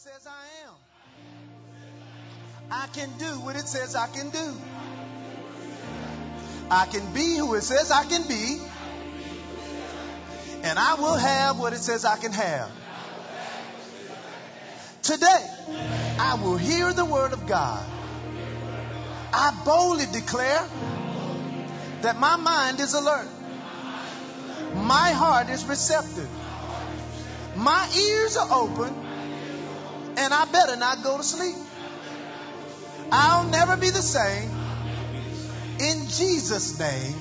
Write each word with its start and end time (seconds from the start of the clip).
says 0.00 0.26
I 0.26 0.66
am. 0.66 0.74
I 2.70 2.86
can 2.94 3.10
do 3.18 3.38
what 3.44 3.54
it 3.54 3.68
says 3.68 3.94
I 3.94 4.06
can 4.06 4.30
do. 4.30 4.54
I 6.70 6.86
can 6.86 7.12
be 7.12 7.36
who 7.36 7.52
it 7.52 7.60
says 7.60 7.90
I 7.90 8.04
can 8.04 8.26
be. 8.26 8.58
And 10.62 10.78
I 10.78 10.94
will 10.94 11.16
have 11.16 11.58
what 11.58 11.74
it 11.74 11.80
says 11.80 12.06
I 12.06 12.16
can 12.16 12.32
have. 12.32 12.70
Today, 15.02 15.46
I 16.18 16.40
will 16.42 16.56
hear 16.56 16.94
the 16.94 17.04
word 17.04 17.34
of 17.34 17.46
God. 17.46 17.84
I 19.34 19.52
boldly 19.66 20.06
declare 20.06 20.66
that 22.00 22.18
my 22.18 22.36
mind 22.36 22.80
is 22.80 22.94
alert. 22.94 23.28
My 24.76 25.10
heart 25.10 25.50
is 25.50 25.66
receptive. 25.66 26.30
My 27.54 27.86
ears 27.94 28.38
are 28.38 28.48
open. 28.50 28.99
And 30.20 30.34
I 30.34 30.44
better 30.44 30.76
not 30.76 31.02
go 31.02 31.16
to 31.16 31.22
sleep. 31.22 31.56
I'll 33.10 33.48
never 33.48 33.76
be 33.78 33.88
the 33.88 34.02
same. 34.02 34.50
In 35.80 36.08
Jesus' 36.08 36.78
name, 36.78 37.16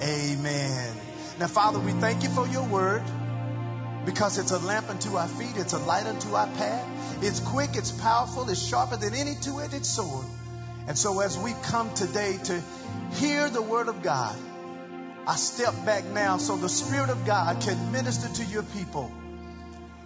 amen. 0.00 0.96
Now, 1.40 1.48
Father, 1.48 1.80
we 1.80 1.90
thank 1.90 2.22
you 2.22 2.28
for 2.28 2.46
your 2.46 2.64
word 2.68 3.02
because 4.06 4.38
it's 4.38 4.52
a 4.52 4.60
lamp 4.60 4.88
unto 4.88 5.16
our 5.16 5.26
feet, 5.26 5.56
it's 5.56 5.72
a 5.72 5.78
light 5.78 6.06
unto 6.06 6.32
our 6.34 6.46
path. 6.46 7.22
It's 7.24 7.40
quick, 7.40 7.70
it's 7.74 7.90
powerful, 7.90 8.48
it's 8.48 8.64
sharper 8.64 8.96
than 8.96 9.12
any 9.12 9.34
two 9.34 9.60
edged 9.60 9.84
sword. 9.84 10.26
And 10.86 10.96
so, 10.96 11.18
as 11.18 11.36
we 11.36 11.54
come 11.64 11.92
today 11.94 12.38
to 12.44 12.62
hear 13.14 13.48
the 13.48 13.62
word 13.62 13.88
of 13.88 14.00
God, 14.00 14.36
I 15.26 15.34
step 15.34 15.74
back 15.84 16.04
now 16.04 16.36
so 16.36 16.56
the 16.56 16.68
Spirit 16.68 17.10
of 17.10 17.26
God 17.26 17.60
can 17.60 17.90
minister 17.90 18.28
to 18.44 18.48
your 18.48 18.62
people. 18.62 19.12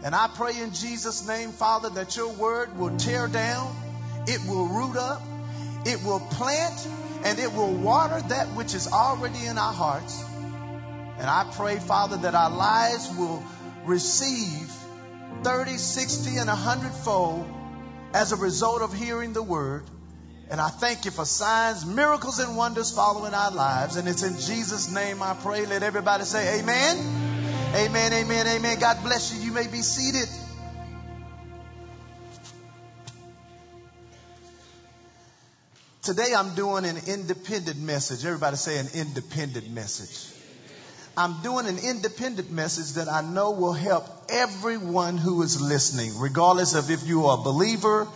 And 0.05 0.15
I 0.15 0.29
pray 0.29 0.61
in 0.61 0.75
Jesus' 0.75 1.27
name, 1.27 1.51
Father, 1.51 1.89
that 1.89 2.15
your 2.15 2.29
word 2.29 2.77
will 2.79 2.95
tear 2.99 3.27
down, 3.27 3.75
it 4.27 4.39
will 4.47 4.69
root 4.69 4.99
up, 4.99 5.23
it 5.87 6.05
will 6.05 6.21
plant, 6.21 6.87
and 7.25 7.39
it 7.39 7.55
will 7.55 7.73
water 7.73 8.21
that 8.29 8.49
which 8.49 8.75
is 8.75 8.87
already 8.87 9.47
in 9.47 9.57
our 9.57 9.73
hearts. 9.73 10.23
And 11.19 11.27
I 11.27 11.51
pray, 11.57 11.79
Father, 11.79 12.19
that 12.19 12.35
our 12.35 12.51
lives 12.51 13.17
will 13.17 13.43
receive 13.87 14.71
30, 15.43 15.79
60, 15.79 16.37
and 16.37 16.49
100 16.49 16.93
fold 16.93 17.47
as 18.13 18.33
a 18.33 18.37
result 18.37 18.83
of 18.83 18.93
hearing 18.93 19.33
the 19.33 19.43
word. 19.43 19.85
And 20.51 20.61
I 20.61 20.69
thank 20.69 21.07
you 21.07 21.13
for 21.13 21.25
signs, 21.25 21.87
miracles, 21.87 22.41
and 22.41 22.59
wonders 22.59 22.95
following 22.95 23.33
our 23.33 23.53
lives. 23.53 23.97
And 23.97 24.07
it's 24.07 24.23
in 24.23 24.35
Jesus' 24.35 24.93
name 24.95 25.23
I 25.23 25.33
pray. 25.33 25.65
Let 25.65 25.83
everybody 25.83 26.25
say 26.25 26.61
amen. 26.61 27.34
Amen, 27.75 28.13
amen, 28.13 28.47
amen. 28.47 28.79
God 28.79 29.03
bless 29.03 29.35
you. 29.35 29.45
You 29.45 29.51
may 29.51 29.67
be 29.67 29.83
seated. 29.83 30.29
Today 36.03 36.33
I'm 36.37 36.55
doing 36.55 36.85
an 36.85 36.97
independent 37.09 37.81
message. 37.81 38.25
Everybody 38.25 38.55
say 38.55 38.79
an 38.79 38.87
independent 38.95 39.69
message. 39.71 40.33
I'm 41.17 41.43
doing 41.43 41.67
an 41.67 41.79
independent 41.79 42.53
message 42.53 42.95
that 42.95 43.09
I 43.09 43.23
know 43.23 43.51
will 43.51 43.73
help 43.73 44.05
everyone 44.29 45.19
who 45.19 45.43
is 45.43 45.61
listening, 45.61 46.17
regardless 46.21 46.77
of 46.77 46.93
if 46.93 47.05
you 47.09 47.27
are 47.27 47.41
a 47.41 47.43
believer 47.43 48.07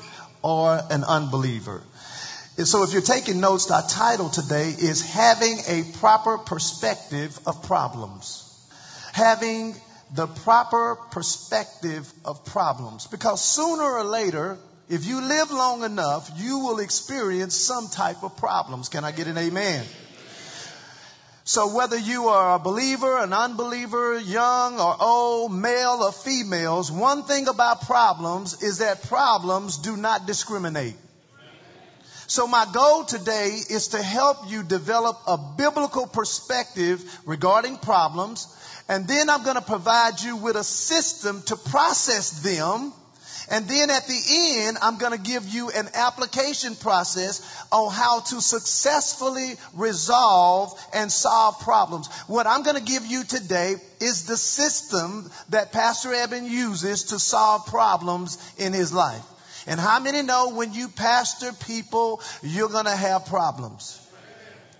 or 0.40 0.80
an 0.88 1.02
unbeliever. 1.02 1.82
And 2.58 2.68
so 2.68 2.84
if 2.84 2.92
you're 2.92 3.02
taking 3.02 3.40
notes, 3.40 3.68
our 3.72 3.82
title 3.82 4.28
today 4.28 4.68
is 4.68 5.02
Having 5.02 5.58
a 5.66 5.98
Proper 5.98 6.38
Perspective 6.38 7.36
of 7.44 7.64
Problems. 7.64 8.47
Having 9.18 9.74
the 10.14 10.28
proper 10.28 10.96
perspective 11.10 12.10
of 12.24 12.44
problems. 12.44 13.08
Because 13.08 13.44
sooner 13.44 13.82
or 13.82 14.04
later, 14.04 14.58
if 14.88 15.06
you 15.06 15.20
live 15.20 15.50
long 15.50 15.82
enough, 15.82 16.30
you 16.36 16.60
will 16.60 16.78
experience 16.78 17.56
some 17.56 17.88
type 17.88 18.22
of 18.22 18.36
problems. 18.36 18.88
Can 18.88 19.04
I 19.04 19.10
get 19.10 19.26
an 19.26 19.36
amen? 19.36 19.84
So 21.42 21.74
whether 21.74 21.98
you 21.98 22.28
are 22.28 22.54
a 22.54 22.58
believer, 22.58 23.18
an 23.18 23.32
unbeliever, 23.32 24.20
young 24.20 24.78
or 24.78 24.96
old, 25.00 25.52
male 25.52 25.98
or 26.02 26.12
females, 26.12 26.92
one 26.92 27.24
thing 27.24 27.48
about 27.48 27.86
problems 27.86 28.62
is 28.62 28.78
that 28.78 29.02
problems 29.02 29.78
do 29.78 29.96
not 29.96 30.26
discriminate. 30.26 30.94
So 32.26 32.46
my 32.46 32.66
goal 32.70 33.04
today 33.04 33.58
is 33.70 33.88
to 33.88 34.02
help 34.02 34.50
you 34.50 34.62
develop 34.62 35.18
a 35.26 35.38
biblical 35.56 36.06
perspective 36.06 37.02
regarding 37.24 37.78
problems. 37.78 38.46
And 38.88 39.06
then 39.06 39.28
I'm 39.28 39.42
going 39.42 39.56
to 39.56 39.62
provide 39.62 40.20
you 40.20 40.36
with 40.36 40.56
a 40.56 40.64
system 40.64 41.42
to 41.46 41.56
process 41.56 42.30
them. 42.42 42.92
And 43.50 43.66
then 43.66 43.90
at 43.90 44.06
the 44.06 44.20
end, 44.60 44.78
I'm 44.82 44.98
going 44.98 45.12
to 45.12 45.18
give 45.18 45.48
you 45.48 45.70
an 45.70 45.88
application 45.94 46.74
process 46.74 47.40
on 47.72 47.90
how 47.92 48.20
to 48.20 48.40
successfully 48.40 49.54
resolve 49.74 50.78
and 50.94 51.10
solve 51.10 51.60
problems. 51.60 52.08
What 52.26 52.46
I'm 52.46 52.62
going 52.62 52.76
to 52.76 52.82
give 52.82 53.06
you 53.06 53.24
today 53.24 53.76
is 54.00 54.26
the 54.26 54.36
system 54.36 55.30
that 55.48 55.72
Pastor 55.72 56.12
Eben 56.12 56.44
uses 56.44 57.04
to 57.04 57.18
solve 57.18 57.66
problems 57.66 58.38
in 58.58 58.72
his 58.72 58.92
life. 58.92 59.24
And 59.66 59.78
how 59.78 60.00
many 60.00 60.22
know 60.22 60.54
when 60.54 60.72
you 60.72 60.88
pastor 60.88 61.52
people, 61.66 62.22
you're 62.42 62.70
going 62.70 62.86
to 62.86 62.96
have 62.96 63.26
problems? 63.26 64.00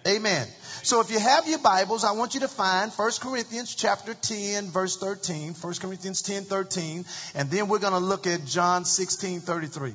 Amen. 0.06 0.46
So 0.82 1.00
if 1.00 1.10
you 1.10 1.18
have 1.18 1.48
your 1.48 1.58
Bibles, 1.58 2.04
I 2.04 2.12
want 2.12 2.34
you 2.34 2.40
to 2.40 2.48
find 2.48 2.92
1 2.92 3.10
Corinthians 3.20 3.74
chapter 3.74 4.14
10 4.14 4.70
verse 4.70 4.96
13, 4.96 5.54
1 5.54 5.74
Corinthians 5.74 6.22
10 6.22 6.44
13, 6.44 7.04
and 7.34 7.50
then 7.50 7.66
we're 7.66 7.80
going 7.80 7.94
to 7.94 7.98
look 7.98 8.28
at 8.28 8.44
John 8.46 8.84
16 8.84 9.40
33. 9.40 9.94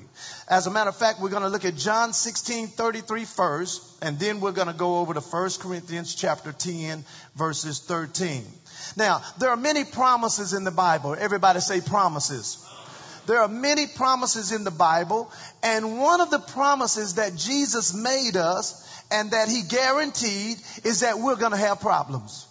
As 0.50 0.68
a 0.68 0.72
matter 0.72 0.90
of 0.90 0.98
fact, 0.98 1.22
we're 1.22 1.30
going 1.30 1.44
to 1.44 1.50
look 1.50 1.64
at 1.64 1.78
John 1.78 2.12
16 2.12 2.68
33 2.68 3.26
first, 3.26 4.04
and 4.04 4.20
then 4.20 4.42
we're 4.42 4.52
going 4.52 4.68
to 4.68 4.74
go 4.74 4.98
over 5.00 5.14
to 5.14 5.22
1 5.22 5.50
Corinthians 5.62 6.16
chapter 6.16 6.52
10 6.52 7.06
verses 7.36 7.80
13. 7.80 8.44
Now, 8.98 9.22
there 9.40 9.52
are 9.52 9.58
many 9.58 9.86
promises 9.86 10.54
in 10.54 10.66
the 10.66 10.72
Bible. 10.72 11.16
Everybody 11.18 11.62
say 11.62 11.80
promises. 11.80 12.58
There 13.26 13.40
are 13.40 13.48
many 13.48 13.88
promises 13.88 14.52
in 14.52 14.66
the 14.66 14.72
Bible, 14.72 15.32
and 15.64 15.98
one 15.98 16.20
of 16.20 16.30
the 16.30 16.40
promises 16.40 17.16
that 17.16 17.38
Jesus 17.38 17.94
made 17.94 18.36
us 18.36 18.93
and 19.12 19.32
that 19.32 19.50
he 19.50 19.62
guaranteed 19.62 20.58
is 20.84 21.02
that 21.02 21.20
we're 21.20 21.36
going 21.36 21.52
to 21.52 21.58
have 21.58 21.80
problems. 21.80 22.48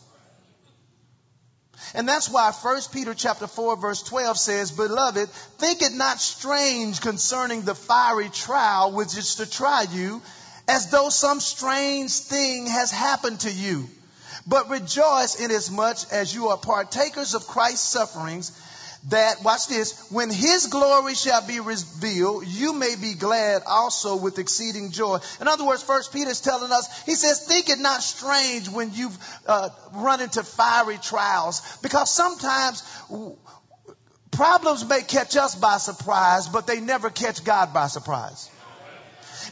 And 1.95 2.09
that's 2.09 2.31
why 2.31 2.53
1 2.53 2.81
Peter 2.93 3.15
chapter 3.15 3.47
4 3.47 3.77
verse 3.77 4.03
12 4.03 4.39
says, 4.39 4.71
Beloved, 4.71 5.29
think 5.29 5.83
it 5.83 5.93
not 5.93 6.21
strange 6.21 7.01
concerning 7.01 7.63
the 7.63 7.75
fiery 7.75 8.31
trial 8.31 8.93
which 8.93 9.17
is 9.17 9.37
to 9.37 9.51
try 9.51 9.85
you, 9.93 10.23
as 10.69 10.91
though 10.91 11.09
some 11.09 11.41
strange 11.41 12.13
thing 12.13 12.67
has 12.67 12.91
happened 12.91 13.41
to 13.41 13.51
you. 13.51 13.89
But 14.47 14.71
rejoice 14.71 15.39
inasmuch 15.39 15.99
as 16.13 16.35
you 16.35 16.49
are 16.49 16.57
partakers 16.57 17.35
of 17.35 17.47
Christ's 17.47 17.89
sufferings, 17.89 18.51
that, 19.09 19.43
watch 19.43 19.67
this, 19.67 20.11
when 20.11 20.31
his 20.31 20.69
glory 20.69 21.15
shall 21.15 21.45
be 21.47 21.59
revealed, 21.59 22.47
you 22.47 22.73
may 22.73 22.95
be 22.95 23.15
glad 23.15 23.63
also 23.67 24.17
with 24.17 24.39
exceeding 24.39 24.93
joy. 24.93 25.19
In 25.41 25.49
other 25.49 25.65
words, 25.65 25.83
First 25.83 26.13
Peter 26.13 26.31
is 26.31 26.41
telling 26.41 26.71
us, 26.71 27.05
he 27.05 27.15
says, 27.15 27.45
think 27.47 27.69
it 27.69 27.81
not 27.81 28.03
strange 28.03 28.69
when 28.69 28.93
you've 28.95 29.19
uh, 29.47 29.71
run 29.95 30.21
into 30.21 30.43
fiery 30.45 30.99
trials, 30.99 31.79
because 31.83 32.15
sometimes 32.15 32.83
problems 34.31 34.89
may 34.89 35.03
catch 35.03 35.37
us 35.37 35.57
by 35.57 35.79
surprise, 35.79 36.49
but 36.49 36.67
they 36.67 36.81
never 36.81 37.11
catch 37.11 37.45
God 37.45 37.75
by 37.75 37.89
surprise. 37.89 38.51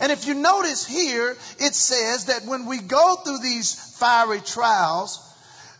And 0.00 0.12
if 0.12 0.26
you 0.26 0.34
notice 0.34 0.86
here, 0.86 1.32
it 1.58 1.74
says 1.74 2.26
that 2.26 2.44
when 2.46 2.66
we 2.66 2.78
go 2.78 3.16
through 3.16 3.38
these 3.38 3.74
fiery 3.98 4.40
trials, 4.40 5.26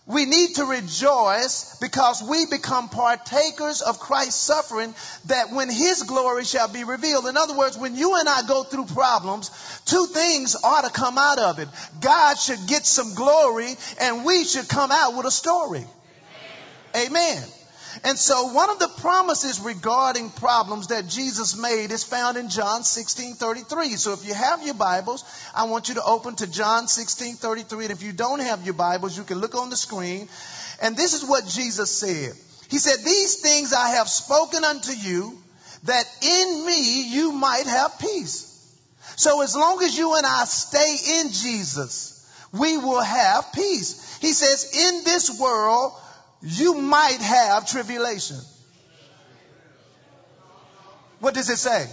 we 0.07 0.25
need 0.25 0.55
to 0.57 0.65
rejoice 0.65 1.77
because 1.81 2.23
we 2.23 2.47
become 2.47 2.89
partakers 2.89 3.81
of 3.81 4.01
Christ's 4.01 4.41
suffering 4.41 4.95
that 5.27 5.51
when 5.51 5.69
his 5.71 6.03
glory 6.03 6.45
shall 6.45 6.69
be 6.69 6.85
revealed. 6.85 7.27
In 7.27 7.37
other 7.37 7.57
words, 7.57 7.79
when 7.79 7.95
you 7.95 8.17
and 8.17 8.29
I 8.29 8.43
go 8.43 8.65
through 8.65 8.87
problems, 8.87 9.51
two 9.85 10.07
things 10.07 10.57
ought 10.65 10.85
to 10.85 10.91
come 10.91 11.19
out 11.19 11.39
of 11.39 11.59
it. 11.59 11.69
God 12.01 12.39
should 12.39 12.67
get 12.67 12.87
some 12.87 13.15
glory 13.15 13.75
and 14.01 14.25
we 14.25 14.45
should 14.45 14.69
come 14.69 14.91
out 14.91 15.17
with 15.17 15.27
a 15.27 15.31
story. 15.31 15.85
Amen. 16.97 17.43
And 18.05 18.19
so 18.19 18.53
one 18.53 18.71
of 18.71 18.79
the 18.79 18.89
promises 18.89 19.61
regarding 19.61 20.31
problems 20.31 20.89
that 20.89 21.09
Jesus 21.09 21.57
made 21.57 21.91
is 21.91 22.05
found 22.05 22.37
in 22.37 22.49
John 22.49 22.85
16, 22.85 23.35
33. 23.35 23.97
So 23.97 24.13
if 24.13 24.27
you 24.27 24.35
have 24.35 24.65
your 24.65 24.75
Bibles, 24.75 25.25
I 25.55 25.65
want 25.65 25.89
you 25.89 25.97
to 25.97 26.05
open 26.05 26.37
to 26.37 26.51
John 26.51 26.89
16, 26.89 27.35
33. 27.37 27.87
And 27.87 27.93
if 27.93 28.03
you 28.03 28.13
don't 28.13 28.41
have 28.41 28.65
your 28.65 28.75
Bibles, 28.75 29.17
you 29.17 29.25
can 29.25 29.39
look 29.39 29.55
on 29.55 29.71
the 29.71 29.77
screen. 29.77 30.29
And 30.81 30.97
this 30.97 31.15
is 31.15 31.29
what 31.29 31.47
Jesus 31.47 31.91
said. 31.91 32.33
He 32.71 32.79
said, 32.79 33.05
these 33.05 33.41
things 33.41 33.73
I 33.73 33.97
have 33.97 34.09
spoken 34.09 34.65
unto 34.65 34.93
you 34.93 35.37
that 35.85 36.05
in 36.23 36.67
me 36.67 37.11
you 37.11 37.33
might 37.33 37.67
have 37.67 37.99
peace. 37.99 38.47
So 39.17 39.43
as 39.43 39.57
long 39.57 39.83
as 39.83 39.99
you 39.99 40.15
and 40.15 40.25
I 40.25 40.45
stay 40.45 41.21
in 41.21 41.33
Jesus, 41.33 42.17
we 42.53 42.79
will 42.79 43.03
have 43.03 43.53
peace. 43.53 44.19
He 44.21 44.33
says, 44.33 44.71
in 44.73 45.05
this 45.05 45.41
world, 45.41 45.93
you 46.43 46.75
might 46.75 47.21
have 47.21 47.69
tribulation. 47.69 48.39
What 51.21 51.35
does 51.35 51.51
it 51.51 51.59
say? 51.59 51.87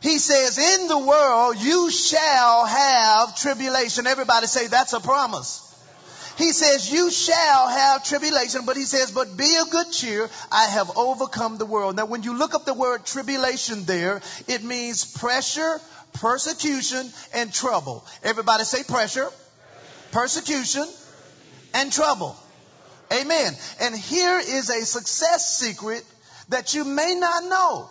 He 0.00 0.18
says, 0.18 0.58
in 0.58 0.88
the 0.88 0.98
world 0.98 1.56
you 1.58 1.90
shall 1.90 2.66
have 2.66 3.36
tribulation. 3.36 4.06
Everybody 4.06 4.46
say 4.46 4.66
that's 4.66 4.92
a 4.92 5.00
promise. 5.00 5.64
He 6.36 6.52
says, 6.52 6.92
you 6.92 7.10
shall 7.10 7.68
have 7.68 8.04
tribulation, 8.04 8.64
but 8.64 8.76
he 8.76 8.84
says, 8.84 9.10
but 9.10 9.36
be 9.36 9.56
of 9.60 9.70
good 9.70 9.90
cheer. 9.90 10.30
I 10.52 10.66
have 10.66 10.96
overcome 10.96 11.58
the 11.58 11.66
world. 11.66 11.96
Now, 11.96 12.06
when 12.06 12.22
you 12.22 12.38
look 12.38 12.54
up 12.54 12.64
the 12.64 12.74
word 12.74 13.04
tribulation 13.04 13.84
there, 13.86 14.22
it 14.46 14.62
means 14.62 15.04
pressure, 15.04 15.80
persecution, 16.12 17.10
and 17.34 17.52
trouble. 17.52 18.06
Everybody 18.22 18.62
say 18.62 18.84
pressure, 18.84 19.28
persecution, 20.12 20.86
and 21.74 21.92
trouble. 21.92 22.36
Amen. 23.12 23.52
And 23.80 23.94
here 23.94 24.38
is 24.38 24.70
a 24.70 24.84
success 24.84 25.58
secret 25.58 26.04
that 26.48 26.74
you 26.74 26.84
may 26.84 27.14
not 27.14 27.44
know. 27.44 27.88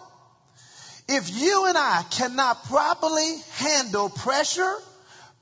If 1.08 1.30
you 1.40 1.66
and 1.66 1.78
I 1.78 2.04
cannot 2.10 2.66
properly 2.66 3.38
handle 3.54 4.10
pressure, 4.10 4.76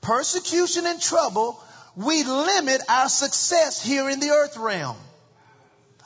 persecution, 0.00 0.86
and 0.86 1.00
trouble, 1.00 1.60
we 1.96 2.22
limit 2.22 2.82
our 2.88 3.08
success 3.08 3.82
here 3.82 4.08
in 4.08 4.20
the 4.20 4.30
earth 4.30 4.56
realm. 4.56 4.96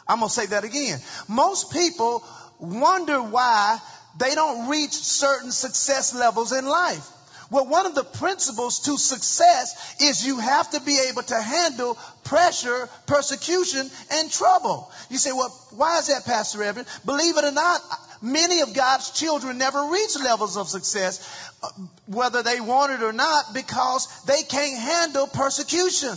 I'm 0.09 0.19
going 0.19 0.29
to 0.29 0.35
say 0.35 0.47
that 0.47 0.65
again. 0.65 0.99
Most 1.29 1.73
people 1.73 2.25
wonder 2.59 3.23
why 3.23 3.79
they 4.19 4.35
don't 4.35 4.69
reach 4.69 4.93
certain 4.93 5.53
success 5.53 6.15
levels 6.15 6.53
in 6.53 6.65
life. 6.65 7.07
Well, 7.51 7.67
one 7.67 7.87
of 7.87 7.97
the 7.97 8.05
principles 8.05 8.81
to 8.81 8.97
success 8.97 9.97
is 10.01 10.25
you 10.25 10.39
have 10.39 10.71
to 10.71 10.81
be 10.81 10.99
able 11.11 11.23
to 11.25 11.41
handle 11.41 11.99
pressure, 12.23 12.89
persecution, 13.07 13.91
and 14.13 14.31
trouble. 14.31 14.91
You 15.11 15.19
say, 15.19 15.33
well, 15.33 15.49
why 15.75 15.99
is 15.99 16.07
that, 16.07 16.25
Pastor 16.25 16.63
Eben? 16.63 16.87
Believe 17.05 17.37
it 17.37 17.45
or 17.45 17.51
not, 17.51 17.81
many 18.23 18.61
of 18.61 18.73
God's 18.73 19.11
children 19.11 19.59
never 19.59 19.83
reach 19.87 20.17
levels 20.23 20.57
of 20.57 20.69
success, 20.69 21.51
uh, 21.63 21.69
whether 22.07 22.45
they 22.45 22.61
want 22.61 22.93
it 22.93 23.03
or 23.03 23.13
not, 23.13 23.53
because 23.53 24.23
they 24.25 24.43
can't 24.43 24.79
handle 24.79 25.27
persecution. 25.27 26.17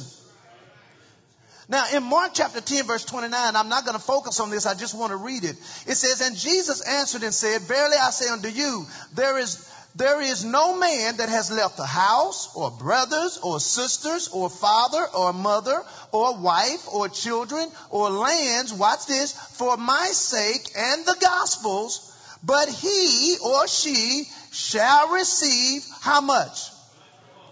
Now, 1.68 1.85
in 1.95 2.03
Mark 2.03 2.31
chapter 2.35 2.62
10, 2.62 2.85
verse 2.85 3.06
29, 3.06 3.56
I'm 3.56 3.69
not 3.69 3.85
going 3.85 3.97
to 3.97 4.03
focus 4.03 4.39
on 4.39 4.51
this. 4.51 4.68
I 4.68 4.75
just 4.75 4.94
want 4.94 5.12
to 5.12 5.18
read 5.18 5.44
it. 5.44 5.56
It 5.88 5.95
says, 5.95 6.21
And 6.21 6.35
Jesus 6.38 6.81
answered 6.88 7.24
and 7.24 7.33
said, 7.33 7.62
Verily 7.62 7.95
I 8.00 8.09
say 8.12 8.30
unto 8.30 8.50
you, 8.50 8.85
there 9.15 9.39
is 9.39 9.72
there 9.95 10.22
is 10.22 10.44
no 10.44 10.78
man 10.78 11.18
that 11.18 11.30
has 11.30 11.51
left 11.51 11.78
a 11.78 11.86
house 11.86 12.56
or 12.56 12.72
brothers 12.72 13.38
or 13.44 13.60
sisters 13.60 14.28
or 14.30 14.50
father 14.50 15.06
or 15.16 15.34
mother 15.34 15.84
or 16.12 16.38
wife 16.38 16.88
or 16.92 17.10
children 17.10 17.69
or 17.92 18.10
lands, 18.10 18.74
watch 18.74 19.06
this, 19.06 19.34
for 19.34 19.78
my 19.78 20.07
sake 20.07 20.68
and 20.75 21.06
the 21.06 21.16
gospel's, 21.22 22.10
but 22.44 22.69
he 22.69 23.38
or 23.45 23.68
she 23.68 24.24
shall 24.51 25.10
receive 25.13 25.86
how 26.01 26.22
much? 26.22 26.72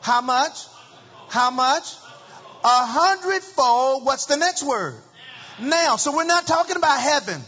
How 0.01 0.21
much? 0.21 0.65
How 1.29 1.51
much? 1.51 1.93
A 2.63 2.85
hundredfold. 2.85 4.03
What's 4.03 4.25
the 4.25 4.37
next 4.37 4.63
word? 4.63 4.95
Now, 5.59 5.95
so 5.95 6.15
we're 6.15 6.25
not 6.25 6.47
talking 6.47 6.75
about 6.75 6.99
heaven. 6.99 7.41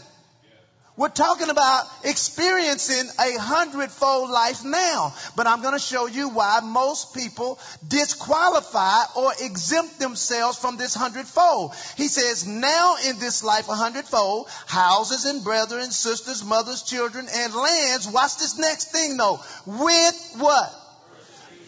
We're 0.96 1.08
talking 1.08 1.50
about 1.50 1.86
experiencing 2.04 3.10
a 3.18 3.36
hundredfold 3.36 4.30
life 4.30 4.64
now. 4.64 5.12
But 5.34 5.48
I'm 5.48 5.60
going 5.60 5.74
to 5.74 5.80
show 5.80 6.06
you 6.06 6.28
why 6.28 6.60
most 6.62 7.14
people 7.14 7.58
disqualify 7.88 9.02
or 9.16 9.32
exempt 9.40 9.98
themselves 9.98 10.56
from 10.56 10.76
this 10.76 10.94
hundredfold. 10.94 11.74
He 11.96 12.06
says, 12.06 12.46
now 12.46 12.94
in 13.08 13.18
this 13.18 13.42
life 13.42 13.68
a 13.68 13.74
hundredfold, 13.74 14.48
houses 14.66 15.24
and 15.24 15.42
brethren, 15.42 15.90
sisters, 15.90 16.44
mothers, 16.44 16.84
children, 16.84 17.26
and 17.34 17.54
lands. 17.54 18.08
Watch 18.08 18.38
this 18.38 18.56
next 18.56 18.92
thing 18.92 19.16
though. 19.16 19.40
With 19.66 20.34
what? 20.36 20.72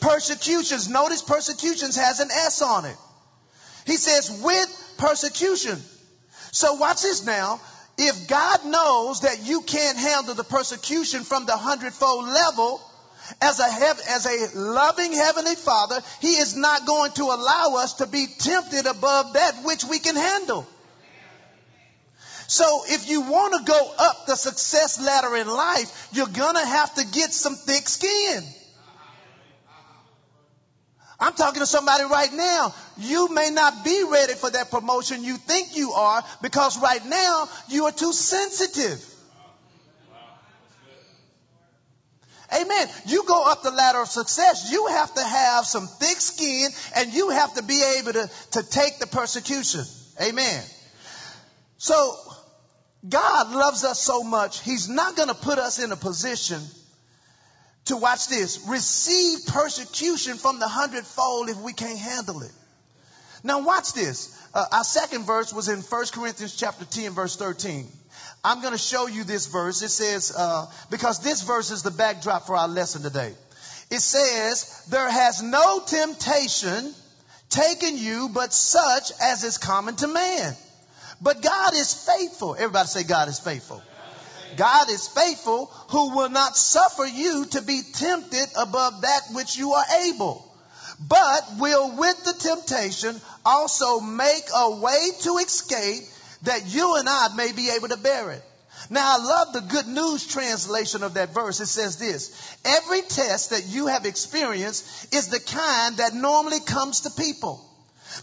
Persecutions. 0.01 0.89
Notice 0.89 1.23
persecutions 1.23 1.97
has 1.97 2.21
an 2.21 2.31
S 2.31 2.63
on 2.63 2.85
it. 2.85 2.97
He 3.87 3.97
says, 3.97 4.41
with 4.45 4.95
persecution. 4.99 5.81
So 6.53 6.75
watch 6.75 7.03
this 7.03 7.27
now. 7.27 7.61
If 7.99 8.29
God 8.29 8.65
knows 8.67 9.21
that 9.21 9.47
you 9.47 9.63
can't 9.63 9.97
handle 9.97 10.35
the 10.35 10.45
persecution 10.45 11.23
from 11.23 11.47
the 11.47 11.57
hundredfold 11.57 12.27
level, 12.27 12.81
as 13.41 13.59
a, 13.59 13.69
hev- 13.69 14.01
as 14.09 14.27
a 14.27 14.59
loving 14.59 15.13
heavenly 15.13 15.55
father, 15.55 16.01
he 16.21 16.35
is 16.37 16.57
not 16.57 16.87
going 16.87 17.13
to 17.13 17.23
allow 17.25 17.77
us 17.79 17.95
to 17.95 18.07
be 18.07 18.27
tempted 18.39 18.87
above 18.87 19.33
that 19.33 19.65
which 19.65 19.85
we 19.85 19.99
can 19.99 20.15
handle. 20.15 20.67
So 22.49 22.83
if 22.87 23.09
you 23.09 23.23
want 23.23 23.55
to 23.55 23.73
go 23.73 23.93
up 23.99 24.27
the 24.27 24.37
success 24.37 25.01
ladder 25.01 25.35
in 25.37 25.49
life, 25.49 26.09
you're 26.13 26.29
going 26.29 26.55
to 26.55 26.67
have 26.67 26.95
to 26.95 27.07
get 27.07 27.33
some 27.33 27.57
thick 27.57 27.89
skin. 27.89 28.45
I'm 31.19 31.33
talking 31.33 31.61
to 31.61 31.67
somebody 31.67 32.05
right 32.05 32.33
now. 32.33 32.75
You 32.99 33.33
may 33.33 33.51
not 33.51 33.85
be 33.85 34.05
ready 34.11 34.35
for 34.35 34.51
that 34.51 34.71
promotion 34.71 35.25
you 35.25 35.37
think 35.37 35.77
you 35.77 35.93
are 35.93 36.23
because 36.43 36.81
right 36.81 37.05
now 37.07 37.49
you 37.69 37.85
are 37.85 37.93
too 37.93 38.13
sensitive. 38.13 39.03
Amen. 42.55 42.89
You 43.07 43.25
go 43.27 43.45
up 43.51 43.63
the 43.63 43.73
ladder 43.73 44.03
of 44.03 44.09
success, 44.09 44.71
you 44.71 44.87
have 44.87 45.13
to 45.15 45.23
have 45.25 45.67
some 45.67 45.87
thick 45.87 46.21
skin 46.21 46.69
and 46.97 47.13
you 47.13 47.31
have 47.31 47.55
to 47.55 47.63
be 47.63 47.83
able 47.99 48.13
to, 48.13 48.31
to 48.53 48.63
take 48.63 48.99
the 48.99 49.07
persecution. 49.07 49.85
Amen. 50.23 50.63
So, 51.79 52.17
God 53.09 53.53
loves 53.53 53.85
us 53.85 54.01
so 54.01 54.23
much, 54.23 54.63
He's 54.63 54.89
not 54.89 55.17
going 55.17 55.29
to 55.29 55.35
put 55.35 55.59
us 55.59 55.83
in 55.83 55.91
a 55.93 55.97
position 55.97 56.61
to 57.87 57.97
watch 57.97 58.29
this, 58.29 58.67
receive 58.69 59.47
persecution 59.47 60.37
from 60.37 60.59
the 60.59 60.69
hundredfold 60.69 61.49
if 61.49 61.61
we 61.61 61.73
can't 61.73 61.99
handle 61.99 62.43
it. 62.43 62.53
Now 63.43 63.63
watch 63.63 63.93
this. 63.93 64.37
Uh, 64.53 64.65
our 64.73 64.85
second 64.85 65.25
verse 65.25 65.53
was 65.53 65.69
in 65.69 65.81
1 65.81 66.05
Corinthians 66.13 66.57
chapter 66.57 66.85
10 66.85 67.13
verse 67.13 67.37
13. 67.37 67.87
I'm 68.45 68.61
going 68.61 68.73
to 68.73 68.79
show 68.79 69.07
you 69.07 69.25
this 69.25 69.47
verse. 69.47 69.83
It 69.83 69.89
says, 69.89 70.35
uh, 70.37 70.67
because 70.91 71.21
this 71.21 71.43
verse 71.43 71.71
is 71.71 71.83
the 71.83 71.91
backdrop 71.91 72.47
for 72.47 72.57
our 72.57 72.69
lesson 72.69 73.03
today. 73.03 73.35
It 73.91 74.01
says, 74.01 74.87
there 74.91 75.11
has 75.11 75.43
no 75.43 75.81
temptation 75.87 76.93
taken 77.49 77.97
you 77.97 78.31
but 78.33 78.53
such 78.53 79.13
as 79.21 79.45
is 79.45 79.59
common 79.59 79.97
to 79.97 80.09
man. 80.09 80.55
But 81.21 81.43
God 81.43 81.75
is 81.75 81.95
faithful. 81.95 82.55
Everybody 82.55 82.89
say 82.89 83.05
God 83.05 83.29
is 83.29 83.39
faithful. 83.39 83.83
God 84.57 84.91
is 84.91 85.09
faithful 85.09 85.67
who 85.91 86.17
will 86.17 86.31
not 86.31 86.57
suffer 86.57 87.05
you 87.05 87.47
to 87.47 87.63
be 87.63 87.83
tempted 87.93 88.47
above 88.59 89.03
that 89.03 89.23
which 89.33 89.57
you 89.57 89.73
are 89.73 89.85
able, 90.07 90.45
but 91.01 91.43
will 91.59 91.97
with 91.97 92.25
the 92.25 92.33
temptation 92.33 93.21
also 93.45 94.01
make 94.01 94.45
a 94.55 94.77
way 94.81 95.11
to 95.23 95.39
escape 95.39 96.03
that 96.43 96.67
you 96.67 96.97
and 96.97 97.09
I 97.09 97.35
may 97.37 97.53
be 97.53 97.71
able 97.71 97.89
to 97.89 97.97
bear 97.97 98.31
it. 98.33 98.43
Now 98.91 99.17
I 99.19 99.25
love 99.25 99.53
the 99.53 99.61
good 99.63 99.87
news 99.87 100.27
translation 100.27 101.03
of 101.03 101.15
that 101.15 101.35
verse. 101.35 101.61
It 101.61 101.67
says 101.67 101.99
this, 101.99 102.57
every 102.65 103.03
test 103.03 103.51
that 103.51 103.67
you 103.67 103.87
have 103.87 104.05
experienced 104.05 105.15
is 105.15 105.29
the 105.29 105.41
kind 105.41 105.97
that 105.97 106.15
normally 106.15 106.61
comes 106.61 107.01
to 107.01 107.11
people. 107.11 107.65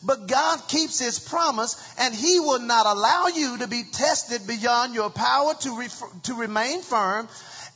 But 0.02 0.28
God 0.28 0.68
keeps 0.68 1.00
his 1.00 1.20
promise 1.20 1.76
and 2.00 2.14
he 2.14 2.40
will 2.40 2.60
not 2.60 2.86
allow 2.86 3.28
you 3.28 3.58
to 3.60 3.68
be 3.68 3.84
tested 3.84 4.48
beyond 4.48 4.96
your 4.96 5.10
power 5.10 5.54
to, 5.54 5.88
to 6.24 6.34
remain 6.34 6.82
firm. 6.82 7.28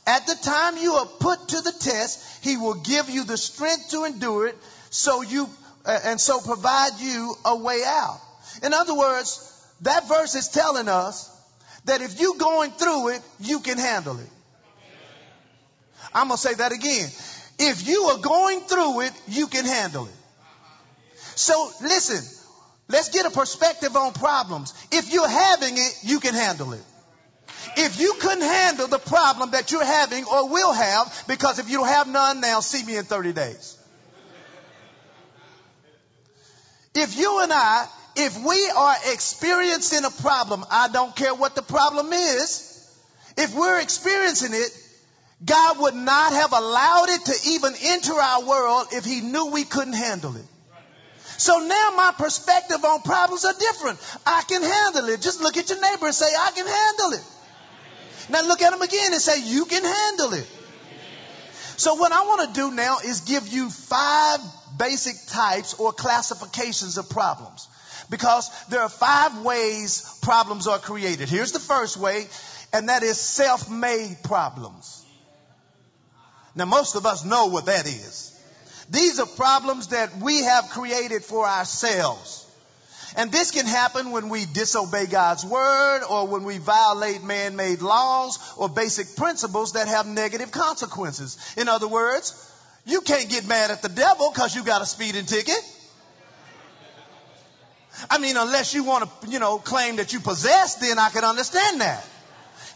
At 0.06 0.26
the 0.26 0.34
time 0.34 0.78
you 0.78 0.94
are 0.94 1.06
put 1.06 1.48
to 1.48 1.60
the 1.60 1.72
test, 1.72 2.44
he 2.44 2.56
will 2.56 2.74
give 2.74 3.10
you 3.10 3.24
the 3.24 3.36
strength 3.36 3.90
to 3.90 4.04
endure 4.04 4.48
it 4.48 4.56
so 4.90 5.22
you, 5.22 5.48
uh, 5.84 5.98
and 6.04 6.20
so 6.20 6.40
provide 6.40 6.98
you 6.98 7.34
a 7.44 7.56
way 7.56 7.82
out. 7.84 8.20
In 8.62 8.72
other 8.72 8.94
words, 8.94 9.44
that 9.82 10.08
verse 10.08 10.34
is 10.34 10.48
telling 10.48 10.88
us 10.88 11.30
that 11.84 12.00
if 12.00 12.20
you're 12.20 12.38
going 12.38 12.70
through 12.70 13.10
it, 13.10 13.22
you 13.40 13.60
can 13.60 13.78
handle 13.78 14.18
it. 14.18 14.30
I'm 16.14 16.28
going 16.28 16.38
to 16.38 16.42
say 16.42 16.54
that 16.54 16.72
again. 16.72 17.08
If 17.58 17.86
you 17.86 18.02
are 18.04 18.18
going 18.18 18.60
through 18.60 19.00
it, 19.00 19.12
you 19.28 19.46
can 19.46 19.64
handle 19.64 20.06
it. 20.06 20.17
So 21.38 21.70
listen, 21.82 22.24
let's 22.88 23.10
get 23.10 23.24
a 23.24 23.30
perspective 23.30 23.96
on 23.96 24.12
problems. 24.12 24.74
If 24.90 25.12
you're 25.12 25.28
having 25.28 25.74
it, 25.78 25.98
you 26.02 26.18
can 26.18 26.34
handle 26.34 26.72
it. 26.72 26.82
If 27.76 28.00
you 28.00 28.14
couldn't 28.20 28.42
handle 28.42 28.88
the 28.88 28.98
problem 28.98 29.52
that 29.52 29.70
you're 29.70 29.84
having 29.84 30.24
or 30.24 30.48
will 30.48 30.72
have, 30.72 31.24
because 31.28 31.60
if 31.60 31.70
you 31.70 31.84
have 31.84 32.08
none 32.08 32.40
now, 32.40 32.58
see 32.58 32.84
me 32.84 32.96
in 32.96 33.04
30 33.04 33.34
days. 33.34 33.78
If 36.96 37.16
you 37.16 37.40
and 37.40 37.52
I, 37.52 37.86
if 38.16 38.44
we 38.44 38.70
are 38.76 38.96
experiencing 39.12 40.04
a 40.04 40.10
problem, 40.10 40.64
I 40.72 40.88
don't 40.88 41.14
care 41.14 41.36
what 41.36 41.54
the 41.54 41.62
problem 41.62 42.12
is, 42.12 42.84
if 43.36 43.54
we're 43.54 43.80
experiencing 43.80 44.54
it, 44.54 44.76
God 45.44 45.78
would 45.78 45.94
not 45.94 46.32
have 46.32 46.52
allowed 46.52 47.10
it 47.10 47.24
to 47.26 47.50
even 47.50 47.74
enter 47.80 48.14
our 48.14 48.44
world 48.44 48.88
if 48.90 49.04
he 49.04 49.20
knew 49.20 49.52
we 49.52 49.62
couldn't 49.62 49.92
handle 49.92 50.34
it. 50.34 50.44
So 51.38 51.60
now 51.60 51.92
my 51.96 52.12
perspective 52.18 52.84
on 52.84 53.00
problems 53.02 53.44
are 53.44 53.54
different. 53.54 53.98
I 54.26 54.42
can 54.48 54.60
handle 54.60 55.08
it. 55.08 55.22
Just 55.22 55.40
look 55.40 55.56
at 55.56 55.70
your 55.70 55.80
neighbor 55.80 56.06
and 56.06 56.14
say, 56.14 56.26
I 56.26 56.50
can 56.50 56.66
handle 56.66 57.12
it. 57.12 57.24
Now 58.30 58.46
look 58.46 58.60
at 58.60 58.70
them 58.70 58.82
again 58.82 59.12
and 59.12 59.22
say, 59.22 59.40
you 59.42 59.64
can 59.64 59.84
handle 59.84 60.32
it. 60.34 60.46
So 61.76 61.94
what 61.94 62.10
I 62.10 62.22
want 62.22 62.48
to 62.48 62.60
do 62.60 62.74
now 62.74 62.98
is 63.04 63.20
give 63.20 63.46
you 63.46 63.70
five 63.70 64.40
basic 64.78 65.14
types 65.28 65.74
or 65.74 65.92
classifications 65.92 66.98
of 66.98 67.08
problems. 67.08 67.68
Because 68.10 68.50
there 68.66 68.80
are 68.80 68.88
five 68.88 69.42
ways 69.42 70.18
problems 70.22 70.66
are 70.66 70.80
created. 70.80 71.28
Here's 71.28 71.52
the 71.52 71.60
first 71.60 71.96
way, 71.96 72.26
and 72.72 72.88
that 72.88 73.04
is 73.04 73.20
self-made 73.20 74.18
problems. 74.24 75.06
Now 76.56 76.64
most 76.64 76.96
of 76.96 77.06
us 77.06 77.24
know 77.24 77.46
what 77.46 77.66
that 77.66 77.86
is. 77.86 78.37
These 78.90 79.20
are 79.20 79.26
problems 79.26 79.88
that 79.88 80.16
we 80.18 80.42
have 80.42 80.70
created 80.70 81.24
for 81.24 81.46
ourselves. 81.46 82.46
And 83.16 83.32
this 83.32 83.50
can 83.50 83.66
happen 83.66 84.10
when 84.10 84.28
we 84.28 84.44
disobey 84.44 85.06
God's 85.06 85.44
word 85.44 86.02
or 86.08 86.28
when 86.28 86.44
we 86.44 86.58
violate 86.58 87.22
man-made 87.22 87.80
laws 87.80 88.38
or 88.56 88.68
basic 88.68 89.16
principles 89.16 89.72
that 89.72 89.88
have 89.88 90.06
negative 90.06 90.52
consequences. 90.52 91.54
In 91.56 91.68
other 91.68 91.88
words, 91.88 92.34
you 92.86 93.00
can't 93.00 93.28
get 93.28 93.46
mad 93.46 93.70
at 93.70 93.82
the 93.82 93.88
devil 93.88 94.30
because 94.30 94.54
you 94.54 94.64
got 94.64 94.82
a 94.82 94.86
speeding 94.86 95.24
ticket. 95.24 95.58
I 98.10 98.18
mean, 98.18 98.36
unless 98.36 98.74
you 98.74 98.84
want 98.84 99.08
to, 99.22 99.28
you 99.28 99.38
know, 99.38 99.58
claim 99.58 99.96
that 99.96 100.12
you 100.12 100.20
possess, 100.20 100.76
then 100.76 100.98
I 100.98 101.08
can 101.10 101.24
understand 101.24 101.80
that. 101.80 102.06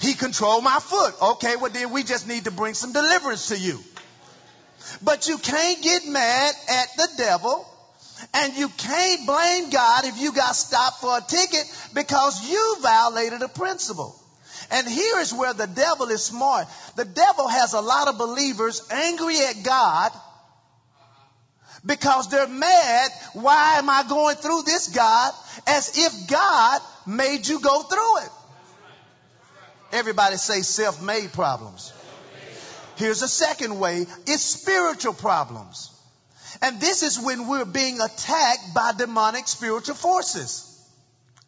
He 0.01 0.15
controlled 0.15 0.65
my 0.65 0.79
foot. 0.81 1.15
Okay, 1.23 1.55
well 1.57 1.71
then 1.71 1.93
we 1.93 2.03
just 2.03 2.27
need 2.27 2.45
to 2.45 2.51
bring 2.51 2.75
some 2.75 2.93
deliverance 2.93 3.49
to 3.49 3.59
you. 3.59 3.79
But 5.01 5.29
you 5.29 5.39
can't 5.39 5.83
get 5.83 6.07
mad 6.07 6.55
at 6.69 6.97
the 6.97 7.09
devil 7.17 7.67
and 8.35 8.55
you 8.57 8.69
can't 8.69 9.27
blame 9.27 9.71
God 9.71 10.05
if 10.05 10.21
you 10.21 10.33
got 10.33 10.55
stopped 10.55 11.01
for 11.01 11.17
a 11.17 11.21
ticket 11.21 11.65
because 11.95 12.51
you 12.51 12.77
violated 12.81 13.43
a 13.43 13.49
principle. 13.49 14.15
And 14.71 14.89
here 14.89 15.19
is 15.19 15.33
where 15.33 15.53
the 15.53 15.67
devil 15.67 16.09
is 16.09 16.23
smart. 16.23 16.67
The 16.97 17.05
devil 17.05 17.49
has 17.49 17.75
a 17.75 17.81
lot 17.81 18.09
of 18.09 18.19
believers 18.19 18.87
angry 18.91 19.37
at 19.39 19.63
God 19.65 20.13
because 21.85 22.31
they're 22.31 22.49
mad. 22.49 23.11
Why 23.35 23.79
am 23.79 23.91
I 23.91 24.05
going 24.09 24.37
through 24.37 24.63
this, 24.63 24.89
God? 24.89 25.33
As 25.67 25.99
if 25.99 26.29
God 26.29 26.81
made 27.07 27.47
you 27.47 27.61
go 27.61 27.83
through 27.83 28.19
it. 28.19 28.31
Everybody 29.93 30.37
say 30.37 30.63
self-made 30.63 31.33
problems. 31.33 31.93
Here's 32.97 33.23
a 33.23 33.29
second 33.29 33.79
way. 33.79 34.07
It's 34.27 34.43
spiritual 34.43 35.15
problems. 35.15 35.91
And 36.61 36.81
this 36.81 37.03
is 37.03 37.19
when 37.19 37.49
we're 37.49 37.65
being 37.65 38.01
attacked 38.01 38.75
by 38.75 38.93
demonic 38.97 39.49
spiritual 39.49 39.95
forces. 39.95 40.69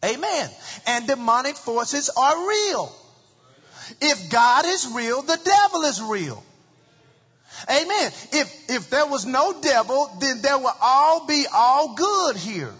Amen. 0.03 0.49
And 0.87 1.07
demonic 1.07 1.55
forces 1.55 2.09
are 2.09 2.47
real. 2.47 2.95
If 4.01 4.31
God 4.31 4.65
is 4.65 4.87
real, 4.93 5.21
the 5.21 5.39
devil 5.43 5.83
is 5.83 6.01
real. 6.01 6.43
Amen. 7.69 8.11
If, 8.33 8.69
if 8.69 8.89
there 8.89 9.05
was 9.05 9.25
no 9.25 9.61
devil, 9.61 10.09
then 10.19 10.41
there 10.41 10.57
would 10.57 10.73
all 10.81 11.25
be 11.25 11.45
all 11.53 11.95
good 11.95 12.35
here. 12.35 12.73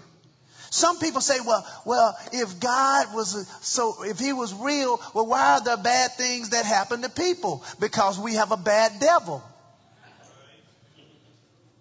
Some 0.75 1.00
people 1.00 1.22
say, 1.22 1.39
well, 1.39 1.65
well, 1.86 2.17
if 2.34 2.60
God 2.60 3.15
was 3.15 3.34
uh, 3.34 3.44
so, 3.62 4.03
if 4.03 4.20
he 4.20 4.34
was 4.34 4.53
real, 4.53 5.00
well, 5.13 5.25
why 5.25 5.53
are 5.53 5.63
there 5.63 5.77
bad 5.77 6.12
things 6.12 6.50
that 6.50 6.65
happen 6.65 7.01
to 7.03 7.10
people? 7.10 7.63
Because 7.79 8.20
we 8.20 8.36
have 8.36 8.51
a 8.51 8.58
bad 8.58 9.00
devil. 9.00 9.41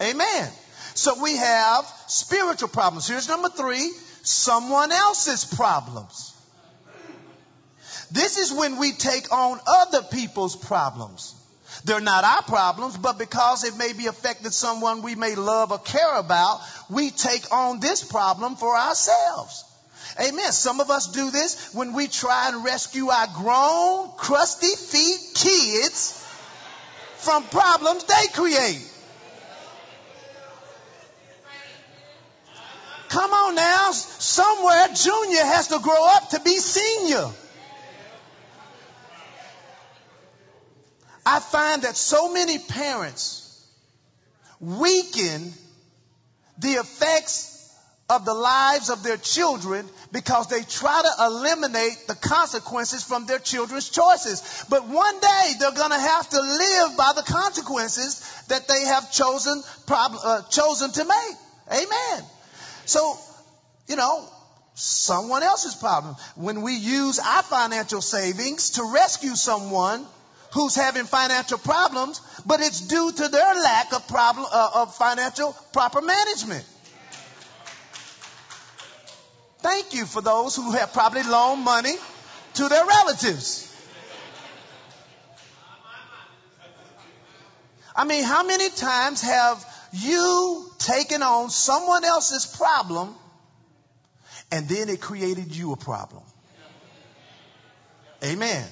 Amen. 0.00 0.48
So 0.94 1.20
we 1.20 1.36
have 1.36 1.84
spiritual 2.06 2.68
problems. 2.68 3.08
Here's 3.08 3.28
number 3.28 3.48
three, 3.48 3.90
someone 4.22 4.92
else's 4.92 5.44
problems. 5.44 6.32
This 8.12 8.38
is 8.38 8.52
when 8.52 8.78
we 8.78 8.92
take 8.92 9.32
on 9.32 9.58
other 9.66 10.02
people's 10.02 10.54
problems. 10.54 11.34
They're 11.84 12.00
not 12.00 12.24
our 12.24 12.42
problems, 12.42 12.96
but 12.96 13.18
because 13.18 13.64
it 13.64 13.76
may 13.76 13.92
be 13.92 14.06
affected 14.06 14.54
someone 14.54 15.02
we 15.02 15.14
may 15.14 15.34
love 15.34 15.70
or 15.70 15.78
care 15.78 16.16
about, 16.16 16.60
we 16.88 17.10
take 17.10 17.52
on 17.52 17.78
this 17.78 18.02
problem 18.02 18.56
for 18.56 18.74
ourselves. 18.74 19.64
Amen. 20.18 20.52
Some 20.52 20.80
of 20.80 20.90
us 20.90 21.08
do 21.08 21.30
this 21.30 21.74
when 21.74 21.92
we 21.92 22.06
try 22.06 22.48
and 22.48 22.64
rescue 22.64 23.08
our 23.08 23.26
grown, 23.34 24.10
crusty 24.16 24.74
feet 24.74 25.34
kids 25.34 26.26
from 27.16 27.42
problems 27.44 28.04
they 28.04 28.28
create. 28.32 28.90
Come 33.08 33.30
on 33.30 33.54
now. 33.54 33.90
Somewhere 33.92 34.88
junior 34.94 35.44
has 35.44 35.68
to 35.68 35.78
grow 35.80 36.06
up 36.08 36.30
to 36.30 36.40
be 36.40 36.56
senior. 36.56 37.30
I 41.26 41.40
find 41.40 41.82
that 41.82 41.96
so 41.96 42.32
many 42.32 42.58
parents 42.58 43.40
weaken 44.60 45.52
the 46.58 46.72
effects 46.72 47.54
of 48.10 48.24
the 48.26 48.34
lives 48.34 48.90
of 48.90 49.02
their 49.02 49.16
children 49.16 49.88
because 50.12 50.48
they 50.48 50.62
try 50.62 51.02
to 51.02 51.24
eliminate 51.24 52.06
the 52.06 52.14
consequences 52.14 53.02
from 53.02 53.26
their 53.26 53.38
children's 53.38 53.88
choices. 53.88 54.64
But 54.68 54.86
one 54.86 55.20
day 55.20 55.52
they're 55.58 55.72
going 55.72 55.90
to 55.90 55.98
have 55.98 56.28
to 56.30 56.40
live 56.40 56.96
by 56.98 57.12
the 57.16 57.22
consequences 57.22 58.20
that 58.48 58.68
they 58.68 58.82
have 58.84 59.10
chosen, 59.10 59.62
prob- 59.86 60.16
uh, 60.22 60.42
chosen 60.50 60.92
to 60.92 61.04
make. 61.04 61.36
Amen. 61.72 62.24
So, 62.84 63.16
you 63.88 63.96
know, 63.96 64.28
someone 64.74 65.42
else's 65.42 65.74
problem. 65.74 66.16
When 66.36 66.60
we 66.60 66.74
use 66.74 67.18
our 67.18 67.42
financial 67.42 68.02
savings 68.02 68.70
to 68.72 68.92
rescue 68.92 69.34
someone 69.34 70.06
who's 70.54 70.76
having 70.76 71.04
financial 71.04 71.58
problems, 71.58 72.20
but 72.46 72.60
it's 72.60 72.80
due 72.82 73.10
to 73.10 73.28
their 73.28 73.54
lack 73.54 73.92
of 73.92 74.06
problem 74.06 74.46
uh, 74.50 74.70
of 74.76 74.94
financial 74.94 75.52
proper 75.72 76.00
management. 76.00 76.64
Thank 79.58 79.94
you 79.94 80.06
for 80.06 80.22
those 80.22 80.54
who 80.54 80.70
have 80.72 80.92
probably 80.92 81.24
loaned 81.24 81.64
money 81.64 81.94
to 82.54 82.68
their 82.68 82.86
relatives. 82.86 83.70
I 87.96 88.04
mean, 88.04 88.22
how 88.22 88.44
many 88.44 88.68
times 88.70 89.22
have 89.22 89.64
you 89.92 90.70
taken 90.78 91.22
on 91.22 91.50
someone 91.50 92.04
else's 92.04 92.46
problem 92.46 93.14
and 94.52 94.68
then 94.68 94.88
it 94.88 95.00
created 95.00 95.56
you 95.56 95.72
a 95.72 95.76
problem? 95.76 96.22
Amen. 98.22 98.64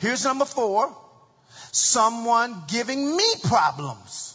Here's 0.00 0.24
number 0.24 0.44
four. 0.44 1.01
Someone 1.72 2.64
giving 2.68 3.16
me 3.16 3.24
problems. 3.44 4.28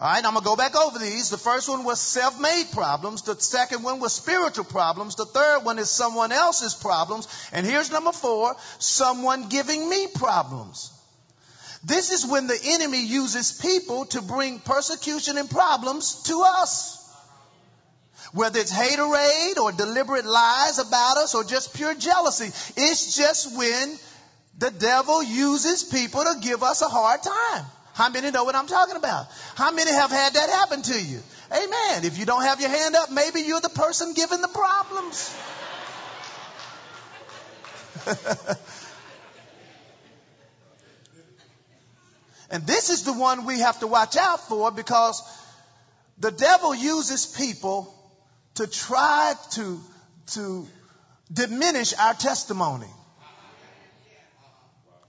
All 0.00 0.06
right, 0.06 0.24
I'm 0.24 0.34
going 0.34 0.44
to 0.44 0.48
go 0.48 0.54
back 0.54 0.76
over 0.76 0.98
these. 0.98 1.30
The 1.30 1.38
first 1.38 1.68
one 1.68 1.82
was 1.82 1.98
self-made 1.98 2.66
problems. 2.72 3.22
The 3.22 3.34
second 3.34 3.82
one 3.82 3.98
was 3.98 4.12
spiritual 4.12 4.64
problems. 4.64 5.16
The 5.16 5.24
third 5.24 5.64
one 5.64 5.80
is 5.80 5.90
someone 5.90 6.30
else's 6.30 6.74
problems. 6.74 7.26
And 7.52 7.66
here's 7.66 7.90
number 7.90 8.12
four, 8.12 8.54
someone 8.78 9.48
giving 9.48 9.88
me 9.88 10.06
problems. 10.14 10.92
This 11.82 12.12
is 12.12 12.30
when 12.30 12.46
the 12.46 12.58
enemy 12.64 13.04
uses 13.04 13.58
people 13.60 14.04
to 14.06 14.22
bring 14.22 14.60
persecution 14.60 15.38
and 15.38 15.50
problems 15.50 16.22
to 16.24 16.44
us. 16.46 16.96
Whether 18.32 18.60
it's 18.60 18.72
haterade 18.72 19.56
or 19.56 19.72
deliberate 19.72 20.26
lies 20.26 20.78
about 20.78 21.16
us 21.16 21.34
or 21.34 21.44
just 21.44 21.74
pure 21.74 21.94
jealousy. 21.94 22.46
It's 22.76 23.16
just 23.16 23.56
when 23.56 23.98
the 24.58 24.70
devil 24.70 25.22
uses 25.22 25.84
people 25.84 26.22
to 26.22 26.34
give 26.40 26.62
us 26.62 26.82
a 26.82 26.88
hard 26.88 27.22
time. 27.22 27.64
How 27.94 28.10
many 28.10 28.30
know 28.30 28.44
what 28.44 28.54
I'm 28.54 28.66
talking 28.66 28.96
about? 28.96 29.26
How 29.56 29.72
many 29.72 29.90
have 29.90 30.10
had 30.10 30.34
that 30.34 30.50
happen 30.50 30.82
to 30.82 31.02
you? 31.02 31.20
Amen. 31.50 32.04
If 32.04 32.18
you 32.18 32.26
don't 32.26 32.42
have 32.42 32.60
your 32.60 32.70
hand 32.70 32.94
up, 32.94 33.10
maybe 33.10 33.40
you're 33.40 33.60
the 33.60 33.68
person 33.68 34.12
giving 34.14 34.40
the 34.40 34.48
problems. 34.48 35.34
And 42.50 42.66
this 42.66 42.90
is 42.90 43.04
the 43.04 43.12
one 43.12 43.44
we 43.44 43.60
have 43.60 43.80
to 43.80 43.86
watch 43.86 44.16
out 44.16 44.48
for 44.48 44.70
because 44.70 45.22
the 46.18 46.30
devil 46.30 46.74
uses 46.74 47.26
people 47.26 47.94
to 48.54 48.66
try 48.66 49.34
to, 49.52 49.80
to 50.28 50.66
diminish 51.32 51.92
our 51.98 52.14
testimony. 52.14 52.88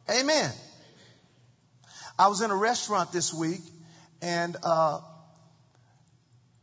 Amen. 0.09 0.51
I 2.17 2.27
was 2.27 2.41
in 2.41 2.51
a 2.51 2.55
restaurant 2.55 3.11
this 3.11 3.33
week 3.33 3.61
and 4.21 4.57
uh, 4.63 4.99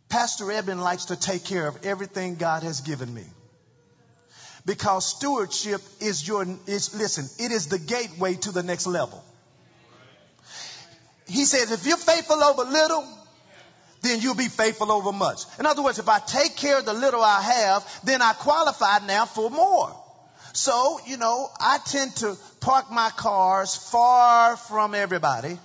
Pastor 0.08 0.50
Eben 0.50 0.80
likes 0.80 1.06
to 1.06 1.16
take 1.16 1.44
care 1.44 1.66
of 1.66 1.84
everything 1.84 2.36
God 2.36 2.62
has 2.62 2.80
given 2.80 3.12
me. 3.12 3.24
Because 4.64 5.06
stewardship 5.06 5.80
is 6.00 6.26
your, 6.26 6.42
is, 6.66 6.94
listen, 6.94 7.28
it 7.44 7.52
is 7.52 7.68
the 7.68 7.78
gateway 7.78 8.34
to 8.34 8.52
the 8.52 8.62
next 8.62 8.86
level. 8.86 9.24
He 11.28 11.44
says, 11.44 11.70
if 11.70 11.86
you're 11.86 11.96
faithful 11.96 12.42
over 12.42 12.64
little, 12.64 13.06
then 14.02 14.20
you'll 14.20 14.34
be 14.34 14.48
faithful 14.48 14.90
over 14.92 15.12
much. 15.12 15.44
In 15.58 15.66
other 15.66 15.82
words, 15.82 15.98
if 15.98 16.08
I 16.08 16.18
take 16.18 16.56
care 16.56 16.78
of 16.78 16.84
the 16.84 16.92
little 16.92 17.22
I 17.22 17.40
have, 17.40 18.00
then 18.04 18.22
I 18.22 18.32
qualify 18.32 18.98
now 19.06 19.24
for 19.24 19.50
more. 19.50 19.94
So, 20.56 20.98
you 21.04 21.18
know, 21.18 21.50
I 21.60 21.76
tend 21.84 22.16
to 22.16 22.34
park 22.60 22.90
my 22.90 23.10
cars 23.10 23.76
far 23.76 24.56
from 24.56 24.94
everybody 24.94 25.58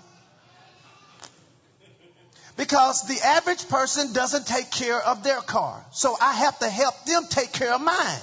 because 2.57 3.07
the 3.07 3.17
average 3.25 3.69
person 3.69 4.11
doesn't 4.11 4.45
take 4.45 4.69
care 4.69 5.01
of 5.01 5.23
their 5.23 5.39
car. 5.39 5.81
So 5.93 6.17
I 6.19 6.33
have 6.33 6.59
to 6.59 6.69
help 6.69 7.05
them 7.05 7.23
take 7.29 7.53
care 7.53 7.73
of 7.73 7.79
mine. 7.79 8.19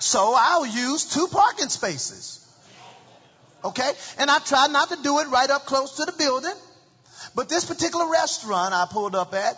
So 0.00 0.34
I'll 0.36 0.66
use 0.66 1.04
two 1.04 1.28
parking 1.28 1.68
spaces. 1.68 2.44
Okay? 3.64 3.92
And 4.18 4.28
I 4.28 4.40
try 4.40 4.66
not 4.66 4.88
to 4.88 4.96
do 5.00 5.20
it 5.20 5.28
right 5.28 5.48
up 5.48 5.64
close 5.64 5.98
to 5.98 6.06
the 6.06 6.12
building. 6.18 6.54
But 7.36 7.48
this 7.48 7.64
particular 7.64 8.10
restaurant 8.10 8.74
I 8.74 8.86
pulled 8.90 9.14
up 9.14 9.32
at, 9.32 9.56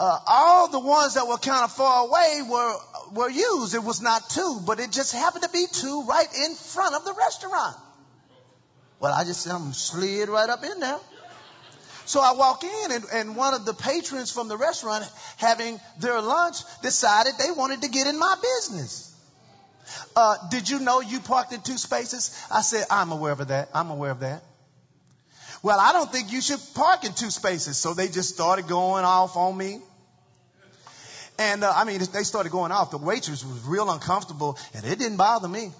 uh, 0.00 0.18
all 0.26 0.68
the 0.68 0.80
ones 0.80 1.14
that 1.14 1.26
were 1.28 1.36
kind 1.36 1.64
of 1.64 1.72
far 1.72 2.06
away 2.06 2.40
were 2.48 2.76
were 3.12 3.30
used. 3.30 3.74
It 3.74 3.84
was 3.84 4.00
not 4.00 4.28
two, 4.30 4.60
but 4.66 4.80
it 4.80 4.90
just 4.90 5.12
happened 5.12 5.44
to 5.44 5.50
be 5.50 5.66
two 5.70 6.02
right 6.04 6.28
in 6.46 6.54
front 6.54 6.94
of 6.94 7.04
the 7.04 7.12
restaurant. 7.12 7.76
Well, 8.98 9.12
I 9.12 9.24
just 9.24 9.46
um, 9.48 9.72
slid 9.72 10.28
right 10.28 10.48
up 10.48 10.64
in 10.64 10.80
there. 10.80 10.98
So 12.06 12.20
I 12.20 12.32
walk 12.32 12.64
in, 12.64 12.92
and, 12.92 13.04
and 13.12 13.36
one 13.36 13.54
of 13.54 13.64
the 13.64 13.72
patrons 13.72 14.30
from 14.30 14.48
the 14.48 14.56
restaurant, 14.56 15.10
having 15.38 15.80
their 16.00 16.20
lunch, 16.20 16.58
decided 16.82 17.34
they 17.38 17.50
wanted 17.50 17.82
to 17.82 17.88
get 17.88 18.06
in 18.06 18.18
my 18.18 18.34
business. 18.42 19.10
Uh, 20.14 20.36
did 20.50 20.68
you 20.68 20.80
know 20.80 21.00
you 21.00 21.20
parked 21.20 21.52
in 21.52 21.60
two 21.60 21.78
spaces? 21.78 22.46
I 22.50 22.62
said, 22.62 22.84
I'm 22.90 23.12
aware 23.12 23.32
of 23.32 23.48
that. 23.48 23.70
I'm 23.74 23.90
aware 23.90 24.10
of 24.10 24.20
that. 24.20 24.42
Well, 25.64 25.80
I 25.80 25.94
don't 25.94 26.12
think 26.12 26.30
you 26.30 26.42
should 26.42 26.60
park 26.74 27.04
in 27.04 27.14
two 27.14 27.30
spaces. 27.30 27.78
So 27.78 27.94
they 27.94 28.08
just 28.08 28.34
started 28.34 28.68
going 28.68 29.06
off 29.06 29.34
on 29.34 29.56
me. 29.56 29.80
And 31.38 31.64
uh, 31.64 31.72
I 31.74 31.84
mean, 31.84 32.00
they 32.12 32.22
started 32.22 32.52
going 32.52 32.70
off. 32.70 32.90
The 32.90 32.98
waitress 32.98 33.42
was 33.42 33.64
real 33.64 33.90
uncomfortable, 33.90 34.58
and 34.74 34.84
it 34.84 34.98
didn't 34.98 35.16
bother 35.16 35.48
me. 35.48 35.72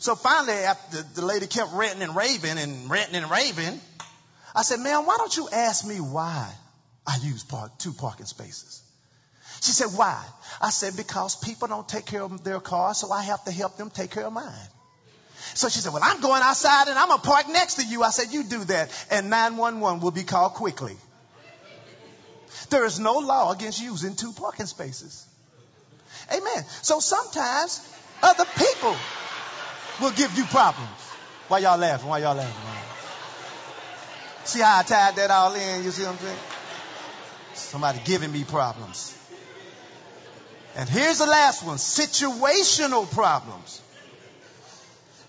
So 0.00 0.16
finally, 0.16 0.52
after 0.52 1.02
the 1.14 1.24
lady 1.24 1.46
kept 1.46 1.72
ranting 1.72 2.02
and 2.02 2.14
raving 2.14 2.58
and 2.58 2.90
ranting 2.90 3.16
and 3.16 3.30
raving, 3.30 3.80
I 4.54 4.60
said, 4.60 4.80
"Ma'am, 4.80 5.06
why 5.06 5.16
don't 5.16 5.34
you 5.34 5.48
ask 5.50 5.86
me 5.86 5.98
why 5.98 6.52
I 7.06 7.16
use 7.22 7.42
park, 7.42 7.78
two 7.78 7.94
parking 7.94 8.26
spaces?" 8.26 8.82
She 9.62 9.72
said, 9.72 9.96
"Why?" 9.96 10.22
I 10.60 10.68
said, 10.68 10.94
"Because 10.94 11.36
people 11.36 11.68
don't 11.68 11.88
take 11.88 12.04
care 12.04 12.22
of 12.22 12.44
their 12.44 12.60
cars, 12.60 12.98
so 12.98 13.10
I 13.10 13.22
have 13.22 13.42
to 13.44 13.50
help 13.50 13.78
them 13.78 13.88
take 13.88 14.10
care 14.10 14.26
of 14.26 14.34
mine." 14.34 14.68
So 15.56 15.70
she 15.70 15.80
said, 15.80 15.94
Well, 15.94 16.02
I'm 16.04 16.20
going 16.20 16.42
outside 16.42 16.88
and 16.88 16.98
I'm 16.98 17.08
going 17.08 17.20
to 17.20 17.26
park 17.26 17.48
next 17.48 17.76
to 17.76 17.86
you. 17.86 18.02
I 18.02 18.10
said, 18.10 18.30
You 18.30 18.44
do 18.44 18.64
that, 18.64 18.90
and 19.10 19.30
911 19.30 20.00
will 20.00 20.10
be 20.10 20.22
called 20.22 20.52
quickly. 20.52 20.94
There 22.68 22.84
is 22.84 23.00
no 23.00 23.18
law 23.20 23.52
against 23.52 23.80
using 23.80 24.16
two 24.16 24.32
parking 24.32 24.66
spaces. 24.66 25.26
Amen. 26.30 26.64
So 26.82 27.00
sometimes 27.00 27.80
other 28.22 28.44
people 28.44 28.94
will 30.02 30.10
give 30.10 30.36
you 30.36 30.44
problems. 30.44 30.90
Why 31.48 31.60
y'all 31.60 31.78
laughing? 31.78 32.08
Why 32.08 32.18
y'all 32.18 32.34
laughing? 32.34 32.54
See 34.44 34.60
how 34.60 34.80
I 34.80 34.82
tied 34.82 35.16
that 35.16 35.30
all 35.30 35.54
in? 35.54 35.84
You 35.84 35.90
see 35.90 36.02
what 36.02 36.12
I'm 36.12 36.18
saying? 36.18 36.38
Somebody 37.54 38.00
giving 38.04 38.30
me 38.30 38.44
problems. 38.44 39.16
And 40.76 40.86
here's 40.86 41.18
the 41.18 41.26
last 41.26 41.64
one 41.64 41.78
situational 41.78 43.10
problems. 43.10 43.80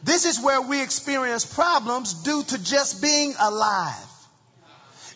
This 0.03 0.25
is 0.25 0.39
where 0.39 0.61
we 0.61 0.81
experience 0.81 1.45
problems 1.45 2.13
due 2.23 2.43
to 2.43 2.63
just 2.63 3.01
being 3.01 3.33
alive. 3.39 3.95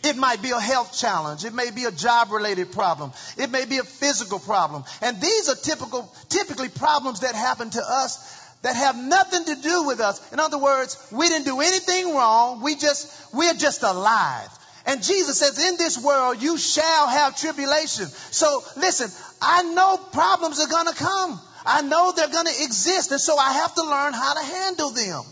It 0.04 0.18
might 0.18 0.42
be 0.42 0.50
a 0.50 0.60
health 0.60 0.98
challenge. 0.98 1.46
It 1.46 1.54
may 1.54 1.70
be 1.70 1.86
a 1.86 1.92
job 1.92 2.32
related 2.32 2.72
problem. 2.72 3.12
It 3.38 3.52
may 3.52 3.66
be 3.66 3.78
a 3.78 3.84
physical 3.84 4.40
problem. 4.40 4.84
And 5.02 5.22
these 5.22 5.50
are 5.50 5.56
typical, 5.56 6.12
typically 6.28 6.70
problems 6.70 7.20
that 7.20 7.36
happen 7.36 7.70
to 7.70 7.82
us 7.82 8.40
that 8.64 8.76
have 8.76 8.98
nothing 8.98 9.46
to 9.46 9.62
do 9.62 9.84
with 9.84 10.00
us. 10.00 10.32
In 10.34 10.40
other 10.40 10.58
words, 10.58 10.98
we 11.12 11.28
didn't 11.28 11.46
do 11.46 11.62
anything 11.62 12.16
wrong. 12.16 12.62
We 12.62 12.76
just, 12.76 13.34
we're 13.34 13.54
just 13.54 13.84
alive. 13.84 14.50
And 14.86 15.04
Jesus 15.04 15.38
says, 15.38 15.64
in 15.64 15.78
this 15.78 16.04
world, 16.04 16.42
you 16.42 16.58
shall 16.58 17.08
have 17.08 17.38
tribulation. 17.38 18.08
So 18.08 18.64
listen, 18.78 19.10
I 19.42 19.64
know 19.74 19.98
problems 20.12 20.60
are 20.60 20.68
going 20.68 20.88
to 20.88 20.96
come. 20.96 21.40
I 21.66 21.82
know 21.82 22.12
they're 22.16 22.28
going 22.28 22.48
to 22.48 22.64
exist. 22.64 23.12
And 23.12 23.22
so 23.22 23.38
I 23.38 23.54
have 23.54 23.76
to 23.76 23.84
learn 23.84 24.14
how 24.14 24.34
to 24.34 24.44
handle 24.44 24.90
them. 24.92 25.24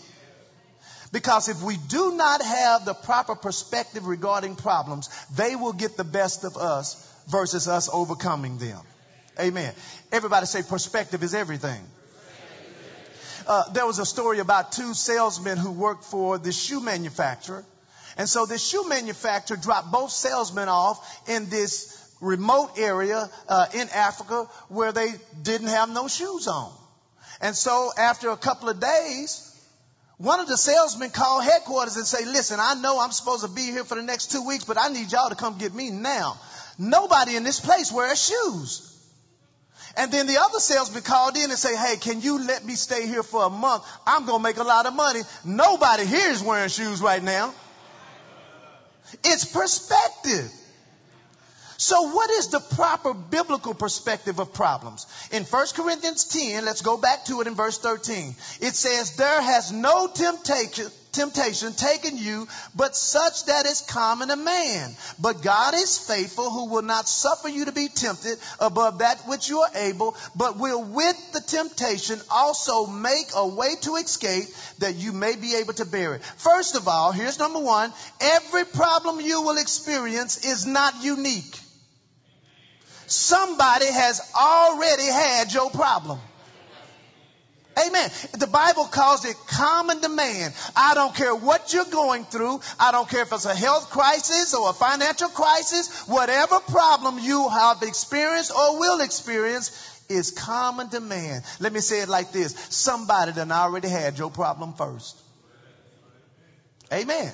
Because 1.11 1.49
if 1.49 1.63
we 1.63 1.77
do 1.87 2.15
not 2.15 2.41
have 2.41 2.85
the 2.85 2.93
proper 2.93 3.35
perspective 3.35 4.05
regarding 4.05 4.55
problems, 4.55 5.09
they 5.35 5.55
will 5.55 5.73
get 5.73 5.97
the 5.97 6.03
best 6.03 6.43
of 6.43 6.55
us 6.55 7.05
versus 7.27 7.67
us 7.67 7.89
overcoming 7.91 8.57
them. 8.57 8.79
Amen. 9.39 9.73
Everybody 10.11 10.45
say 10.45 10.61
perspective 10.61 11.23
is 11.23 11.33
everything. 11.33 11.81
Uh, 13.47 13.71
there 13.71 13.87
was 13.87 13.97
a 13.97 14.05
story 14.05 14.37
about 14.39 14.73
two 14.73 14.93
salesmen 14.93 15.57
who 15.57 15.71
worked 15.71 16.03
for 16.03 16.37
the 16.37 16.51
shoe 16.51 16.79
manufacturer. 16.79 17.65
And 18.17 18.29
so 18.29 18.45
this 18.45 18.63
shoe 18.63 18.87
manufacturer 18.87 19.57
dropped 19.57 19.91
both 19.91 20.11
salesmen 20.11 20.69
off 20.69 21.27
in 21.27 21.49
this 21.49 21.98
remote 22.21 22.71
area 22.77 23.29
uh, 23.47 23.65
in 23.73 23.87
Africa 23.89 24.47
where 24.67 24.91
they 24.91 25.09
didn't 25.41 25.67
have 25.67 25.89
no 25.89 26.07
shoes 26.07 26.47
on. 26.47 26.71
And 27.41 27.55
so 27.55 27.91
after 27.97 28.29
a 28.29 28.37
couple 28.37 28.69
of 28.69 28.79
days, 28.79 29.45
one 30.17 30.41
of 30.41 30.47
the 30.47 30.57
salesmen 30.57 31.11
called 31.11 31.45
headquarters 31.45 31.95
and 31.95 32.05
say, 32.05 32.25
listen, 32.25 32.59
I 32.59 32.73
know 32.73 32.99
I'm 32.99 33.11
supposed 33.11 33.43
to 33.45 33.49
be 33.49 33.61
here 33.61 33.85
for 33.85 33.95
the 33.95 34.03
next 34.03 34.31
two 34.31 34.45
weeks, 34.45 34.65
but 34.65 34.77
I 34.77 34.89
need 34.89 35.11
y'all 35.11 35.29
to 35.29 35.35
come 35.35 35.57
get 35.57 35.73
me 35.73 35.91
now. 35.91 36.37
Nobody 36.77 37.37
in 37.37 37.43
this 37.43 37.59
place 37.59 37.91
wears 37.91 38.25
shoes. 38.25 38.85
And 39.95 40.11
then 40.11 40.27
the 40.27 40.37
other 40.37 40.59
salesman 40.59 41.03
called 41.03 41.37
in 41.37 41.49
and 41.49 41.57
say, 41.57 41.75
hey, 41.75 41.95
can 41.97 42.21
you 42.21 42.45
let 42.45 42.65
me 42.65 42.75
stay 42.75 43.07
here 43.07 43.23
for 43.23 43.45
a 43.45 43.49
month? 43.49 43.83
I'm 44.05 44.25
going 44.25 44.39
to 44.39 44.43
make 44.43 44.57
a 44.57 44.63
lot 44.63 44.85
of 44.85 44.93
money. 44.93 45.21
Nobody 45.45 46.05
here 46.05 46.29
is 46.29 46.43
wearing 46.43 46.69
shoes 46.69 47.01
right 47.01 47.23
now. 47.23 47.53
It's 49.23 49.45
perspective. 49.45 50.51
So 51.79 52.11
what 52.11 52.29
is 52.29 52.49
the 52.49 52.59
proper 52.59 53.13
biblical 53.13 53.73
perspective 53.73 54.39
of 54.39 54.53
problems? 54.53 55.07
In 55.31 55.45
1 55.45 55.67
Corinthians 55.73 56.25
10, 56.25 56.65
let's 56.65 56.81
go 56.81 56.97
back 56.97 57.23
to 57.27 57.39
it 57.39 57.47
in 57.47 57.55
verse 57.55 57.77
13. 57.77 58.35
It 58.59 58.75
says, 58.75 59.15
there 59.15 59.41
has 59.41 59.71
no 59.71 60.07
temptation, 60.13 60.87
temptation 61.13 61.71
taken 61.71 62.17
you, 62.17 62.49
but 62.75 62.97
such 62.97 63.45
that 63.45 63.65
is 63.65 63.79
common 63.79 64.27
to 64.27 64.35
man. 64.35 64.93
But 65.21 65.41
God 65.41 65.73
is 65.73 65.97
faithful, 65.97 66.49
who 66.49 66.65
will 66.65 66.81
not 66.81 67.07
suffer 67.07 67.47
you 67.47 67.63
to 67.63 67.71
be 67.71 67.87
tempted 67.87 68.37
above 68.59 68.99
that 68.99 69.21
which 69.25 69.47
you 69.47 69.61
are 69.61 69.71
able, 69.73 70.17
but 70.35 70.59
will 70.59 70.83
with 70.83 71.31
the 71.31 71.39
temptation 71.39 72.19
also 72.29 72.87
make 72.87 73.27
a 73.33 73.47
way 73.47 73.75
to 73.83 73.95
escape 73.95 74.49
that 74.79 74.95
you 74.95 75.13
may 75.13 75.37
be 75.37 75.55
able 75.55 75.75
to 75.75 75.85
bear 75.85 76.15
it. 76.15 76.23
First 76.25 76.75
of 76.75 76.89
all, 76.89 77.13
here's 77.13 77.39
number 77.39 77.59
one. 77.59 77.93
Every 78.19 78.65
problem 78.65 79.21
you 79.21 79.43
will 79.43 79.57
experience 79.57 80.43
is 80.43 80.65
not 80.65 81.01
unique. 81.01 81.55
Somebody 83.09 83.87
has 83.87 84.21
already 84.35 85.05
had 85.05 85.51
your 85.51 85.71
problem. 85.71 86.19
Amen. 87.87 88.09
The 88.37 88.47
Bible 88.47 88.85
calls 88.85 89.25
it 89.25 89.35
common 89.47 90.01
demand. 90.01 90.53
I 90.75 90.93
don't 90.95 91.15
care 91.15 91.33
what 91.33 91.73
you're 91.73 91.85
going 91.85 92.25
through. 92.25 92.59
I 92.79 92.91
don't 92.91 93.09
care 93.09 93.21
if 93.21 93.31
it's 93.31 93.45
a 93.45 93.55
health 93.55 93.89
crisis 93.89 94.53
or 94.53 94.69
a 94.69 94.73
financial 94.73 95.29
crisis. 95.29 96.07
Whatever 96.07 96.59
problem 96.59 97.19
you 97.19 97.47
have 97.49 97.81
experienced 97.81 98.51
or 98.51 98.79
will 98.79 99.01
experience 99.01 99.71
is 100.09 100.31
common 100.31 100.89
demand. 100.89 101.43
Let 101.59 101.71
me 101.71 101.79
say 101.79 102.01
it 102.01 102.09
like 102.09 102.31
this. 102.31 102.53
Somebody 102.69 103.31
done 103.31 103.51
already 103.51 103.87
had 103.87 104.17
your 104.17 104.29
problem 104.29 104.73
first. 104.73 105.17
Amen. 106.91 107.31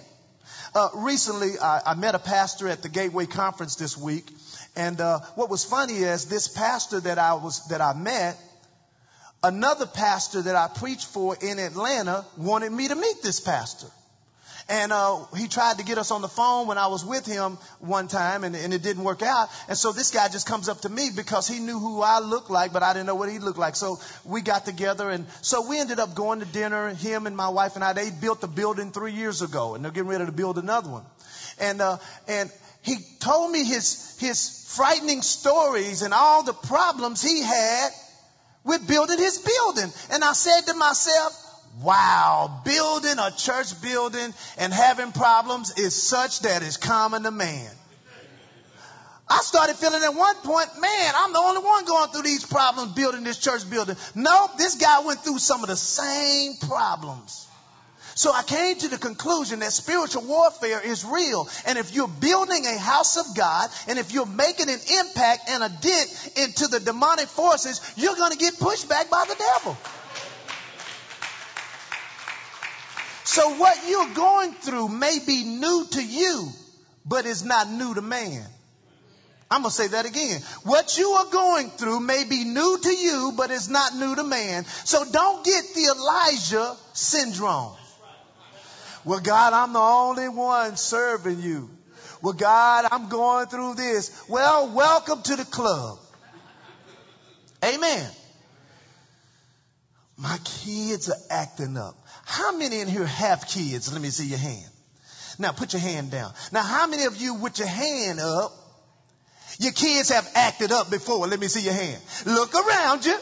Uh, 0.76 0.90
recently, 0.96 1.58
I, 1.58 1.82
I 1.86 1.94
met 1.96 2.16
a 2.16 2.20
pastor 2.20 2.68
at 2.68 2.84
the 2.84 2.90
Gateway 2.90 3.26
Conference 3.26 3.76
this 3.76 3.98
week 3.98 4.30
and 4.76 5.00
uh, 5.00 5.20
what 5.36 5.50
was 5.50 5.64
funny 5.64 5.96
is 5.96 6.26
this 6.26 6.48
pastor 6.48 7.00
that 7.02 7.18
I 7.18 7.34
was 7.34 7.68
that 7.68 7.82
I 7.82 7.94
met, 7.94 8.38
another 9.44 9.86
pastor 9.86 10.42
that 10.44 10.56
I 10.56 10.68
preached 10.68 11.08
for 11.08 11.38
in 11.40 11.60
Atlanta 11.60 12.26
wanted 12.38 12.72
me 12.72 12.88
to 12.88 12.96
meet 12.96 13.22
this 13.24 13.40
pastor. 13.40 13.88
And 14.68 14.92
uh, 14.92 15.26
he 15.38 15.48
tried 15.48 15.78
to 15.78 15.86
get 15.86 16.00
us 16.00 16.10
on 16.10 16.24
the 16.24 16.28
phone 16.28 16.66
when 16.66 16.80
I 16.80 16.88
was 16.88 17.06
with 17.06 17.24
him 17.28 17.60
one 17.80 18.08
time, 18.08 18.44
and, 18.44 18.56
and, 18.56 18.74
it 18.74 18.82
didn't 18.82 19.04
work 19.04 19.22
out. 19.22 19.50
And 19.68 19.78
so 19.78 19.92
this 19.92 20.10
guy 20.10 20.28
just 20.28 20.48
comes 20.48 20.70
up 20.70 20.82
to 20.82 20.90
me 20.90 21.12
because 21.16 21.48
he 21.48 21.60
knew 21.60 21.78
who 21.78 22.02
I 22.02 22.18
looked 22.18 22.50
like, 22.50 22.74
but 22.74 22.82
I 22.82 22.94
didn't 22.94 23.06
know 23.06 23.14
what 23.14 23.30
he 23.30 23.38
looked 23.38 23.60
like. 23.60 23.76
So 23.76 24.00
we 24.24 24.42
got 24.42 24.66
together, 24.66 25.12
and 25.12 25.28
so 25.42 25.70
we 25.70 25.80
ended 25.80 26.00
up 26.00 26.16
going 26.16 26.40
to 26.40 26.48
dinner. 26.48 26.90
Him 26.96 27.28
and 27.28 27.38
my 27.38 27.50
wife 27.50 27.76
and 27.76 27.84
I. 27.84 27.94
They 27.94 28.10
built 28.10 28.44
a 28.44 28.48
building 28.48 28.92
three 28.92 29.14
years 29.14 29.44
ago, 29.44 29.76
and 29.76 29.86
they're 29.86 29.92
getting 29.92 30.10
ready 30.10 30.26
to 30.26 30.32
build 30.32 30.58
another 30.58 30.90
one. 30.90 31.06
And 31.60 31.80
uh, 31.80 31.98
and 32.28 32.52
he 32.82 32.98
told 33.20 33.52
me 33.52 33.66
his 33.66 34.18
his 34.20 34.55
frightening 34.76 35.22
stories 35.22 36.02
and 36.02 36.14
all 36.14 36.44
the 36.44 36.54
problems 36.54 37.22
he 37.22 37.42
had 37.42 37.90
with 38.64 38.88
building 38.88 39.20
his 39.20 39.38
building. 39.38 39.92
And 40.12 40.24
I 40.24 40.34
said 40.34 40.62
to 40.68 40.74
myself, 40.74 41.42
wow, 41.82 42.62
building 42.66 43.16
a 43.20 43.32
church 43.32 43.82
building 43.82 44.34
and 44.58 44.74
having 44.74 45.12
problems 45.12 45.78
is 45.78 46.02
such 46.02 46.42
that 46.42 46.62
is 46.62 46.78
common 46.78 47.24
to 47.24 47.32
man. 47.32 47.72
I 49.28 49.40
started 49.40 49.76
feeling 49.76 50.04
at 50.04 50.14
one 50.14 50.36
point, 50.36 50.70
man, 50.80 51.14
I'm 51.18 51.34
the 51.34 51.40
only 51.40 51.64
one 51.64 51.86
going 51.86 52.12
through 52.12 52.24
these 52.24 52.46
problems 52.46 52.94
building 52.94 53.24
this 53.24 53.40
church 53.40 53.68
building. 53.70 53.96
No, 54.14 54.50
this 54.58 54.76
guy 54.76 55.00
went 55.04 55.22
through 55.22 55.40
some 55.40 55.64
of 55.64 55.70
the 55.70 55.76
same 55.76 56.54
problems. 56.70 57.48
So 58.18 58.32
I 58.32 58.44
came 58.44 58.78
to 58.78 58.88
the 58.88 58.98
conclusion 58.98 59.60
that 59.60 59.74
spiritual 59.74 60.24
warfare 60.24 60.80
is 60.80 61.04
real. 61.04 61.50
And 61.68 61.78
if 61.78 61.94
you're 61.94 62.08
building 62.08 62.66
a 62.66 62.80
house 62.80 63.18
of 63.18 63.36
God, 63.36 63.70
and 63.90 64.00
if 64.00 64.14
you're 64.14 64.26
making 64.26 64.70
an 64.70 64.80
impact 65.00 65.50
and 65.50 65.62
a 65.62 65.70
dent 65.70 66.32
into 66.38 66.68
the 66.68 66.80
demonic 66.80 67.28
forces, 67.28 67.82
you're 67.98 68.16
going 68.16 68.32
to 68.32 68.38
get 68.38 68.58
pushed 68.58 68.88
back 68.88 69.10
by 69.10 69.26
the 69.28 69.36
devil. 69.36 69.78
So 73.26 73.56
what 73.56 73.78
you're 73.86 74.14
going 74.14 74.54
through 74.54 74.88
may 74.88 75.20
be 75.20 75.44
new 75.44 75.86
to 75.92 76.02
you, 76.02 76.48
but 77.06 77.26
it's 77.26 77.44
not 77.44 77.70
new 77.70 77.96
to 77.96 78.02
man. 78.02 78.46
I'm 79.52 79.64
going 79.64 79.72
to 79.72 79.76
say 79.76 79.88
that 79.90 80.06
again. 80.06 80.40
What 80.64 80.98
you 80.98 81.10
are 81.10 81.32
going 81.32 81.70
through 81.70 82.00
may 82.00 82.24
be 82.24 82.46
new 82.46 82.78
to 82.82 82.96
you, 82.96 83.34
but 83.36 83.52
it's 83.52 83.68
not 83.68 83.94
new 83.94 84.16
to 84.16 84.24
man. 84.24 84.64
So 84.64 85.04
don't 85.12 85.44
get 85.44 85.66
the 85.76 85.94
Elijah 85.98 86.78
syndrome. 86.94 87.76
Well, 89.06 89.20
God, 89.20 89.54
I'm 89.54 89.74
the 89.74 89.80
only 89.80 90.30
one 90.30 90.76
serving 90.78 91.40
you. 91.40 91.70
Well, 92.22 92.34
God, 92.34 92.86
I'm 92.92 93.08
going 93.08 93.46
through 93.48 93.76
this. 93.76 94.24
Well, 94.28 94.74
welcome 94.74 95.22
to 95.22 95.36
the 95.36 95.46
club. 95.46 96.00
Amen. 97.64 98.10
My 100.18 100.38
kids 100.44 101.10
are 101.10 101.22
acting 101.30 101.78
up. 101.78 101.96
How 102.26 102.58
many 102.58 102.80
in 102.80 102.88
here 102.88 103.06
have 103.06 103.48
kids? 103.48 103.92
Let 103.94 104.02
me 104.02 104.10
see 104.10 104.28
your 104.28 104.40
hand. 104.40 104.72
Now 105.38 105.52
put 105.52 105.74
your 105.74 105.82
hand 105.82 106.12
down. 106.12 106.34
Now, 106.52 106.64
how 106.64 106.88
many 106.88 107.04
of 107.04 107.18
you 107.18 107.36
with 107.36 107.60
your 107.60 107.68
hand 107.68 108.20
up, 108.20 108.54
your 109.60 109.74
kids 109.74 110.10
have 110.10 110.28
acted 110.34 110.72
up 110.72 110.90
before? 110.90 111.28
Let 111.28 111.40
me 111.40 111.48
see 111.48 111.62
your 111.62 111.74
hand. 111.74 112.02
Look 112.26 112.56
around 112.56 113.06
you, 113.06 113.18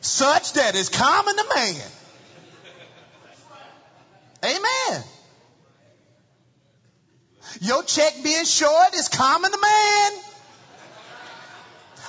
such 0.00 0.54
that 0.54 0.76
is 0.76 0.88
common 0.88 1.36
to 1.36 1.44
man. 1.54 1.90
Amen. 4.44 5.02
Your 7.60 7.82
check 7.82 8.14
being 8.22 8.44
short 8.44 8.94
is 8.94 9.08
common 9.08 9.50
to 9.50 9.58
man. 9.60 10.12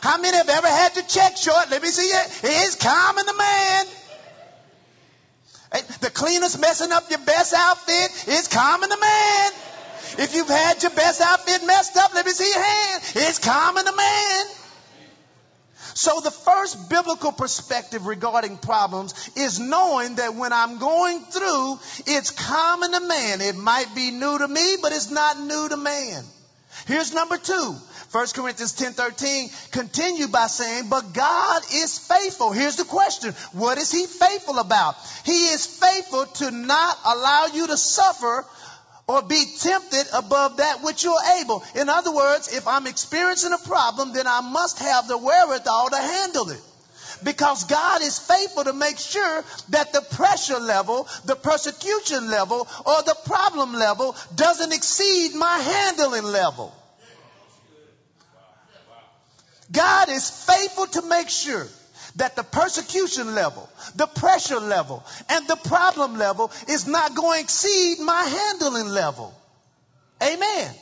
How 0.02 0.18
many 0.18 0.38
have 0.38 0.50
ever 0.50 0.68
had 0.68 0.96
your 0.96 1.06
check 1.06 1.38
short? 1.38 1.70
Let 1.72 1.82
me 1.82 1.90
see 1.90 2.04
it. 2.04 2.40
It's 2.44 2.76
common 2.76 3.26
to 3.26 3.34
man. 3.38 3.86
The 6.02 6.10
cleaners 6.10 6.58
messing 6.58 6.92
up 6.92 7.10
your 7.10 7.20
best 7.20 7.54
outfit 7.54 8.28
is 8.28 8.48
common 8.48 8.90
to 8.90 8.98
man. 9.00 9.52
If 10.18 10.34
you've 10.34 10.48
had 10.48 10.82
your 10.82 10.92
best 10.92 11.22
outfit 11.22 11.66
messed 11.66 11.96
up, 11.98 12.14
let 12.14 12.26
me 12.26 12.32
see 12.32 12.50
your 12.50 12.64
hand. 12.64 13.04
It's 13.16 13.40
common 13.40 13.86
to 13.86 13.96
man. 13.96 14.46
So 16.00 16.22
the 16.22 16.32
first 16.32 16.90
biblical 16.90 17.34
perspective 17.34 18.06
regarding 18.06 18.56
problems 18.56 19.32
is 19.36 19.60
knowing 19.60 20.16
that 20.16 20.34
when 20.34 20.54
I'm 20.54 20.80
going 20.80 21.20
through, 21.20 21.78
it's 22.08 22.32
common 22.32 22.94
to 22.94 23.02
man. 23.02 23.42
It 23.42 23.58
might 23.58 23.94
be 23.94 24.10
new 24.12 24.38
to 24.38 24.48
me, 24.48 24.78
but 24.82 24.94
it's 24.94 25.12
not 25.12 25.38
new 25.42 25.68
to 25.68 25.76
man. 25.76 26.24
Here's 26.88 27.14
number 27.14 27.38
two. 27.38 27.76
1 28.14 28.28
Corinthians 28.34 28.72
10 28.76 28.94
13 28.94 29.50
continue 29.72 30.30
by 30.30 30.48
saying, 30.48 30.86
But 30.90 31.14
God 31.14 31.64
is 31.74 32.00
faithful. 32.00 32.54
Here's 32.54 32.78
the 32.78 32.86
question 32.86 33.34
What 33.52 33.78
is 33.78 33.92
He 33.92 34.06
faithful 34.06 34.58
about? 34.58 34.96
He 35.26 35.48
is 35.48 35.66
faithful 35.66 36.26
to 36.26 36.50
not 36.50 36.98
allow 37.06 37.48
you 37.54 37.68
to 37.68 37.76
suffer 37.76 38.46
or 39.10 39.24
be 39.24 39.44
tempted 39.58 40.06
above 40.14 40.58
that 40.58 40.84
which 40.84 41.04
you're 41.04 41.42
able. 41.42 41.64
In 41.74 41.90
other 41.90 42.14
words, 42.14 42.54
if 42.54 42.68
I'm 42.68 42.86
experiencing 42.86 43.54
a 43.54 43.68
problem, 43.68 44.14
then 44.14 44.28
I 44.28 44.42
must 44.42 44.78
have 44.78 45.08
the 45.08 45.18
wherewithal 45.18 45.90
to 45.90 45.98
handle 45.98 46.52
it. 46.52 46.62
Because 47.24 47.64
God 47.64 48.04
is 48.04 48.20
faithful 48.20 48.66
to 48.66 48.74
make 48.74 49.00
sure 49.00 49.44
that 49.70 49.94
the 49.94 50.02
pressure 50.02 50.60
level, 50.60 51.08
the 51.26 51.36
persecution 51.36 52.30
level, 52.30 52.68
or 52.86 53.02
the 53.02 53.18
problem 53.26 53.74
level 53.74 54.16
doesn't 54.36 54.74
exceed 54.74 55.34
my 55.34 55.58
handling 55.58 56.26
level. 56.26 56.72
God 59.72 60.10
is 60.10 60.30
faithful 60.30 60.86
to 60.86 61.02
make 61.10 61.30
sure 61.30 61.68
that 62.16 62.36
the 62.36 62.44
persecution 62.44 63.36
level, 63.36 63.70
the 63.96 64.08
pressure 64.08 64.60
level, 64.60 65.04
and 65.30 65.48
the 65.48 65.56
problem 65.56 66.18
level 66.18 66.52
is 66.68 66.88
not 66.88 67.16
going 67.16 67.40
to 67.40 67.44
exceed 67.44 68.00
my 68.00 68.24
handling 68.24 68.90
level. 68.90 69.34
Amen. 70.22 70.76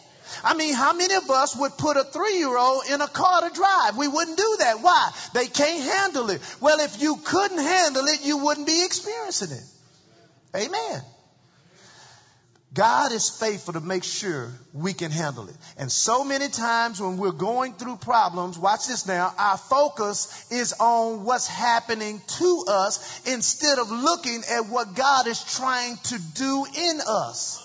I 0.44 0.56
mean, 0.56 0.74
how 0.74 0.94
many 0.94 1.14
of 1.16 1.30
us 1.30 1.56
would 1.56 1.78
put 1.78 1.98
a 1.98 2.04
three 2.04 2.38
year 2.38 2.58
old 2.58 2.84
in 2.92 3.02
a 3.02 3.08
car 3.08 3.48
to 3.48 3.56
drive? 3.56 3.98
We 3.98 4.08
wouldn't 4.08 4.38
do 4.38 4.56
that. 4.60 4.82
Why? 4.82 5.12
They 5.34 5.48
can't 5.48 5.84
handle 5.84 6.30
it. 6.30 6.42
Well, 6.60 6.80
if 6.80 7.02
you 7.02 7.18
couldn't 7.24 7.60
handle 7.60 8.06
it, 8.06 8.26
you 8.26 8.38
wouldn't 8.38 8.68
be 8.68 8.84
experiencing 8.84 9.58
it. 9.58 9.64
Amen. 10.56 11.02
God 12.78 13.12
is 13.12 13.28
faithful 13.28 13.74
to 13.74 13.82
make 13.82 14.04
sure 14.04 14.52
we 14.72 14.94
can 14.94 15.10
handle 15.10 15.50
it. 15.50 15.56
And 15.80 15.92
so 15.92 16.24
many 16.24 16.48
times 16.48 17.02
when 17.02 17.18
we're 17.18 17.32
going 17.32 17.74
through 17.74 17.96
problems, 17.96 18.60
watch 18.60 18.86
this 18.86 19.08
now, 19.08 19.34
our 19.36 19.58
focus 19.58 20.46
is 20.52 20.74
on 20.80 21.24
what's 21.24 21.48
happening 21.48 22.22
to 22.38 22.66
us 22.68 23.26
instead 23.26 23.80
of 23.80 23.90
looking 23.90 24.44
at 24.52 24.68
what 24.68 24.94
God 24.94 25.26
is 25.26 25.44
trying 25.56 25.98
to 26.04 26.20
do 26.36 26.68
in 26.78 27.00
us. 27.08 27.64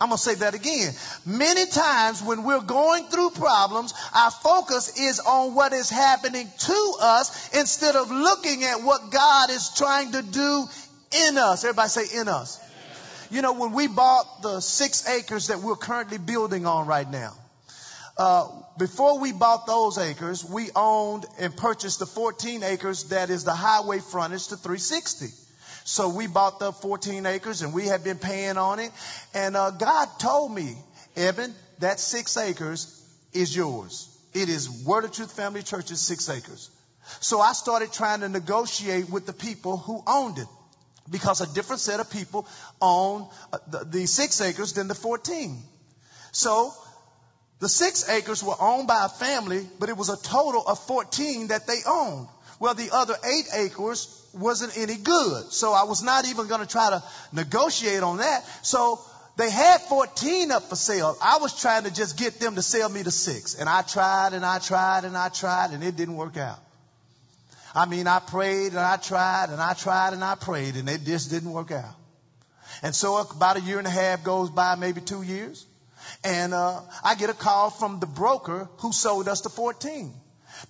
I'm 0.00 0.08
going 0.08 0.16
to 0.16 0.22
say 0.22 0.36
that 0.36 0.54
again. 0.54 0.94
Many 1.26 1.66
times 1.66 2.22
when 2.22 2.44
we're 2.44 2.62
going 2.62 3.04
through 3.04 3.32
problems, 3.32 3.92
our 4.14 4.30
focus 4.30 4.98
is 4.98 5.20
on 5.20 5.54
what 5.54 5.74
is 5.74 5.90
happening 5.90 6.50
to 6.58 6.94
us 7.02 7.54
instead 7.54 7.96
of 7.96 8.10
looking 8.10 8.64
at 8.64 8.82
what 8.82 9.10
God 9.10 9.50
is 9.50 9.74
trying 9.76 10.12
to 10.12 10.22
do 10.22 10.64
in 11.28 11.36
us. 11.36 11.64
Everybody 11.64 11.88
say 11.90 12.18
in 12.18 12.28
us. 12.28 12.71
You 13.32 13.40
know, 13.40 13.54
when 13.54 13.72
we 13.72 13.86
bought 13.88 14.42
the 14.42 14.60
six 14.60 15.08
acres 15.08 15.46
that 15.46 15.60
we're 15.60 15.74
currently 15.74 16.18
building 16.18 16.66
on 16.66 16.86
right 16.86 17.10
now, 17.10 17.32
uh, 18.18 18.46
before 18.76 19.20
we 19.20 19.32
bought 19.32 19.66
those 19.66 19.96
acres, 19.96 20.44
we 20.44 20.68
owned 20.76 21.24
and 21.40 21.56
purchased 21.56 21.98
the 21.98 22.04
14 22.04 22.62
acres 22.62 23.04
that 23.04 23.30
is 23.30 23.44
the 23.44 23.54
highway 23.54 24.00
frontage 24.00 24.48
to 24.48 24.56
360. 24.56 25.28
So 25.84 26.10
we 26.10 26.26
bought 26.26 26.60
the 26.60 26.72
14 26.72 27.24
acres 27.24 27.62
and 27.62 27.72
we 27.72 27.86
have 27.86 28.04
been 28.04 28.18
paying 28.18 28.58
on 28.58 28.80
it. 28.80 28.92
And 29.32 29.56
uh, 29.56 29.70
God 29.70 30.08
told 30.18 30.52
me, 30.54 30.76
Eben, 31.16 31.54
that 31.78 32.00
six 32.00 32.36
acres 32.36 33.02
is 33.32 33.56
yours. 33.56 34.14
It 34.34 34.50
is 34.50 34.84
Word 34.84 35.04
of 35.04 35.12
Truth 35.12 35.32
Family 35.32 35.62
Church's 35.62 36.02
six 36.02 36.28
acres. 36.28 36.68
So 37.20 37.40
I 37.40 37.54
started 37.54 37.94
trying 37.94 38.20
to 38.20 38.28
negotiate 38.28 39.08
with 39.08 39.24
the 39.24 39.32
people 39.32 39.78
who 39.78 40.02
owned 40.06 40.36
it 40.36 40.48
because 41.10 41.40
a 41.40 41.52
different 41.52 41.80
set 41.80 42.00
of 42.00 42.10
people 42.10 42.46
own 42.80 43.28
uh, 43.52 43.58
the, 43.68 43.84
the 43.84 44.06
six 44.06 44.40
acres 44.40 44.74
than 44.74 44.88
the 44.88 44.94
14. 44.94 45.58
So 46.32 46.72
the 47.60 47.68
six 47.68 48.08
acres 48.08 48.42
were 48.42 48.56
owned 48.58 48.88
by 48.88 49.04
a 49.04 49.08
family, 49.08 49.66
but 49.78 49.88
it 49.88 49.96
was 49.96 50.08
a 50.08 50.16
total 50.16 50.66
of 50.66 50.78
14 50.86 51.48
that 51.48 51.66
they 51.66 51.78
owned. 51.86 52.26
Well, 52.58 52.74
the 52.74 52.90
other 52.92 53.14
eight 53.24 53.46
acres 53.54 54.20
wasn't 54.32 54.76
any 54.78 54.96
good. 54.96 55.52
So 55.52 55.72
I 55.72 55.84
was 55.84 56.02
not 56.02 56.26
even 56.26 56.46
going 56.48 56.60
to 56.60 56.66
try 56.66 56.90
to 56.90 57.02
negotiate 57.32 58.02
on 58.02 58.18
that. 58.18 58.44
So 58.62 59.00
they 59.36 59.50
had 59.50 59.80
14 59.82 60.50
up 60.52 60.68
for 60.68 60.76
sale. 60.76 61.16
I 61.22 61.38
was 61.38 61.60
trying 61.60 61.84
to 61.84 61.92
just 61.92 62.18
get 62.18 62.38
them 62.40 62.54
to 62.54 62.62
sell 62.62 62.88
me 62.88 63.02
the 63.02 63.10
six. 63.10 63.54
And 63.54 63.68
I 63.68 63.82
tried 63.82 64.32
and 64.32 64.44
I 64.44 64.58
tried 64.58 65.04
and 65.04 65.16
I 65.16 65.28
tried 65.28 65.70
and 65.72 65.82
it 65.82 65.96
didn't 65.96 66.16
work 66.16 66.36
out. 66.36 66.58
I 67.74 67.86
mean, 67.86 68.06
I 68.06 68.18
prayed 68.18 68.72
and 68.72 68.78
I 68.78 68.96
tried 68.96 69.50
and 69.50 69.60
I 69.60 69.72
tried 69.72 70.12
and 70.12 70.22
I 70.22 70.34
prayed 70.34 70.76
and 70.76 70.88
it 70.88 71.04
just 71.04 71.30
didn't 71.30 71.52
work 71.52 71.70
out. 71.70 71.94
And 72.82 72.94
so 72.94 73.16
about 73.18 73.56
a 73.56 73.60
year 73.60 73.78
and 73.78 73.86
a 73.86 73.90
half 73.90 74.24
goes 74.24 74.50
by, 74.50 74.74
maybe 74.74 75.00
two 75.00 75.22
years. 75.22 75.66
And 76.24 76.52
uh, 76.52 76.80
I 77.04 77.14
get 77.14 77.30
a 77.30 77.34
call 77.34 77.70
from 77.70 78.00
the 78.00 78.06
broker 78.06 78.68
who 78.78 78.92
sold 78.92 79.28
us 79.28 79.40
the 79.40 79.48
14. 79.48 80.12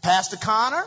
Pastor 0.03 0.37
Conner? 0.37 0.85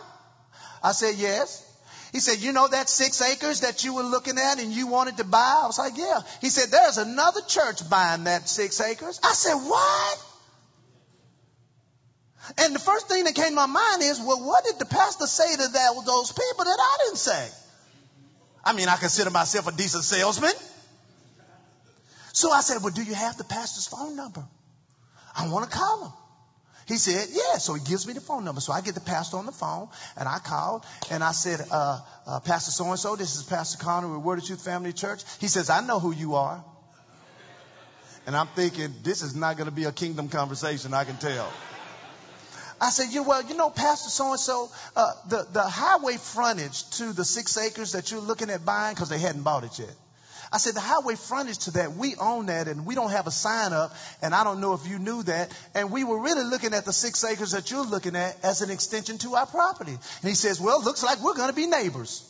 I 0.84 0.92
said, 0.92 1.16
yes. 1.16 1.64
He 2.12 2.20
said, 2.20 2.40
you 2.40 2.54
know 2.54 2.68
that 2.68 2.88
six 2.88 3.22
acres 3.22 3.62
that 3.62 3.84
you 3.84 3.96
were 3.96 4.04
looking 4.04 4.38
at 4.38 4.60
and 4.60 4.72
you 4.72 4.88
wanted 4.88 5.18
to 5.18 5.26
buy? 5.26 5.62
I 5.64 5.68
was 5.68 5.78
like, 5.78 5.98
yeah. 5.98 6.20
He 6.40 6.50
said, 6.50 6.70
there's 6.70 6.98
another 6.98 7.42
church 7.42 7.90
buying 7.90 8.24
that 8.26 8.48
six 8.48 8.80
acres. 8.80 9.20
I 9.24 9.34
said, 9.34 9.56
what? 9.56 10.26
And 12.58 12.76
the 12.76 12.80
first 12.80 13.08
thing 13.08 13.24
that 13.26 13.36
came 13.36 13.50
to 13.50 13.56
my 13.56 13.66
mind 13.66 14.04
is, 14.04 14.20
well, 14.20 14.44
what 14.46 14.64
did 14.66 14.80
the 14.80 14.86
pastor 14.86 15.28
say 15.28 15.56
to 15.56 15.68
that, 15.74 16.04
those 16.06 16.32
people 16.32 16.66
that 16.66 16.78
I 16.80 16.98
didn't 17.06 17.18
say? 17.18 17.50
I 18.64 18.74
mean, 18.74 18.90
I 18.90 18.98
consider 18.98 19.30
myself 19.30 19.68
a 19.68 19.72
decent 19.72 20.04
salesman. 20.04 20.54
So 22.34 22.52
I 22.52 22.62
said, 22.62 22.82
well, 22.82 22.94
do 22.94 23.04
you 23.04 23.14
have 23.14 23.38
the 23.38 23.44
pastor's 23.44 23.88
phone 23.88 24.16
number? 24.16 24.44
I 25.36 25.48
want 25.50 25.70
to 25.70 25.78
call 25.78 26.06
him. 26.06 26.12
He 26.88 26.98
said, 26.98 27.30
yeah. 27.32 27.58
So 27.58 27.74
he 27.74 27.84
gives 27.84 28.06
me 28.06 28.14
the 28.14 28.22
phone 28.22 28.46
number. 28.46 28.62
So 28.62 28.72
I 28.72 28.82
get 28.82 28.94
the 28.94 29.02
pastor 29.02 29.38
on 29.38 29.46
the 29.46 29.52
phone 29.52 29.90
and 30.18 30.28
I 30.28 30.40
called 30.40 30.86
and 31.10 31.24
I 31.24 31.32
said, 31.32 31.66
uh, 31.72 32.00
uh, 32.28 32.40
Pastor 32.42 32.72
so 32.72 32.90
and 32.90 33.00
so, 33.00 33.16
this 33.16 33.36
is 33.36 33.44
Pastor 33.44 33.84
Conner 33.84 34.08
with 34.08 34.24
Word 34.24 34.40
of 34.40 34.46
Truth 34.46 34.64
Family 34.64 34.94
Church. 34.94 35.24
He 35.40 35.48
says, 35.48 35.70
I 35.70 35.86
know 35.86 36.00
who 36.00 36.12
you 36.12 36.36
are. 36.36 36.64
And 38.28 38.36
I'm 38.36 38.48
thinking, 38.48 38.94
this 39.04 39.22
is 39.22 39.36
not 39.36 39.58
going 39.58 39.70
to 39.70 39.76
be 39.76 39.86
a 39.86 39.92
kingdom 39.92 40.30
conversation, 40.30 40.94
I 40.94 41.04
can 41.04 41.18
tell. 41.18 41.52
I 42.86 42.90
said, 42.90 43.12
you 43.12 43.24
well, 43.24 43.44
you 43.44 43.56
know, 43.56 43.72
Pastor 43.72 44.10
so 44.10 44.32
and 44.32 44.40
so, 44.40 44.70
the 45.28 45.48
the 45.52 45.64
highway 45.64 46.18
frontage 46.18 46.88
to 46.98 47.14
the 47.14 47.26
six 47.26 47.58
acres 47.58 47.94
that 47.94 48.12
you're 48.12 48.22
looking 48.22 48.50
at 48.52 48.64
buying 48.64 48.94
because 48.94 49.10
they 49.10 49.18
hadn't 49.18 49.42
bought 49.42 49.64
it 49.64 49.80
yet. 49.80 49.94
I 50.52 50.58
said, 50.58 50.76
the 50.76 50.82
highway 50.82 51.16
frontage 51.16 51.58
to 51.66 51.72
that, 51.72 51.94
we 51.94 52.16
own 52.16 52.46
that 52.46 52.68
and 52.68 52.86
we 52.86 52.96
don't 52.96 53.10
have 53.10 53.28
a 53.28 53.32
sign 53.32 53.74
up. 53.74 53.94
And 54.22 54.36
I 54.36 54.44
don't 54.44 54.62
know 54.62 54.74
if 54.74 54.88
you 54.88 55.00
knew 55.00 55.24
that. 55.24 55.52
And 55.74 55.92
we 55.92 56.04
were 56.04 56.20
really 56.20 56.44
looking 56.44 56.74
at 56.74 56.86
the 56.86 56.94
six 56.94 57.24
acres 57.24 57.52
that 57.52 57.72
you're 57.72 57.86
looking 57.86 58.16
at 58.16 58.38
as 58.44 58.62
an 58.62 58.70
extension 58.70 59.18
to 59.20 59.36
our 59.36 59.48
property. 59.48 59.92
And 59.92 60.30
he 60.30 60.36
says, 60.36 60.62
well, 60.62 60.84
looks 60.84 61.04
like 61.04 61.22
we're 61.24 61.34
going 61.36 61.50
to 61.50 61.56
be 61.56 61.66
neighbors. 61.66 62.24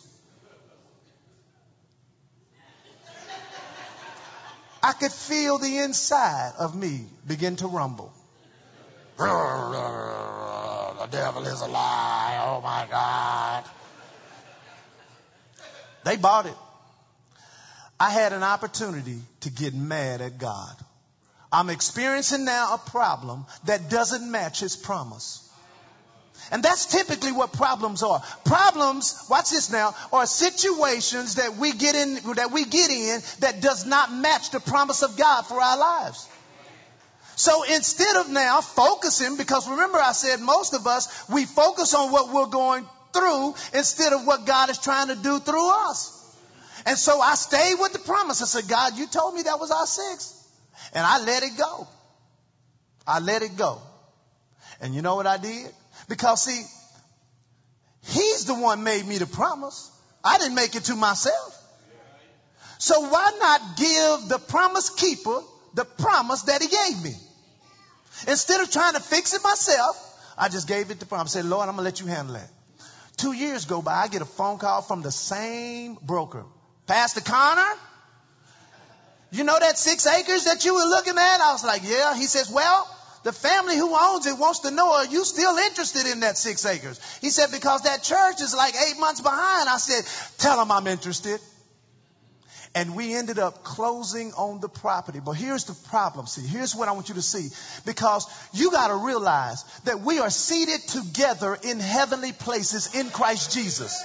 I 4.81 4.93
could 4.93 5.11
feel 5.11 5.57
the 5.57 5.79
inside 5.79 6.53
of 6.57 6.75
me 6.75 7.05
begin 7.27 7.57
to 7.57 7.67
rumble. 7.67 8.13
The 11.05 11.17
devil 11.17 11.45
is 11.45 11.61
a 11.61 11.67
lie. 11.67 12.39
Oh 12.47 12.61
my 12.61 12.87
God. 12.89 13.63
They 16.03 16.17
bought 16.17 16.47
it. 16.47 16.55
I 17.99 18.09
had 18.09 18.33
an 18.33 18.41
opportunity 18.41 19.19
to 19.41 19.51
get 19.51 19.73
mad 19.75 20.21
at 20.21 20.39
God. 20.39 20.75
I'm 21.51 21.69
experiencing 21.69 22.43
now 22.43 22.73
a 22.73 22.89
problem 22.89 23.45
that 23.65 23.89
doesn't 23.89 24.29
match 24.29 24.59
his 24.59 24.75
promise. 24.75 25.41
And 26.51 26.63
that's 26.63 26.87
typically 26.87 27.31
what 27.31 27.53
problems 27.53 28.01
are. 28.01 28.21
Problems, 28.43 29.25
watch 29.29 29.51
this 29.51 29.71
now, 29.71 29.95
are 30.11 30.25
situations 30.25 31.35
that 31.35 31.55
we 31.57 31.71
get 31.71 31.95
in, 31.95 32.15
that 32.35 32.51
we 32.51 32.65
get 32.65 32.89
in 32.89 33.19
that 33.39 33.61
does 33.61 33.85
not 33.85 34.11
match 34.11 34.49
the 34.49 34.59
promise 34.59 35.03
of 35.03 35.17
God 35.17 35.43
for 35.43 35.61
our 35.61 35.77
lives. 35.77 36.27
So 37.35 37.63
instead 37.63 38.15
of 38.17 38.29
now 38.29 38.61
focusing, 38.61 39.37
because 39.37 39.69
remember 39.69 39.97
I 39.97 40.13
said 40.13 40.39
most 40.39 40.73
of 40.73 40.87
us, 40.87 41.29
we 41.29 41.45
focus 41.45 41.93
on 41.93 42.11
what 42.11 42.33
we're 42.33 42.47
going 42.47 42.85
through 43.13 43.55
instead 43.73 44.13
of 44.13 44.25
what 44.25 44.45
God 44.45 44.69
is 44.69 44.77
trying 44.77 45.09
to 45.09 45.15
do 45.15 45.39
through 45.39 45.69
us. 45.89 46.11
And 46.85 46.97
so 46.97 47.19
I 47.19 47.35
stayed 47.35 47.75
with 47.79 47.93
the 47.93 47.99
promise. 47.99 48.41
I 48.41 48.45
said, 48.45 48.69
God, 48.69 48.97
you 48.97 49.07
told 49.07 49.33
me 49.33 49.43
that 49.43 49.59
was 49.59 49.71
our 49.71 49.85
sixth. 49.85 50.33
And 50.93 51.05
I 51.05 51.19
let 51.23 51.43
it 51.43 51.57
go. 51.57 51.87
I 53.07 53.19
let 53.19 53.41
it 53.41 53.57
go. 53.57 53.81
And 54.81 54.93
you 54.93 55.01
know 55.01 55.15
what 55.15 55.27
I 55.27 55.37
did? 55.37 55.71
Because 56.07 56.43
see, 56.43 56.63
he's 58.03 58.45
the 58.45 58.53
one 58.53 58.83
made 58.83 59.05
me 59.05 59.17
the 59.17 59.25
promise. 59.25 59.91
I 60.23 60.37
didn't 60.37 60.55
make 60.55 60.75
it 60.75 60.85
to 60.85 60.95
myself. 60.95 61.61
So 62.77 62.99
why 63.09 63.31
not 63.39 63.77
give 63.77 64.29
the 64.29 64.37
promise 64.37 64.89
keeper 64.89 65.41
the 65.73 65.85
promise 65.85 66.43
that 66.43 66.61
he 66.61 66.67
gave 66.67 67.03
me? 67.03 67.15
Instead 68.27 68.61
of 68.61 68.71
trying 68.71 68.93
to 68.93 68.99
fix 68.99 69.33
it 69.33 69.43
myself, 69.43 70.01
I 70.37 70.49
just 70.49 70.67
gave 70.67 70.91
it 70.91 70.99
to 70.99 71.05
promise. 71.05 71.35
I 71.35 71.41
said, 71.41 71.49
Lord, 71.49 71.69
I'm 71.69 71.75
going 71.75 71.77
to 71.77 71.83
let 71.83 71.99
you 71.99 72.07
handle 72.07 72.35
that. 72.35 72.49
Two 73.17 73.33
years 73.33 73.65
go 73.65 73.81
by, 73.81 73.93
I 73.93 74.07
get 74.07 74.21
a 74.21 74.25
phone 74.25 74.57
call 74.57 74.81
from 74.81 75.01
the 75.01 75.11
same 75.11 75.97
broker. 76.01 76.43
Pastor 76.87 77.21
Conner, 77.21 77.79
you 79.31 79.43
know 79.43 79.57
that 79.59 79.77
six 79.77 80.05
acres 80.05 80.45
that 80.45 80.65
you 80.65 80.73
were 80.73 80.85
looking 80.85 81.17
at? 81.17 81.41
I 81.41 81.51
was 81.53 81.63
like, 81.63 81.81
yeah. 81.83 82.15
He 82.15 82.23
says, 82.23 82.49
well, 82.49 82.87
the 83.23 83.31
family 83.31 83.75
who 83.75 83.95
owns 83.95 84.27
it 84.27 84.37
wants 84.37 84.59
to 84.59 84.71
know, 84.71 84.93
are 84.93 85.05
you 85.05 85.25
still 85.25 85.57
interested 85.57 86.05
in 86.05 86.19
that 86.21 86.37
six 86.37 86.65
acres? 86.65 86.99
He 87.21 87.29
said, 87.29 87.51
because 87.51 87.81
that 87.81 88.03
church 88.03 88.41
is 88.41 88.53
like 88.55 88.75
eight 88.75 88.99
months 88.99 89.21
behind. 89.21 89.67
I 89.67 89.77
said, 89.77 90.05
tell 90.37 90.57
them 90.57 90.71
I'm 90.71 90.87
interested. 90.87 91.39
And 92.75 92.93
we 92.93 93.15
ended 93.15 93.39
up 93.39 93.63
closing 93.63 94.33
on 94.33 94.59
the 94.59 94.67
property. 94.67 95.21
But 95.23 95.31
here's 95.33 95.63
the 95.63 95.73
problem. 95.87 96.27
See, 96.27 96.45
here's 96.45 96.75
what 96.75 96.89
I 96.89 96.91
want 96.91 97.07
you 97.07 97.15
to 97.15 97.21
see. 97.21 97.47
Because 97.85 98.27
you 98.51 98.69
got 98.69 98.89
to 98.89 98.95
realize 98.95 99.63
that 99.85 100.01
we 100.01 100.19
are 100.19 100.29
seated 100.29 100.81
together 100.81 101.57
in 101.63 101.79
heavenly 101.79 102.33
places 102.33 102.93
in 102.93 103.09
Christ 103.09 103.53
Jesus. 103.53 104.03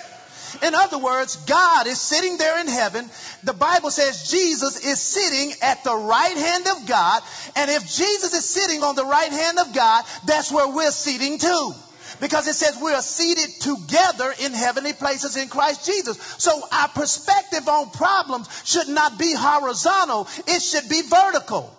In 0.62 0.74
other 0.74 0.98
words, 0.98 1.36
God 1.46 1.88
is 1.88 2.00
sitting 2.00 2.36
there 2.38 2.60
in 2.60 2.68
heaven. 2.68 3.08
The 3.42 3.52
Bible 3.52 3.90
says 3.90 4.30
Jesus 4.30 4.84
is 4.84 5.00
sitting 5.00 5.52
at 5.62 5.82
the 5.82 5.96
right 5.96 6.36
hand 6.36 6.66
of 6.68 6.86
God. 6.86 7.22
And 7.56 7.70
if 7.70 7.82
Jesus 7.82 8.32
is 8.34 8.44
sitting 8.44 8.84
on 8.84 8.94
the 8.94 9.04
right 9.04 9.32
hand 9.32 9.58
of 9.58 9.74
God, 9.74 10.04
that's 10.26 10.52
where 10.52 10.68
we're 10.68 10.90
sitting 10.90 11.38
too. 11.38 11.72
Because 12.20 12.48
it 12.48 12.54
says 12.54 12.78
we 12.82 12.92
are 12.92 13.02
seated 13.02 13.60
together 13.60 14.34
in 14.40 14.52
heavenly 14.52 14.92
places 14.92 15.36
in 15.36 15.48
Christ 15.48 15.86
Jesus. 15.86 16.16
So 16.38 16.60
our 16.72 16.88
perspective 16.88 17.68
on 17.68 17.90
problems 17.90 18.48
should 18.64 18.88
not 18.88 19.18
be 19.18 19.34
horizontal. 19.36 20.28
It 20.46 20.60
should 20.62 20.88
be 20.88 21.02
vertical. 21.02 21.76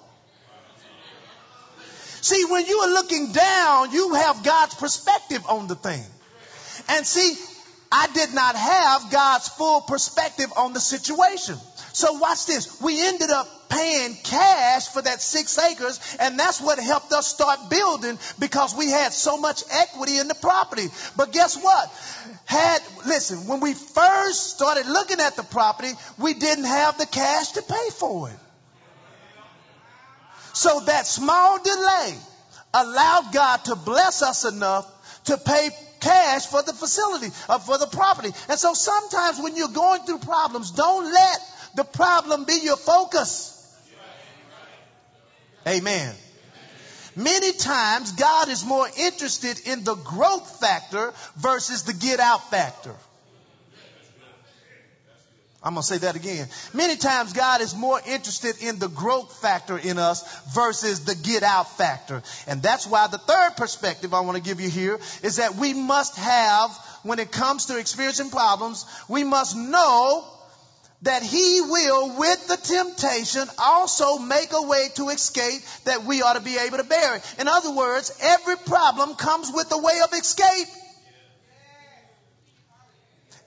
See, 2.21 2.45
when 2.45 2.65
you 2.67 2.77
are 2.79 2.93
looking 2.93 3.31
down, 3.31 3.91
you 3.91 4.13
have 4.13 4.43
God's 4.43 4.75
perspective 4.75 5.43
on 5.49 5.67
the 5.67 5.75
thing. 5.75 6.03
And 6.87 7.05
see, 7.05 7.35
I 7.91 8.07
did 8.13 8.33
not 8.33 8.55
have 8.55 9.11
God's 9.11 9.49
full 9.49 9.81
perspective 9.81 10.53
on 10.55 10.73
the 10.73 10.79
situation. 10.79 11.57
So 11.93 12.13
watch 12.13 12.45
this. 12.45 12.81
We 12.81 13.05
ended 13.05 13.29
up 13.29 13.47
paying 13.69 14.15
cash 14.23 14.87
for 14.87 15.01
that 15.01 15.21
six 15.21 15.57
acres, 15.57 16.17
and 16.19 16.37
that's 16.37 16.61
what 16.61 16.79
helped 16.79 17.11
us 17.13 17.27
start 17.27 17.69
building 17.69 18.17
because 18.39 18.75
we 18.75 18.89
had 18.89 19.13
so 19.13 19.37
much 19.37 19.63
equity 19.71 20.17
in 20.17 20.27
the 20.27 20.35
property. 20.35 20.87
But 21.15 21.31
guess 21.31 21.61
what? 21.61 21.91
Had, 22.45 22.81
listen, 23.05 23.47
when 23.47 23.59
we 23.59 23.73
first 23.73 24.55
started 24.55 24.87
looking 24.87 25.19
at 25.19 25.35
the 25.35 25.43
property, 25.43 25.91
we 26.17 26.33
didn't 26.33 26.65
have 26.65 26.97
the 26.97 27.05
cash 27.05 27.51
to 27.53 27.61
pay 27.61 27.89
for 27.97 28.29
it. 28.29 28.39
So 30.53 30.81
that 30.81 31.07
small 31.07 31.61
delay 31.63 32.17
allowed 32.73 33.31
God 33.33 33.65
to 33.65 33.75
bless 33.75 34.21
us 34.21 34.45
enough 34.45 34.85
to 35.25 35.37
pay 35.37 35.69
cash 35.99 36.47
for 36.47 36.61
the 36.63 36.73
facility, 36.73 37.27
uh, 37.47 37.59
for 37.59 37.77
the 37.77 37.87
property. 37.87 38.31
And 38.49 38.59
so 38.59 38.73
sometimes 38.73 39.39
when 39.39 39.55
you're 39.55 39.69
going 39.69 40.01
through 40.01 40.19
problems, 40.19 40.71
don't 40.71 41.05
let 41.05 41.39
the 41.75 41.83
problem 41.83 42.45
be 42.45 42.59
your 42.63 42.77
focus. 42.77 43.57
Amen. 45.67 46.15
Many 47.15 47.51
times 47.53 48.13
God 48.13 48.49
is 48.49 48.65
more 48.65 48.87
interested 48.97 49.67
in 49.67 49.83
the 49.83 49.95
growth 49.95 50.59
factor 50.59 51.13
versus 51.35 51.83
the 51.83 51.93
get 51.93 52.19
out 52.19 52.49
factor. 52.49 52.95
I'm 55.63 55.73
going 55.73 55.83
to 55.83 55.87
say 55.87 55.99
that 55.99 56.15
again. 56.15 56.47
Many 56.73 56.95
times 56.95 57.33
God 57.33 57.61
is 57.61 57.75
more 57.75 58.01
interested 58.07 58.63
in 58.63 58.79
the 58.79 58.87
growth 58.87 59.41
factor 59.41 59.77
in 59.77 59.99
us 59.99 60.23
versus 60.55 61.05
the 61.05 61.13
get 61.13 61.43
out 61.43 61.77
factor. 61.77 62.23
And 62.47 62.63
that's 62.63 62.87
why 62.87 63.05
the 63.05 63.19
third 63.19 63.51
perspective 63.57 64.15
I 64.15 64.21
want 64.21 64.37
to 64.37 64.43
give 64.43 64.59
you 64.59 64.69
here 64.69 64.99
is 65.21 65.35
that 65.35 65.53
we 65.53 65.75
must 65.75 66.17
have, 66.17 66.71
when 67.03 67.19
it 67.19 67.31
comes 67.31 67.67
to 67.67 67.77
experiencing 67.77 68.31
problems, 68.31 68.87
we 69.07 69.23
must 69.23 69.55
know 69.55 70.25
that 71.03 71.23
he 71.23 71.61
will, 71.61 72.17
with 72.17 72.47
the 72.47 72.57
temptation, 72.57 73.47
also 73.57 74.19
make 74.19 74.49
a 74.53 74.61
way 74.67 74.87
to 74.95 75.09
escape 75.09 75.61
that 75.85 76.03
we 76.03 76.21
ought 76.21 76.33
to 76.33 76.41
be 76.41 76.57
able 76.57 76.77
to 76.77 76.83
bear 76.83 77.15
it. 77.15 77.35
In 77.39 77.47
other 77.47 77.73
words, 77.73 78.11
every 78.21 78.55
problem 78.65 79.15
comes 79.15 79.51
with 79.53 79.71
a 79.71 79.77
way 79.77 79.99
of 80.03 80.13
escape. 80.13 80.67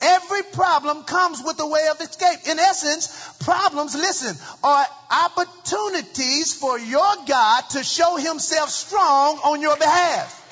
Every 0.00 0.42
problem 0.52 1.04
comes 1.04 1.42
with 1.42 1.58
a 1.60 1.66
way 1.66 1.86
of 1.90 2.00
escape. 2.00 2.40
In 2.46 2.58
essence, 2.58 3.36
problems, 3.40 3.94
listen, 3.94 4.36
are 4.62 4.86
opportunities 5.10 6.52
for 6.52 6.78
your 6.78 7.14
God 7.26 7.62
to 7.70 7.82
show 7.82 8.16
himself 8.16 8.68
strong 8.68 9.38
on 9.44 9.62
your 9.62 9.76
behalf. 9.76 10.43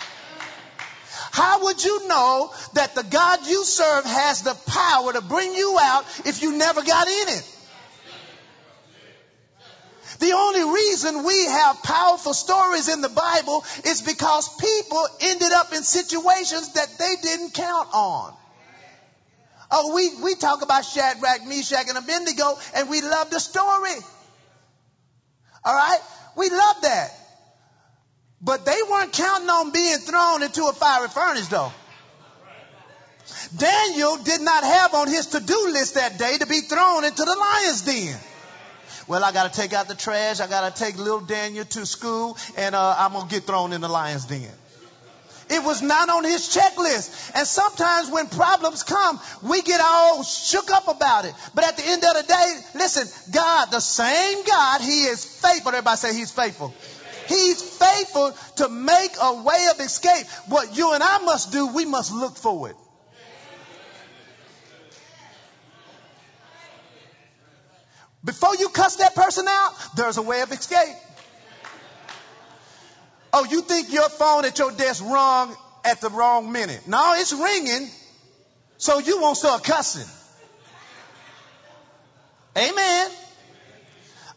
How 1.33 1.65
would 1.65 1.83
you 1.83 2.09
know 2.09 2.53
that 2.75 2.95
the 2.95 3.05
God 3.05 3.47
you 3.47 3.65
serve 3.65 4.05
has 4.05 4.43
the 4.43 4.55
power 4.67 5.15
to 5.15 5.23
bring 5.23 5.55
you 5.55 5.79
out 5.81 6.05
if 6.27 6.43
you 6.43 6.59
never 6.59 6.83
got 6.83 7.09
in 7.09 7.29
it? 7.29 7.45
The 10.19 10.33
only 10.33 10.75
reason 10.75 11.25
we 11.25 11.47
have 11.47 11.83
powerful 11.83 12.35
stories 12.35 12.89
in 12.89 13.01
the 13.01 13.09
Bible 13.09 13.65
is 13.87 14.03
because 14.03 14.55
people 14.57 15.09
ended 15.23 15.53
up 15.53 15.73
in 15.73 15.83
situations 15.83 16.75
that 16.75 16.89
they 16.99 17.15
didn't 17.23 17.55
count 17.55 17.89
on. 17.95 18.35
Oh, 19.71 19.95
we, 19.95 20.11
we 20.23 20.35
talk 20.35 20.61
about 20.61 20.85
Shadrach, 20.85 21.47
Meshach, 21.47 21.89
and 21.89 21.97
Abednego, 21.97 22.59
and 22.77 22.91
we 22.91 23.01
love 23.01 23.31
the 23.31 23.41
story. 23.41 23.97
All 25.65 25.75
right? 25.75 26.01
We 26.37 26.51
love 26.51 26.77
that. 26.83 27.22
But 28.43 28.67
they 28.67 28.79
weren't 28.91 29.13
counting 29.13 29.49
on 29.49 29.71
being 29.71 29.99
thrown 29.99 30.43
into 30.43 30.65
a 30.65 30.73
fiery 30.73 31.09
furnace, 31.09 31.49
though. 31.49 31.73
Daniel 33.57 34.17
did 34.19 34.41
not 34.41 34.65
have 34.65 34.95
on 34.95 35.09
his 35.09 35.29
to-do 35.29 35.69
list 35.73 35.95
that 35.95 36.19
day 36.19 36.39
to 36.39 36.47
be 36.47 36.61
thrown 36.61 37.05
into 37.05 37.25
the 37.25 37.37
lion's 37.37 37.83
den. 37.83 38.19
Well, 39.07 39.25
I 39.25 39.33
got 39.33 39.53
to 39.53 39.61
take 39.61 39.73
out 39.73 39.89
the 39.89 39.95
trash. 39.95 40.41
I 40.41 40.47
got 40.49 40.75
to 40.75 40.83
take 40.83 40.97
little 40.97 41.21
Daniel 41.21 41.65
to 41.65 41.87
school, 41.87 42.37
and 42.57 42.75
uh, 42.75 42.97
I'm 42.99 43.13
going 43.13 43.29
to 43.29 43.35
get 43.35 43.45
thrown 43.45 43.73
in 43.73 43.81
the 43.81 43.89
lion's 43.89 44.25
den. 44.27 44.51
It 45.51 45.63
was 45.63 45.83
not 45.83 46.09
on 46.09 46.25
his 46.25 46.57
checklist. 46.57 47.33
And 47.37 47.47
sometimes 47.47 48.11
when 48.11 48.27
problems 48.29 48.83
come, 48.85 49.21
we 49.43 49.61
get 49.63 49.81
all 49.83 50.23
shook 50.23 50.71
up 50.71 50.89
about 50.89 51.27
it. 51.27 51.35
But 51.55 51.65
at 51.65 51.77
the 51.77 51.85
end 51.85 52.03
of 52.03 52.15
the 52.15 52.23
day, 52.23 52.61
listen, 52.75 53.33
God, 53.33 53.67
the 53.71 53.81
same 53.81 54.45
God, 54.45 54.81
he 54.81 55.05
is 55.05 55.25
faithful. 55.25 55.69
Everybody 55.71 55.97
say 55.97 56.15
he's 56.15 56.31
faithful. 56.31 56.73
He's 57.33 57.63
faithful 57.63 58.35
to 58.57 58.69
make 58.69 59.13
a 59.21 59.43
way 59.43 59.69
of 59.73 59.81
escape. 59.81 60.27
What 60.49 60.77
you 60.77 60.93
and 60.93 61.03
I 61.03 61.19
must 61.25 61.51
do, 61.51 61.69
we 61.69 61.87
must 61.87 62.13
look 62.13 62.37
for 62.37 62.69
it. 62.69 62.77
Before 68.25 68.55
you 68.55 68.69
cuss 68.69 68.97
that 68.97 69.15
person 69.15 69.47
out, 69.49 69.73
there's 69.97 70.17
a 70.19 70.23
way 70.23 70.43
of 70.43 70.53
escape. 70.53 70.97
Oh, 73.33 73.45
you 73.45 73.63
think 73.63 73.93
your 73.93 74.09
phone 74.11 74.45
at 74.45 74.59
your 74.59 74.71
desk 74.71 75.03
rung 75.03 75.57
at 75.85 76.01
the 76.03 76.11
wrong 76.11 76.53
minute. 76.53 76.87
No, 76.87 77.15
it's 77.17 77.33
ringing, 77.33 77.89
so 78.77 78.99
you 78.99 79.21
won't 79.21 79.39
start 79.39 79.65
cussing. 79.65 80.09
Amen. 82.57 83.11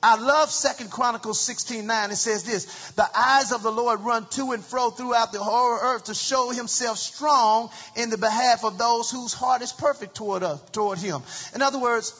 I 0.07 0.17
love 0.17 0.51
Second 0.51 0.91
Chronicles 0.91 1.39
16 1.39 1.87
9. 1.87 2.11
It 2.11 2.15
says 2.15 2.43
this 2.43 2.91
The 2.91 3.09
eyes 3.17 3.51
of 3.51 3.63
the 3.63 3.71
Lord 3.71 4.01
run 4.01 4.27
to 4.33 4.51
and 4.51 4.63
fro 4.63 4.91
throughout 4.91 5.33
the 5.33 5.39
whole 5.39 5.79
earth 5.81 6.03
to 6.03 6.13
show 6.13 6.51
himself 6.51 6.99
strong 6.99 7.71
in 7.95 8.11
the 8.11 8.17
behalf 8.19 8.63
of 8.63 8.77
those 8.77 9.09
whose 9.09 9.33
heart 9.33 9.63
is 9.63 9.73
perfect 9.73 10.13
toward 10.13 10.43
us, 10.43 10.61
toward 10.69 10.99
him. 10.99 11.23
In 11.55 11.63
other 11.63 11.79
words, 11.79 12.13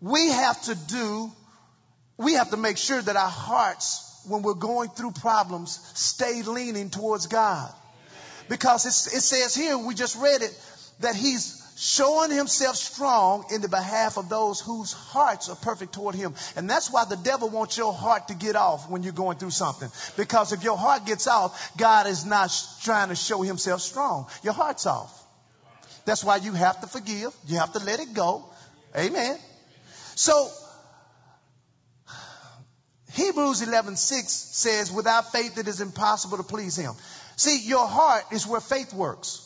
we 0.00 0.30
have 0.30 0.60
to 0.62 0.74
do, 0.74 1.30
we 2.16 2.32
have 2.32 2.50
to 2.50 2.56
make 2.56 2.76
sure 2.76 3.00
that 3.00 3.14
our 3.14 3.30
hearts, 3.30 4.26
when 4.26 4.42
we're 4.42 4.54
going 4.54 4.88
through 4.90 5.12
problems, 5.12 5.78
stay 5.94 6.42
leaning 6.42 6.90
towards 6.90 7.28
God. 7.28 7.72
Because 8.48 8.84
it 8.84 9.20
says 9.20 9.54
here, 9.54 9.78
we 9.78 9.94
just 9.94 10.20
read 10.20 10.42
it, 10.42 10.60
that 10.98 11.14
He's 11.14 11.61
showing 11.76 12.30
Himself 12.30 12.76
strong 12.76 13.46
in 13.52 13.60
the 13.60 13.68
behalf 13.68 14.16
of 14.16 14.28
those 14.28 14.60
whose 14.60 14.92
hearts 14.92 15.48
are 15.48 15.56
perfect 15.56 15.92
toward 15.92 16.14
Him. 16.14 16.34
And 16.56 16.68
that's 16.68 16.90
why 16.90 17.04
the 17.04 17.16
devil 17.16 17.48
wants 17.48 17.76
your 17.76 17.92
heart 17.92 18.28
to 18.28 18.34
get 18.34 18.56
off 18.56 18.88
when 18.90 19.02
you're 19.02 19.12
going 19.12 19.38
through 19.38 19.50
something. 19.50 19.90
Because 20.16 20.52
if 20.52 20.62
your 20.64 20.76
heart 20.76 21.06
gets 21.06 21.26
off, 21.26 21.76
God 21.76 22.06
is 22.06 22.24
not 22.24 22.50
trying 22.82 23.08
to 23.08 23.14
show 23.14 23.42
Himself 23.42 23.80
strong. 23.80 24.26
Your 24.42 24.54
heart's 24.54 24.86
off. 24.86 25.18
That's 26.04 26.24
why 26.24 26.36
you 26.36 26.52
have 26.52 26.80
to 26.80 26.86
forgive. 26.86 27.34
You 27.46 27.58
have 27.58 27.72
to 27.74 27.78
let 27.78 28.00
it 28.00 28.12
go. 28.12 28.44
Amen. 28.96 29.38
So, 30.14 30.50
Hebrews 33.12 33.62
11:6 33.62 34.32
says, 34.52 34.90
"Without 34.90 35.32
faith 35.32 35.58
it 35.58 35.68
is 35.68 35.80
impossible 35.80 36.38
to 36.38 36.42
please 36.42 36.76
him." 36.76 36.94
See, 37.36 37.58
your 37.58 37.86
heart 37.86 38.24
is 38.30 38.46
where 38.46 38.60
faith 38.60 38.92
works. 38.92 39.40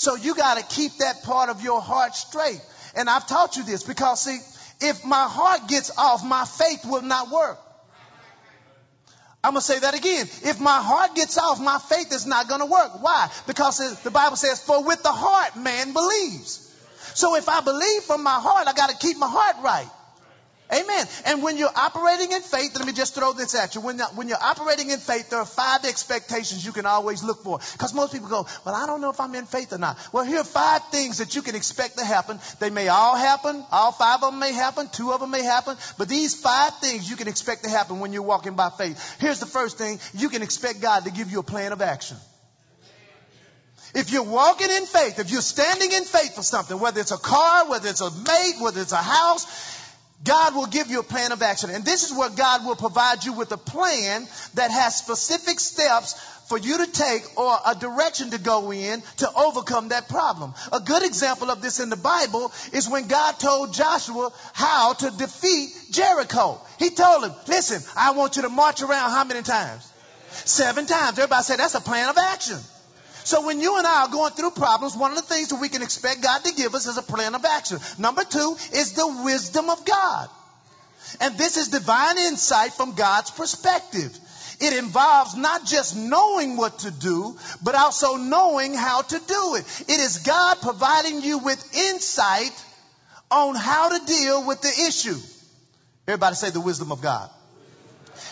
So 0.00 0.14
you 0.14 0.34
got 0.34 0.56
to 0.56 0.64
keep 0.64 0.96
that 1.00 1.24
part 1.24 1.50
of 1.50 1.62
your 1.62 1.82
heart 1.82 2.14
straight. 2.14 2.58
And 2.96 3.10
I've 3.10 3.26
taught 3.26 3.58
you 3.58 3.64
this 3.64 3.82
because 3.82 4.22
see, 4.22 4.38
if 4.80 5.04
my 5.04 5.28
heart 5.28 5.68
gets 5.68 5.90
off, 5.98 6.24
my 6.24 6.46
faith 6.46 6.86
will 6.86 7.02
not 7.02 7.28
work. 7.28 7.58
I'm 9.44 9.52
going 9.52 9.60
to 9.60 9.66
say 9.66 9.78
that 9.78 9.92
again. 9.92 10.24
If 10.42 10.58
my 10.58 10.80
heart 10.80 11.14
gets 11.14 11.36
off, 11.36 11.60
my 11.60 11.78
faith 11.78 12.14
is 12.14 12.24
not 12.24 12.48
going 12.48 12.62
to 12.62 12.66
work. 12.66 13.02
Why? 13.02 13.30
Because 13.46 14.00
the 14.00 14.10
Bible 14.10 14.36
says, 14.36 14.62
for 14.62 14.82
with 14.82 15.02
the 15.02 15.12
heart 15.12 15.56
man 15.56 15.92
believes. 15.92 16.74
So 17.12 17.36
if 17.36 17.50
I 17.50 17.60
believe 17.60 18.02
from 18.04 18.22
my 18.22 18.40
heart, 18.40 18.68
I 18.68 18.72
got 18.72 18.88
to 18.88 18.96
keep 18.96 19.18
my 19.18 19.28
heart 19.28 19.56
right. 19.62 19.90
Amen. 20.72 21.06
And 21.26 21.42
when 21.42 21.56
you're 21.56 21.72
operating 21.74 22.30
in 22.30 22.42
faith, 22.42 22.76
let 22.76 22.86
me 22.86 22.92
just 22.92 23.14
throw 23.14 23.32
this 23.32 23.56
at 23.56 23.74
you. 23.74 23.80
When, 23.80 23.98
when 24.14 24.28
you're 24.28 24.42
operating 24.42 24.90
in 24.90 24.98
faith, 24.98 25.30
there 25.30 25.40
are 25.40 25.46
five 25.46 25.84
expectations 25.84 26.64
you 26.64 26.70
can 26.70 26.86
always 26.86 27.24
look 27.24 27.42
for. 27.42 27.58
Because 27.72 27.92
most 27.92 28.12
people 28.12 28.28
go, 28.28 28.46
well, 28.64 28.74
I 28.74 28.86
don't 28.86 29.00
know 29.00 29.10
if 29.10 29.18
I'm 29.18 29.34
in 29.34 29.46
faith 29.46 29.72
or 29.72 29.78
not. 29.78 29.98
Well, 30.12 30.24
here 30.24 30.38
are 30.38 30.44
five 30.44 30.82
things 30.90 31.18
that 31.18 31.34
you 31.34 31.42
can 31.42 31.56
expect 31.56 31.98
to 31.98 32.04
happen. 32.04 32.38
They 32.60 32.70
may 32.70 32.86
all 32.86 33.16
happen. 33.16 33.64
All 33.72 33.90
five 33.90 34.22
of 34.22 34.30
them 34.30 34.38
may 34.38 34.52
happen. 34.52 34.88
Two 34.92 35.12
of 35.12 35.20
them 35.20 35.32
may 35.32 35.42
happen. 35.42 35.76
But 35.98 36.08
these 36.08 36.40
five 36.40 36.78
things 36.78 37.10
you 37.10 37.16
can 37.16 37.26
expect 37.26 37.64
to 37.64 37.70
happen 37.70 37.98
when 37.98 38.12
you're 38.12 38.22
walking 38.22 38.54
by 38.54 38.70
faith. 38.70 39.16
Here's 39.18 39.40
the 39.40 39.46
first 39.46 39.76
thing. 39.76 39.98
You 40.14 40.28
can 40.28 40.42
expect 40.42 40.80
God 40.80 41.04
to 41.04 41.10
give 41.10 41.32
you 41.32 41.40
a 41.40 41.44
plan 41.44 41.72
of 41.72 41.82
action. 41.82 42.16
If 43.92 44.12
you're 44.12 44.22
walking 44.22 44.70
in 44.70 44.86
faith, 44.86 45.18
if 45.18 45.32
you're 45.32 45.40
standing 45.40 45.90
in 45.90 46.04
faith 46.04 46.36
for 46.36 46.42
something, 46.42 46.78
whether 46.78 47.00
it's 47.00 47.10
a 47.10 47.18
car, 47.18 47.68
whether 47.68 47.88
it's 47.88 48.00
a 48.00 48.10
mate, 48.10 48.54
whether 48.60 48.80
it's 48.80 48.92
a 48.92 48.96
house, 48.96 49.79
God 50.22 50.54
will 50.54 50.66
give 50.66 50.88
you 50.88 51.00
a 51.00 51.04
plan 51.04 51.32
of 51.32 51.40
action. 51.40 51.70
And 51.70 51.84
this 51.84 52.04
is 52.04 52.16
where 52.16 52.28
God 52.28 52.66
will 52.66 52.76
provide 52.76 53.24
you 53.24 53.32
with 53.32 53.52
a 53.52 53.56
plan 53.56 54.26
that 54.54 54.70
has 54.70 54.96
specific 54.96 55.58
steps 55.58 56.12
for 56.46 56.58
you 56.58 56.84
to 56.84 56.92
take 56.92 57.38
or 57.38 57.56
a 57.66 57.74
direction 57.74 58.30
to 58.30 58.38
go 58.38 58.70
in 58.72 59.02
to 59.18 59.32
overcome 59.34 59.88
that 59.88 60.08
problem. 60.08 60.52
A 60.72 60.80
good 60.80 61.04
example 61.04 61.50
of 61.50 61.62
this 61.62 61.80
in 61.80 61.88
the 61.88 61.96
Bible 61.96 62.52
is 62.72 62.88
when 62.88 63.06
God 63.06 63.38
told 63.38 63.72
Joshua 63.72 64.30
how 64.52 64.92
to 64.94 65.10
defeat 65.12 65.70
Jericho. 65.90 66.60
He 66.78 66.90
told 66.90 67.24
him, 67.24 67.32
listen, 67.46 67.80
I 67.96 68.12
want 68.12 68.36
you 68.36 68.42
to 68.42 68.50
march 68.50 68.82
around 68.82 69.12
how 69.12 69.24
many 69.24 69.42
times? 69.42 69.90
Seven 70.30 70.86
times. 70.86 71.18
Everybody 71.18 71.42
said 71.44 71.60
that's 71.60 71.74
a 71.74 71.80
plan 71.80 72.10
of 72.10 72.18
action. 72.18 72.58
So 73.24 73.46
when 73.46 73.60
you 73.60 73.76
and 73.78 73.86
I 73.86 74.04
are 74.04 74.08
going 74.08 74.32
through 74.32 74.52
problems, 74.52 74.96
one 74.96 75.10
of 75.10 75.16
the 75.16 75.22
things 75.22 75.48
that 75.48 75.60
we 75.60 75.68
can 75.68 75.82
expect 75.82 76.22
God 76.22 76.44
to 76.44 76.54
give 76.54 76.74
us 76.74 76.86
is 76.86 76.96
a 76.96 77.02
plan 77.02 77.34
of 77.34 77.44
action. 77.44 77.78
Number 77.98 78.24
two 78.24 78.56
is 78.72 78.92
the 78.92 79.22
wisdom 79.24 79.68
of 79.70 79.84
God. 79.84 80.28
And 81.20 81.36
this 81.36 81.56
is 81.56 81.68
divine 81.68 82.18
insight 82.18 82.72
from 82.72 82.94
God's 82.94 83.30
perspective. 83.30 84.16
It 84.60 84.74
involves 84.74 85.36
not 85.36 85.64
just 85.64 85.96
knowing 85.96 86.56
what 86.56 86.80
to 86.80 86.90
do, 86.90 87.36
but 87.62 87.74
also 87.74 88.16
knowing 88.16 88.74
how 88.74 89.02
to 89.02 89.18
do 89.18 89.54
it. 89.54 89.84
It 89.88 90.00
is 90.00 90.18
God 90.18 90.58
providing 90.60 91.22
you 91.22 91.38
with 91.38 91.74
insight 91.74 92.52
on 93.30 93.54
how 93.54 93.96
to 93.96 94.06
deal 94.06 94.46
with 94.46 94.60
the 94.60 94.86
issue. 94.86 95.16
Everybody 96.06 96.36
say 96.36 96.50
the 96.50 96.60
wisdom 96.60 96.92
of 96.92 97.00
God. 97.00 97.30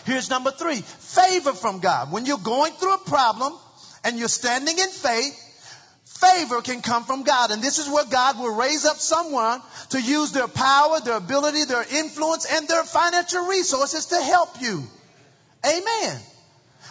Here's 0.05 0.29
number 0.29 0.51
three 0.51 0.81
favor 0.81 1.53
from 1.53 1.81
God. 1.81 2.13
When 2.13 2.27
you're 2.27 2.39
going 2.39 2.73
through 2.73 2.95
a 2.95 2.99
problem, 2.99 3.55
and 4.05 4.19
you're 4.19 4.29
standing 4.29 4.79
in 4.79 4.89
faith, 4.89 5.45
favor 6.05 6.63
can 6.63 6.83
come 6.83 7.05
from 7.05 7.23
God. 7.23 7.51
And 7.51 7.63
this 7.63 7.79
is 7.79 7.89
where 7.89 8.05
God 8.05 8.39
will 8.39 8.55
raise 8.55 8.85
up 8.85 8.97
someone 8.97 9.61
to 9.91 10.01
use 10.01 10.33
their 10.33 10.49
power, 10.49 11.01
their 11.01 11.17
ability, 11.17 11.65
their 11.65 11.85
influence, 11.85 12.47
and 12.51 12.67
their 12.69 12.85
financial 12.85 13.47
resources 13.47 14.07
to 14.07 14.21
help 14.21 14.61
you. 14.61 14.83
Amen. 15.65 16.21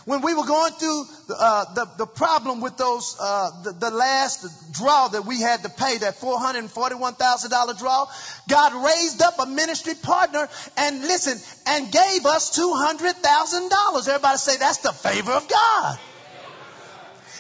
When 0.06 0.22
we 0.22 0.34
were 0.34 0.46
going 0.46 0.72
through 0.72 1.04
uh, 1.38 1.74
the, 1.74 1.86
the 1.98 2.06
problem 2.06 2.62
with 2.62 2.78
those, 2.78 3.18
uh, 3.20 3.50
the, 3.64 3.74
the 3.74 3.92
last 3.92 4.72
draw 4.72 5.10
that 5.10 5.26
we 5.26 5.42
had 5.42 5.64
to 5.64 5.70
pay, 5.70 5.98
that 5.98 6.16
$441,000 6.16 7.78
draw, 7.78 8.06
God 8.48 8.86
raised 8.86 9.22
up 9.22 9.38
a 9.40 9.46
ministry 9.46 9.96
partner 10.02 10.48
and 10.78 11.02
listen, 11.02 11.38
and 11.66 11.92
gave 11.92 12.26
us 12.26 12.58
$200,000. 12.58 14.08
Everybody 14.08 14.38
say 14.38 14.56
that's 14.56 14.78
the 14.78 14.94
favor 14.94 15.34
of 15.34 15.46
God. 15.50 16.00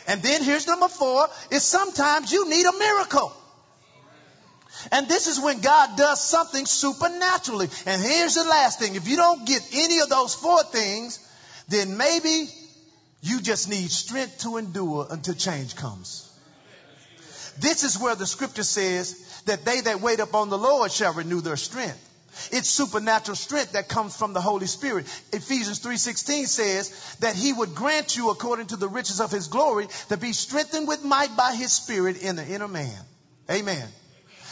And 0.07 0.23
then 0.23 0.41
here's 0.41 0.65
number 0.67 0.87
four 0.87 1.27
is 1.51 1.63
sometimes 1.63 2.31
you 2.31 2.49
need 2.49 2.65
a 2.65 2.77
miracle. 2.77 3.33
And 4.91 5.07
this 5.07 5.27
is 5.27 5.39
when 5.39 5.59
God 5.59 5.97
does 5.97 6.23
something 6.23 6.65
supernaturally. 6.65 7.67
And 7.85 8.01
here's 8.01 8.35
the 8.35 8.43
last 8.45 8.79
thing. 8.79 8.95
If 8.95 9.07
you 9.07 9.17
don't 9.17 9.45
get 9.45 9.61
any 9.73 9.99
of 9.99 10.09
those 10.09 10.33
four 10.33 10.63
things, 10.63 11.19
then 11.67 11.97
maybe 11.97 12.47
you 13.21 13.41
just 13.41 13.69
need 13.69 13.91
strength 13.91 14.41
to 14.43 14.57
endure 14.57 15.07
until 15.09 15.33
change 15.33 15.75
comes. 15.75 16.23
This 17.59 17.83
is 17.83 17.99
where 17.99 18.15
the 18.15 18.27
scripture 18.27 18.63
says 18.63 19.41
that 19.45 19.65
they 19.65 19.81
that 19.81 19.99
wait 19.99 20.19
upon 20.19 20.49
the 20.49 20.57
Lord 20.57 20.91
shall 20.91 21.13
renew 21.13 21.41
their 21.41 21.57
strength. 21.57 22.06
It's 22.51 22.69
supernatural 22.69 23.35
strength 23.35 23.73
that 23.73 23.89
comes 23.89 24.15
from 24.15 24.33
the 24.33 24.41
Holy 24.41 24.67
Spirit. 24.67 25.05
Ephesians 25.33 25.79
3:16 25.79 26.47
says 26.47 26.91
that 27.19 27.35
he 27.35 27.53
would 27.53 27.75
grant 27.75 28.15
you 28.15 28.29
according 28.29 28.67
to 28.67 28.75
the 28.75 28.87
riches 28.87 29.19
of 29.19 29.31
his 29.31 29.47
glory 29.47 29.87
to 30.09 30.17
be 30.17 30.33
strengthened 30.33 30.87
with 30.87 31.03
might 31.03 31.35
by 31.35 31.53
his 31.55 31.73
spirit 31.73 32.17
in 32.17 32.35
the 32.35 32.45
inner 32.45 32.67
man. 32.67 32.99
Amen. 33.49 33.87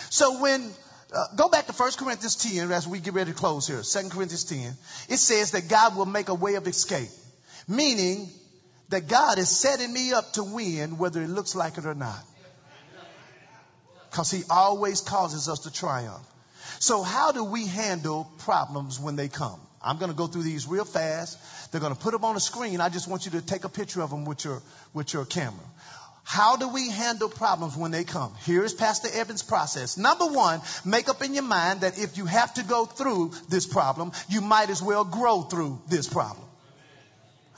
So 0.10 0.40
when 0.42 0.74
uh, 1.14 1.28
go 1.36 1.50
back 1.50 1.68
to 1.68 1.74
1 1.74 1.92
Corinthians 1.98 2.36
10 2.36 2.72
as 2.72 2.88
we 2.88 3.00
get 3.00 3.14
ready 3.14 3.32
to 3.32 3.38
close 3.38 3.68
here. 3.68 3.82
2 3.82 4.10
Corinthians 4.10 4.44
10. 4.46 4.60
It 5.10 5.18
says 5.18 5.52
that 5.52 5.70
God 5.70 5.96
will 5.96 6.06
make 6.06 6.30
a 6.30 6.34
way 6.34 6.56
of 6.56 6.68
escape. 6.68 7.10
Meaning 7.68 8.30
that 8.90 9.08
God 9.08 9.38
is 9.38 9.50
setting 9.50 9.92
me 9.92 10.14
up 10.14 10.34
to 10.34 10.44
win 10.44 10.98
whether 10.98 11.22
it 11.22 11.30
looks 11.30 11.56
like 11.56 11.78
it 11.78 11.86
or 11.86 11.96
not. 11.96 12.22
Because 14.10 14.32
he 14.32 14.44
always 14.50 15.02
causes 15.02 15.50
us 15.50 15.60
to 15.60 15.72
triumph. 15.72 16.26
So 16.80 17.04
how 17.04 17.32
do 17.32 17.44
we 17.44 17.68
handle 17.68 18.30
problems 18.40 19.00
when 19.00 19.16
they 19.16 19.28
come? 19.28 19.60
I'm 19.82 19.98
going 19.98 20.10
to 20.10 20.18
go 20.18 20.28
through 20.28 20.44
these 20.44 20.68
real 20.68 20.86
fast. 20.86 21.38
They're 21.72 21.82
going 21.82 21.94
to 21.94 22.00
put 22.00 22.12
them 22.12 22.26
on 22.26 22.34
the 22.34 22.42
screen. 22.42 22.82
I 22.82 22.90
just 22.90 23.08
want 23.08 23.26
you 23.26 23.32
to 23.32 23.42
take 23.42 23.64
a 23.64 23.70
picture 23.70 24.02
of 24.02 24.10
them 24.10 24.26
with 24.26 24.44
your, 24.44 24.62
with 24.94 25.14
your 25.14 25.26
camera. 25.26 25.66
How 26.24 26.58
do 26.58 26.68
we 26.70 26.90
handle 26.90 27.30
problems 27.30 27.78
when 27.78 27.92
they 27.92 28.04
come? 28.04 28.34
Here 28.46 28.64
is 28.64 28.74
Pastor 28.74 29.10
Eben's 29.14 29.44
process. 29.44 29.96
Number 29.96 30.26
one, 30.26 30.60
make 30.84 31.08
up 31.08 31.24
in 31.24 31.36
your 31.36 31.44
mind 31.44 31.82
that 31.82 32.00
if 32.00 32.18
you 32.18 32.26
have 32.26 32.52
to 32.56 32.64
go 32.64 32.86
through 32.86 33.34
this 33.48 33.68
problem, 33.68 34.12
you 34.28 34.42
might 34.42 34.72
as 34.72 34.82
well 34.82 35.06
grow 35.06 35.44
through 35.44 35.80
this 35.88 36.10
problem. 36.10 36.45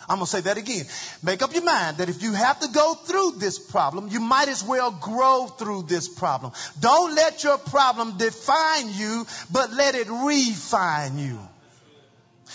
I'm 0.10 0.18
going 0.18 0.26
to 0.26 0.32
say 0.32 0.42
that 0.42 0.58
again. 0.58 0.86
Make 1.22 1.42
up 1.42 1.54
your 1.54 1.64
mind 1.64 1.98
that 1.98 2.10
if 2.10 2.24
you 2.24 2.34
have 2.34 2.60
to 2.62 2.68
go 2.70 2.94
through 2.94 3.34
this 3.38 3.60
problem, 3.60 4.08
you 4.10 4.20
might 4.20 4.48
as 4.48 4.64
well 4.64 4.92
grow 4.92 5.48
through 5.48 5.84
this 5.84 6.08
problem. 6.08 6.54
Don't 6.80 7.16
let 7.16 7.44
your 7.44 7.58
problem 7.58 8.18
define 8.18 8.94
you, 8.94 9.26
but 9.52 9.74
let 9.74 9.96
it 9.96 10.08
refine 10.10 11.18
you. 11.18 11.40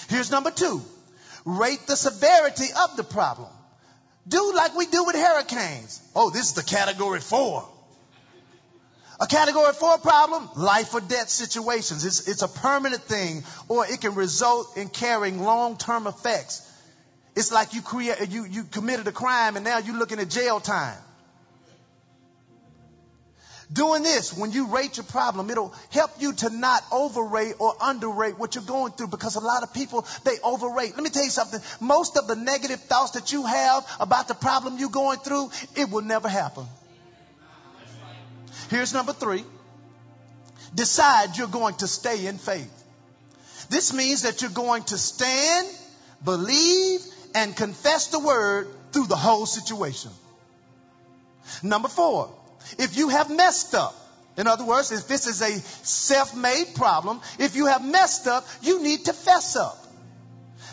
Here's 0.09 0.31
number 0.31 0.51
two. 0.51 0.83
Rate 1.45 1.87
the 1.87 1.97
severity 1.97 2.69
of 2.85 2.97
the 2.97 3.05
problem. 3.05 3.49
Do 4.27 4.53
like 4.55 4.77
we 4.77 4.87
do 4.87 5.05
with 5.05 5.17
hurricanes. 5.17 6.01
Oh, 6.15 6.31
this 6.31 6.49
is 6.49 6.53
the 6.53 6.63
category 6.63 7.21
four. 7.21 7.69
A 9.21 9.27
category 9.27 9.73
four 9.73 9.99
problem, 9.99 10.49
life 10.57 10.95
or 10.95 11.01
death 11.01 11.29
situations. 11.29 12.05
It's, 12.05 12.29
it's 12.29 12.43
a 12.43 12.49
permanent 12.49 13.03
thing 13.03 13.45
or 13.69 13.87
it 13.87 14.01
can 14.01 14.15
result 14.15 14.77
in 14.77 14.89
carrying 14.89 15.43
long-term 15.43 16.07
effects. 16.07 16.69
It's 17.35 17.51
like 17.51 17.75
you 17.75 17.83
create, 17.83 18.31
you, 18.31 18.45
you 18.45 18.65
committed 18.65 19.07
a 19.07 19.13
crime 19.13 19.57
and 19.57 19.65
now 19.65 19.79
you're 19.79 19.97
looking 19.97 20.19
at 20.19 20.29
jail 20.29 20.61
time. 20.61 20.99
Doing 23.73 24.03
this, 24.03 24.37
when 24.37 24.53
you 24.53 24.67
rate 24.67 24.99
your 24.99 25.05
problem, 25.05 25.49
it'll 25.49 25.75
help 25.91 26.11
you 26.19 26.35
to 26.35 26.51
not 26.51 26.85
overrate 26.93 27.55
or 27.59 27.75
underrate 27.81 28.39
what 28.39 28.55
you're 28.55 28.65
going 28.65 28.93
through 28.93 29.07
because 29.07 29.37
a 29.37 29.41
lot 29.41 29.63
of 29.63 29.73
people, 29.73 30.07
they 30.25 30.39
overrate. 30.45 30.95
Let 30.95 31.03
me 31.03 31.09
tell 31.09 31.25
you 31.25 31.31
something. 31.31 31.61
Most 31.81 32.19
of 32.19 32.27
the 32.27 32.37
negative 32.37 32.81
thoughts 32.81 33.13
that 33.13 33.33
you 33.33 33.47
have 33.47 33.87
about 33.99 34.29
the 34.29 34.35
problem 34.35 34.77
you're 34.79 34.91
going 34.91 35.21
through, 35.21 35.51
it 35.75 35.89
will 35.91 36.03
never 36.03 36.29
happen. 36.29 36.67
Here's 38.69 38.93
number 38.93 39.15
three. 39.15 39.45
Decide 40.75 41.39
you're 41.39 41.49
going 41.49 41.75
to 41.77 41.87
stay 41.87 42.27
in 42.27 42.37
faith. 42.37 42.71
This 43.71 43.95
means 43.95 44.23
that 44.23 44.43
you're 44.43 44.51
going 44.51 44.83
to 44.85 44.99
stand, 44.99 45.69
believe, 46.23 47.01
and 47.35 47.57
confess 47.57 48.09
the 48.09 48.19
word 48.19 48.69
through 48.93 49.07
the 49.07 49.17
whole 49.17 49.47
situation. 49.47 50.11
Number 51.63 51.89
four, 51.89 52.31
if 52.79 52.97
you 52.97 53.09
have 53.09 53.31
messed 53.31 53.75
up, 53.75 53.95
in 54.37 54.47
other 54.47 54.65
words, 54.65 54.93
if 54.93 55.09
this 55.09 55.27
is 55.27 55.43
a 55.43 55.59
self-made 55.85 56.75
problem, 56.75 57.21
if 57.39 57.55
you 57.57 57.67
have 57.67 57.85
messed 57.85 58.27
up, 58.27 58.47
you 58.63 58.83
need 58.83 59.05
to 59.07 59.13
fess 59.13 59.57
up. 59.57 59.79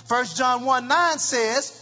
1 0.08 0.26
John 0.36 0.66
1 0.66 0.88
9 0.88 1.20
says, 1.20 1.80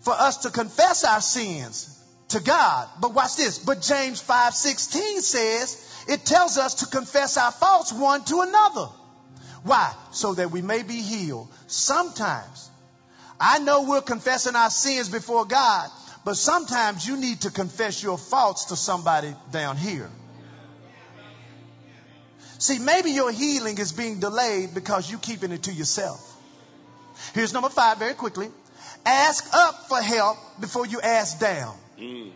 for 0.00 0.12
us 0.12 0.38
to 0.38 0.50
confess 0.50 1.04
our 1.04 1.20
sins 1.20 1.88
to 2.28 2.40
God. 2.40 2.88
But 3.00 3.14
watch 3.14 3.36
this. 3.36 3.58
But 3.58 3.80
James 3.82 4.20
5 4.20 4.54
16 4.54 5.20
says, 5.20 6.04
it 6.08 6.24
tells 6.24 6.58
us 6.58 6.76
to 6.76 6.86
confess 6.86 7.36
our 7.36 7.52
faults 7.52 7.92
one 7.92 8.24
to 8.24 8.40
another. 8.40 8.88
Why? 9.62 9.94
So 10.10 10.34
that 10.34 10.50
we 10.50 10.60
may 10.60 10.82
be 10.82 11.00
healed. 11.00 11.48
Sometimes 11.68 12.68
I 13.40 13.58
know 13.58 13.82
we're 13.82 14.02
confessing 14.02 14.56
our 14.56 14.70
sins 14.70 15.08
before 15.08 15.44
God, 15.44 15.90
but 16.24 16.36
sometimes 16.36 17.06
you 17.06 17.16
need 17.16 17.42
to 17.42 17.50
confess 17.50 18.02
your 18.02 18.18
faults 18.18 18.66
to 18.66 18.76
somebody 18.76 19.34
down 19.50 19.76
here. 19.76 20.10
See, 22.58 22.78
maybe 22.78 23.10
your 23.10 23.32
healing 23.32 23.78
is 23.78 23.92
being 23.92 24.20
delayed 24.20 24.72
because 24.72 25.10
you're 25.10 25.18
keeping 25.18 25.50
it 25.50 25.64
to 25.64 25.72
yourself. 25.72 26.28
Here's 27.34 27.52
number 27.52 27.68
five 27.68 27.98
very 27.98 28.14
quickly. 28.14 28.48
Ask 29.04 29.52
up 29.52 29.88
for 29.88 30.00
help 30.00 30.36
before 30.60 30.86
you 30.86 31.00
ask 31.00 31.40
down. 31.40 31.74
Mm. 31.98 32.30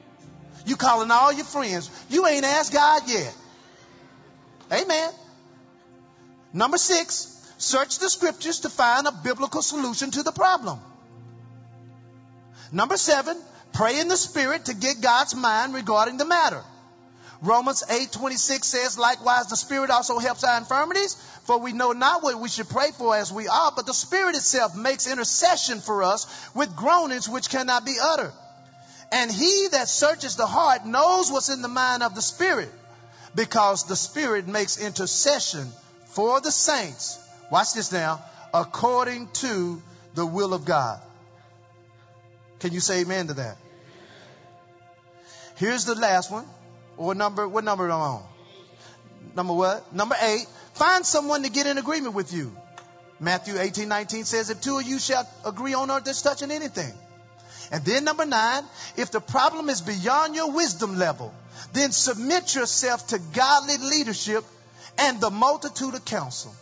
You 0.66 0.74
calling 0.74 1.12
all 1.12 1.32
your 1.32 1.44
friends. 1.44 1.90
You 2.10 2.26
ain't 2.26 2.44
asked 2.44 2.72
God 2.72 3.02
yet. 3.06 3.32
Amen. 4.72 5.10
Number 6.52 6.76
six, 6.76 7.35
search 7.58 7.98
the 7.98 8.08
scriptures 8.08 8.60
to 8.60 8.68
find 8.68 9.06
a 9.06 9.12
biblical 9.12 9.62
solution 9.62 10.10
to 10.10 10.22
the 10.22 10.32
problem. 10.32 10.78
Number 12.72 12.96
seven, 12.96 13.36
pray 13.72 14.00
in 14.00 14.08
the 14.08 14.16
spirit 14.16 14.66
to 14.66 14.74
get 14.74 15.00
God's 15.00 15.34
mind 15.34 15.74
regarding 15.74 16.16
the 16.16 16.24
matter. 16.24 16.62
Romans 17.42 17.82
8:26 17.88 18.64
says, 18.64 18.98
likewise, 18.98 19.48
the 19.48 19.56
Spirit 19.56 19.90
also 19.90 20.18
helps 20.18 20.42
our 20.42 20.56
infirmities, 20.56 21.14
for 21.44 21.58
we 21.58 21.72
know 21.72 21.92
not 21.92 22.22
what 22.22 22.40
we 22.40 22.48
should 22.48 22.68
pray 22.68 22.90
for 22.92 23.14
as 23.14 23.32
we 23.32 23.46
are, 23.46 23.72
but 23.76 23.86
the 23.86 23.94
Spirit 23.94 24.36
itself 24.36 24.74
makes 24.74 25.06
intercession 25.06 25.80
for 25.80 26.02
us 26.02 26.26
with 26.54 26.74
groanings 26.74 27.28
which 27.28 27.50
cannot 27.50 27.84
be 27.84 27.96
uttered. 28.00 28.32
And 29.12 29.30
he 29.30 29.68
that 29.72 29.88
searches 29.88 30.36
the 30.36 30.46
heart 30.46 30.86
knows 30.86 31.30
what's 31.30 31.50
in 31.50 31.62
the 31.62 31.68
mind 31.68 32.02
of 32.02 32.14
the 32.14 32.22
Spirit, 32.22 32.72
because 33.34 33.84
the 33.84 33.96
Spirit 33.96 34.48
makes 34.48 34.78
intercession 34.78 35.70
for 36.06 36.40
the 36.40 36.50
saints. 36.50 37.18
Watch 37.50 37.74
this 37.74 37.92
now, 37.92 38.22
according 38.52 39.28
to 39.34 39.80
the 40.14 40.26
will 40.26 40.54
of 40.54 40.64
God. 40.64 41.00
Can 42.58 42.72
you 42.72 42.80
say 42.80 43.00
amen 43.00 43.28
to 43.28 43.34
that? 43.34 43.56
Here's 45.56 45.84
the 45.84 45.94
last 45.94 46.30
one. 46.30 46.44
What 46.96 47.16
number? 47.16 47.46
What 47.46 47.64
number 47.64 47.84
am 47.84 47.92
I 47.92 47.94
on? 47.94 48.24
Number 49.34 49.52
what? 49.52 49.94
Number 49.94 50.16
eight. 50.20 50.46
Find 50.74 51.06
someone 51.06 51.42
to 51.42 51.50
get 51.50 51.66
in 51.66 51.78
agreement 51.78 52.14
with 52.14 52.32
you. 52.32 52.54
Matthew 53.18 53.58
18, 53.58 53.88
19 53.88 54.24
says, 54.24 54.50
if 54.50 54.60
two 54.60 54.78
of 54.78 54.84
you 54.84 54.98
shall 54.98 55.26
agree 55.46 55.72
on 55.72 55.90
earth 55.90 56.04
that's 56.04 56.20
touching 56.20 56.50
anything. 56.50 56.92
And 57.72 57.82
then 57.84 58.04
number 58.04 58.26
nine, 58.26 58.62
if 58.96 59.10
the 59.10 59.20
problem 59.20 59.70
is 59.70 59.80
beyond 59.80 60.34
your 60.34 60.52
wisdom 60.52 60.98
level, 60.98 61.34
then 61.72 61.92
submit 61.92 62.54
yourself 62.54 63.06
to 63.08 63.18
godly 63.18 63.78
leadership 63.78 64.44
and 64.98 65.20
the 65.20 65.30
multitude 65.30 65.94
of 65.94 66.04
counsel. 66.04 66.54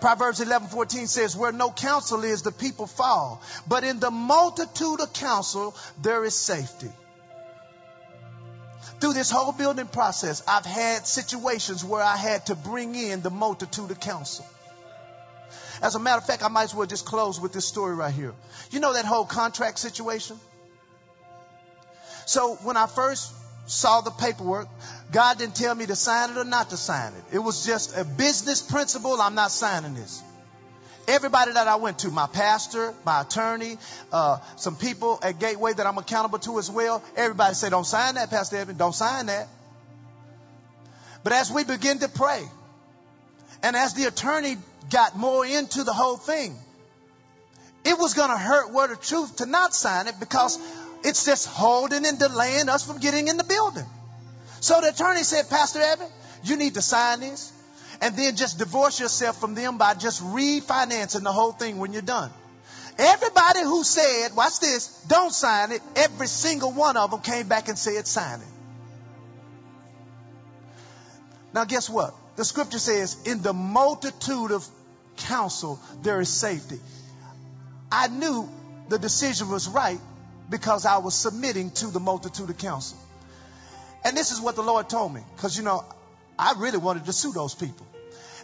Proverbs 0.00 0.40
11:14 0.40 1.06
says, 1.06 1.36
"Where 1.36 1.52
no 1.52 1.70
counsel 1.70 2.24
is, 2.24 2.42
the 2.42 2.52
people 2.52 2.86
fall, 2.86 3.42
but 3.66 3.84
in 3.84 4.00
the 4.00 4.10
multitude 4.10 5.00
of 5.00 5.12
counsel 5.12 5.74
there 5.98 6.24
is 6.24 6.38
safety." 6.38 6.92
Through 9.00 9.14
this 9.14 9.30
whole 9.30 9.52
building 9.52 9.86
process, 9.86 10.42
I've 10.46 10.66
had 10.66 11.06
situations 11.06 11.82
where 11.82 12.02
I 12.02 12.16
had 12.16 12.46
to 12.46 12.54
bring 12.54 12.94
in 12.94 13.22
the 13.22 13.30
multitude 13.30 13.90
of 13.90 14.00
counsel. 14.00 14.46
As 15.82 15.94
a 15.94 15.98
matter 15.98 16.18
of 16.18 16.26
fact, 16.26 16.42
I 16.42 16.48
might 16.48 16.64
as 16.64 16.74
well 16.74 16.86
just 16.86 17.06
close 17.06 17.40
with 17.40 17.52
this 17.52 17.66
story 17.66 17.94
right 17.94 18.12
here. 18.12 18.34
You 18.70 18.80
know 18.80 18.92
that 18.92 19.06
whole 19.06 19.24
contract 19.24 19.78
situation? 19.78 20.38
So 22.26 22.56
when 22.56 22.76
I 22.76 22.86
first 22.86 23.32
saw 23.66 24.00
the 24.00 24.10
paperwork. 24.10 24.68
God 25.12 25.38
didn't 25.38 25.56
tell 25.56 25.74
me 25.74 25.86
to 25.86 25.96
sign 25.96 26.30
it 26.30 26.36
or 26.36 26.44
not 26.44 26.70
to 26.70 26.76
sign 26.76 27.12
it. 27.14 27.36
It 27.36 27.38
was 27.38 27.64
just 27.64 27.96
a 27.96 28.04
business 28.04 28.62
principle. 28.62 29.20
I'm 29.20 29.34
not 29.34 29.50
signing 29.50 29.94
this. 29.94 30.22
Everybody 31.08 31.52
that 31.52 31.66
I 31.66 31.76
went 31.76 32.00
to, 32.00 32.10
my 32.10 32.26
pastor, 32.26 32.94
my 33.04 33.22
attorney, 33.22 33.78
uh, 34.12 34.38
some 34.56 34.76
people 34.76 35.18
at 35.22 35.40
Gateway 35.40 35.72
that 35.72 35.86
I'm 35.86 35.98
accountable 35.98 36.38
to 36.40 36.58
as 36.58 36.70
well, 36.70 37.02
everybody 37.16 37.54
said, 37.54 37.70
don't 37.70 37.86
sign 37.86 38.14
that, 38.14 38.30
Pastor 38.30 38.58
Eben. 38.58 38.76
Don't 38.76 38.94
sign 38.94 39.26
that. 39.26 39.48
But 41.24 41.32
as 41.32 41.50
we 41.50 41.64
begin 41.64 41.98
to 41.98 42.08
pray, 42.08 42.42
and 43.62 43.76
as 43.76 43.94
the 43.94 44.04
attorney 44.04 44.56
got 44.90 45.16
more 45.16 45.44
into 45.44 45.84
the 45.84 45.92
whole 45.92 46.16
thing, 46.16 46.56
it 47.84 47.98
was 47.98 48.14
going 48.14 48.30
to 48.30 48.36
hurt 48.36 48.72
word 48.72 48.90
of 48.90 49.00
truth 49.00 49.36
to 49.36 49.46
not 49.46 49.74
sign 49.74 50.06
it 50.06 50.14
because 50.20 50.58
it's 51.02 51.24
just 51.24 51.46
holding 51.48 52.04
and 52.06 52.18
delaying 52.18 52.68
us 52.68 52.86
from 52.86 52.98
getting 52.98 53.28
in 53.28 53.36
the 53.36 53.44
building. 53.44 53.86
So 54.60 54.80
the 54.80 54.88
attorney 54.88 55.22
said, 55.22 55.48
Pastor 55.48 55.80
Eben, 55.80 56.06
you 56.44 56.56
need 56.56 56.74
to 56.74 56.82
sign 56.82 57.20
this 57.20 57.52
and 58.00 58.16
then 58.16 58.36
just 58.36 58.58
divorce 58.58 59.00
yourself 59.00 59.40
from 59.40 59.54
them 59.54 59.78
by 59.78 59.94
just 59.94 60.22
refinancing 60.22 61.22
the 61.22 61.32
whole 61.32 61.52
thing 61.52 61.78
when 61.78 61.92
you're 61.92 62.02
done. 62.02 62.30
Everybody 62.98 63.60
who 63.60 63.82
said, 63.82 64.36
watch 64.36 64.60
this, 64.60 65.04
don't 65.08 65.32
sign 65.32 65.72
it, 65.72 65.80
every 65.96 66.26
single 66.26 66.72
one 66.72 66.96
of 66.96 67.10
them 67.10 67.20
came 67.20 67.48
back 67.48 67.68
and 67.68 67.78
said, 67.78 68.06
sign 68.06 68.40
it. 68.40 68.46
Now, 71.54 71.64
guess 71.64 71.88
what? 71.88 72.14
The 72.36 72.44
scripture 72.44 72.78
says, 72.78 73.22
in 73.24 73.42
the 73.42 73.52
multitude 73.52 74.50
of 74.52 74.66
counsel, 75.16 75.80
there 76.02 76.20
is 76.20 76.28
safety. 76.28 76.78
I 77.90 78.08
knew 78.08 78.48
the 78.88 78.98
decision 78.98 79.48
was 79.48 79.68
right 79.68 79.98
because 80.50 80.84
I 80.84 80.98
was 80.98 81.14
submitting 81.14 81.70
to 81.70 81.86
the 81.86 82.00
multitude 82.00 82.50
of 82.50 82.58
counsel. 82.58 82.98
And 84.04 84.16
this 84.16 84.32
is 84.32 84.40
what 84.40 84.56
the 84.56 84.62
Lord 84.62 84.88
told 84.88 85.14
me, 85.14 85.22
because 85.36 85.56
you 85.56 85.62
know, 85.62 85.84
I 86.38 86.54
really 86.58 86.78
wanted 86.78 87.04
to 87.06 87.12
sue 87.12 87.32
those 87.32 87.54
people. 87.54 87.86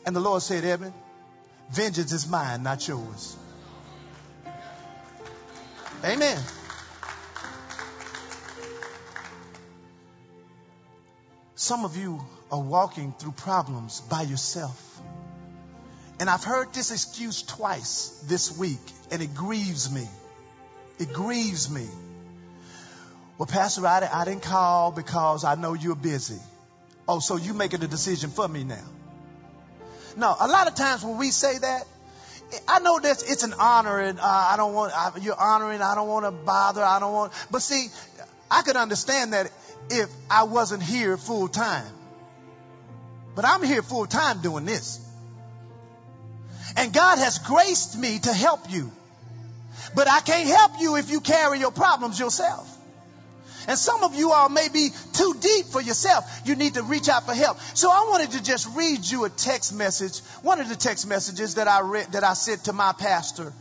And 0.05 0.15
the 0.15 0.21
Lord 0.21 0.43
said, 0.43 0.65
Eben, 0.65 0.95
vengeance 1.71 2.13
is 2.13 2.29
mine, 2.29 2.63
not 2.63 2.87
yours. 2.87 3.37
Amen. 6.05 6.39
Some 11.57 11.85
of 11.85 11.97
you 11.97 12.21
are 12.53 12.61
walking 12.61 13.13
through 13.19 13.33
problems 13.33 14.01
by 14.03 14.23
yourself. 14.23 15.01
And 16.21 16.31
I've 16.31 16.45
heard 16.45 16.73
this 16.73 16.93
excuse 16.93 17.43
twice 17.43 18.23
this 18.27 18.57
week, 18.57 18.79
and 19.11 19.23
it 19.23 19.35
grieves 19.35 19.91
me. 19.91 20.07
It 20.99 21.13
grieves 21.13 21.71
me. 21.71 21.87
Well, 23.39 23.47
Pastor, 23.47 23.87
I, 23.87 24.09
I 24.11 24.25
didn't 24.25 24.43
call 24.43 24.93
because 24.93 25.45
I 25.45 25.55
know 25.57 25.75
you're 25.75 25.95
busy. 25.95 26.41
Oh, 27.09 27.21
so 27.21 27.37
you're 27.37 27.55
making 27.55 27.83
a 27.83 27.87
decision 27.87 28.31
for 28.31 28.49
me 28.49 28.65
now. 28.65 28.85
No, 30.17 30.35
a 30.39 30.49
lot 30.49 30.67
of 30.67 30.75
times 30.75 31.05
when 31.05 31.19
we 31.19 31.31
say 31.31 31.59
that, 31.59 31.87
I 32.67 32.79
know 32.79 32.99
that 32.99 33.23
it's 33.27 33.43
an 33.43 33.55
honor, 33.59 34.01
and 34.01 34.19
uh, 34.19 34.23
I 34.23 34.55
don't 34.57 34.73
want 34.73 34.93
I, 34.95 35.13
you're 35.21 35.39
honoring. 35.39 35.83
I 35.83 35.95
don't 35.95 36.09
want 36.09 36.25
to 36.25 36.31
bother. 36.31 36.83
I 36.83 37.01
don't 37.01 37.13
want. 37.13 37.33
But 37.51 37.61
see, 37.61 37.89
I 38.51 38.63
could 38.63 38.77
understand 38.77 39.33
that 39.33 39.51
if 39.91 40.09
I 40.31 40.45
wasn't 40.45 40.83
here 40.83 41.17
full 41.17 41.49
time. 41.49 41.93
But 43.35 43.45
I'm 43.45 43.63
here 43.63 43.83
full 43.83 44.07
time 44.07 44.41
doing 44.41 44.65
this. 44.65 45.01
And 46.77 46.93
God 46.93 47.19
has 47.19 47.39
graced 47.39 47.99
me 47.99 48.19
to 48.21 48.33
help 48.33 48.71
you. 48.71 48.91
But 49.97 50.09
I 50.09 50.21
can't 50.21 50.47
help 50.47 50.73
you 50.79 50.97
if 50.97 51.11
you 51.11 51.23
carry 51.23 51.59
your 51.59 51.71
problems 51.71 52.21
yourself. 52.21 52.71
And 53.67 53.79
some 53.79 54.05
of 54.05 54.15
you 54.15 54.31
all 54.31 54.51
may 54.51 54.69
be 54.69 54.91
too 55.15 55.35
deep 55.41 55.65
for 55.65 55.81
yourself. 55.81 56.43
You 56.45 56.55
need 56.55 56.75
to 56.75 56.83
reach 56.83 57.09
out 57.09 57.25
for 57.25 57.33
help. 57.33 57.59
So 57.73 57.91
I 57.91 58.07
wanted 58.11 58.33
to 58.33 58.43
just 58.43 58.69
read 58.77 59.07
you 59.07 59.25
a 59.25 59.31
text 59.31 59.75
message, 59.75 60.21
one 60.43 60.61
of 60.61 60.69
the 60.69 60.77
text 60.77 61.09
messages 61.09 61.55
that 61.55 61.67
I 61.67 61.81
read, 61.81 62.13
that 62.13 62.25
I 62.25 62.35
sent 62.35 62.65
to 62.65 62.75
my 62.75 62.93
pastor 62.93 63.55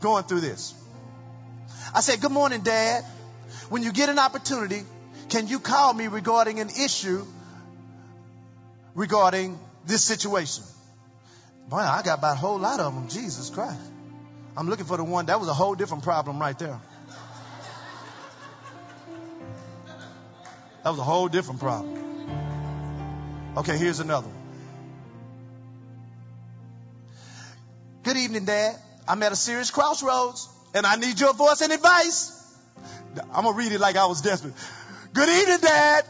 going 0.00 0.24
through 0.24 0.40
this. 0.40 0.74
I 1.94 2.00
said, 2.00 2.20
good 2.20 2.32
morning, 2.32 2.62
dad. 2.62 3.04
When 3.68 3.84
you 3.84 3.92
get 3.92 4.08
an 4.08 4.18
opportunity, 4.18 4.82
can 5.28 5.46
you 5.46 5.60
call 5.60 5.94
me 5.94 6.08
regarding 6.08 6.58
an 6.58 6.70
issue 6.70 7.24
regarding 8.96 9.60
this 9.86 10.02
situation? 10.02 10.64
Boy, 11.68 11.76
I 11.76 12.02
got 12.02 12.18
about 12.18 12.32
a 12.32 12.40
whole 12.40 12.58
lot 12.58 12.80
of 12.80 12.92
them. 12.94 13.08
Jesus 13.08 13.48
Christ. 13.48 13.78
I'm 14.58 14.68
looking 14.68 14.86
for 14.86 14.96
the 14.96 15.04
one 15.04 15.26
that 15.26 15.38
was 15.38 15.48
a 15.48 15.54
whole 15.54 15.76
different 15.76 16.02
problem 16.02 16.40
right 16.40 16.58
there. 16.58 16.80
That 20.82 20.90
was 20.90 20.98
a 20.98 21.04
whole 21.04 21.28
different 21.28 21.60
problem. 21.60 21.96
Okay, 23.56 23.78
here's 23.78 24.00
another 24.00 24.26
one. 24.26 24.36
Good 28.02 28.16
evening, 28.16 28.46
Dad. 28.46 28.74
I'm 29.06 29.22
at 29.22 29.30
a 29.30 29.36
serious 29.36 29.70
crossroads 29.70 30.48
and 30.74 30.84
I 30.84 30.96
need 30.96 31.20
your 31.20 31.34
voice 31.34 31.60
and 31.60 31.72
advice. 31.72 32.34
I'm 33.32 33.44
going 33.44 33.54
to 33.54 33.58
read 33.58 33.70
it 33.70 33.78
like 33.78 33.94
I 33.94 34.06
was 34.06 34.22
desperate. 34.22 34.54
Good 35.12 35.28
evening, 35.28 35.58
Dad. 35.60 36.04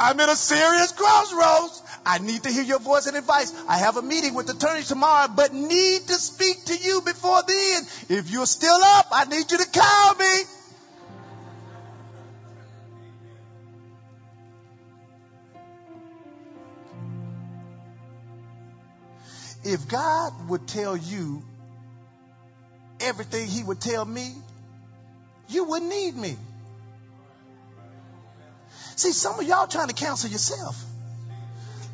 I'm 0.00 0.18
in 0.18 0.30
a 0.30 0.34
serious 0.34 0.92
crossroads. 0.92 1.82
I 2.06 2.18
need 2.20 2.44
to 2.44 2.50
hear 2.50 2.62
your 2.62 2.78
voice 2.78 3.06
and 3.06 3.18
advice. 3.18 3.52
I 3.68 3.76
have 3.76 3.98
a 3.98 4.02
meeting 4.02 4.32
with 4.32 4.48
attorneys 4.48 4.88
tomorrow, 4.88 5.28
but 5.28 5.52
need 5.52 6.06
to 6.06 6.14
speak 6.14 6.64
to 6.64 6.74
you 6.74 7.02
before 7.02 7.42
then. 7.46 7.82
If 8.08 8.30
you're 8.30 8.46
still 8.46 8.78
up, 8.82 9.08
I 9.12 9.26
need 9.26 9.50
you 9.50 9.58
to 9.58 9.68
call 9.70 10.14
me. 10.14 10.42
If 19.64 19.86
God 19.86 20.48
would 20.48 20.66
tell 20.66 20.96
you 20.96 21.42
everything 23.00 23.46
He 23.46 23.62
would 23.62 23.82
tell 23.82 24.06
me, 24.06 24.32
you 25.50 25.64
wouldn't 25.64 25.90
need 25.90 26.16
me. 26.16 26.36
See, 29.00 29.12
some 29.12 29.40
of 29.40 29.46
y'all 29.46 29.66
trying 29.66 29.88
to 29.88 29.94
counsel 29.94 30.28
yourself. 30.28 30.84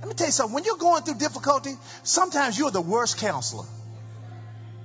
Let 0.00 0.08
me 0.08 0.14
tell 0.14 0.26
you 0.26 0.32
something. 0.32 0.52
When 0.52 0.64
you're 0.64 0.76
going 0.76 1.04
through 1.04 1.18
difficulty, 1.18 1.70
sometimes 2.02 2.58
you're 2.58 2.72
the 2.72 2.80
worst 2.80 3.18
counselor 3.18 3.64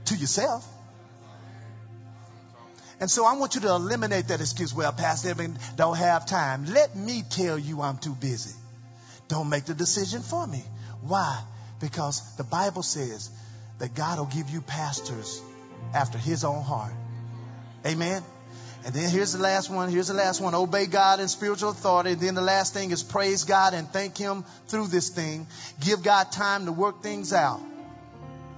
to 0.05 0.15
yourself. 0.15 0.63
And 2.99 3.09
so 3.09 3.25
I 3.25 3.33
want 3.37 3.55
you 3.55 3.61
to 3.61 3.69
eliminate 3.69 4.27
that 4.27 4.39
excuse. 4.39 4.71
Well, 4.71 4.91
Pastor 4.93 5.29
Eben 5.29 5.57
don't 5.77 5.97
have 5.97 6.27
time. 6.27 6.65
Let 6.65 6.95
me 6.95 7.23
tell 7.27 7.57
you 7.57 7.81
I'm 7.81 7.97
too 7.97 8.13
busy. 8.13 8.53
Don't 9.27 9.49
make 9.49 9.65
the 9.65 9.73
decision 9.73 10.21
for 10.21 10.45
me. 10.45 10.63
Why? 11.01 11.41
Because 11.79 12.35
the 12.35 12.43
Bible 12.43 12.83
says 12.83 13.31
that 13.79 13.95
God 13.95 14.19
will 14.19 14.27
give 14.27 14.51
you 14.51 14.61
pastors 14.61 15.41
after 15.95 16.19
his 16.19 16.43
own 16.43 16.61
heart. 16.61 16.93
Amen. 17.83 18.21
And 18.83 18.95
then 18.95 19.09
here's 19.11 19.33
the 19.33 19.41
last 19.41 19.69
one. 19.69 19.89
Here's 19.89 20.07
the 20.07 20.15
last 20.15 20.41
one. 20.41 20.55
Obey 20.55 20.87
God 20.87 21.19
in 21.19 21.27
spiritual 21.27 21.69
authority. 21.69 22.13
And 22.13 22.21
then 22.21 22.35
the 22.35 22.41
last 22.41 22.73
thing 22.73 22.89
is 22.91 23.03
praise 23.03 23.43
God 23.43 23.73
and 23.73 23.87
thank 23.87 24.17
Him 24.17 24.43
through 24.67 24.87
this 24.87 25.09
thing. 25.09 25.45
Give 25.79 26.01
God 26.01 26.31
time 26.31 26.65
to 26.65 26.71
work 26.71 27.03
things 27.03 27.31
out. 27.31 27.61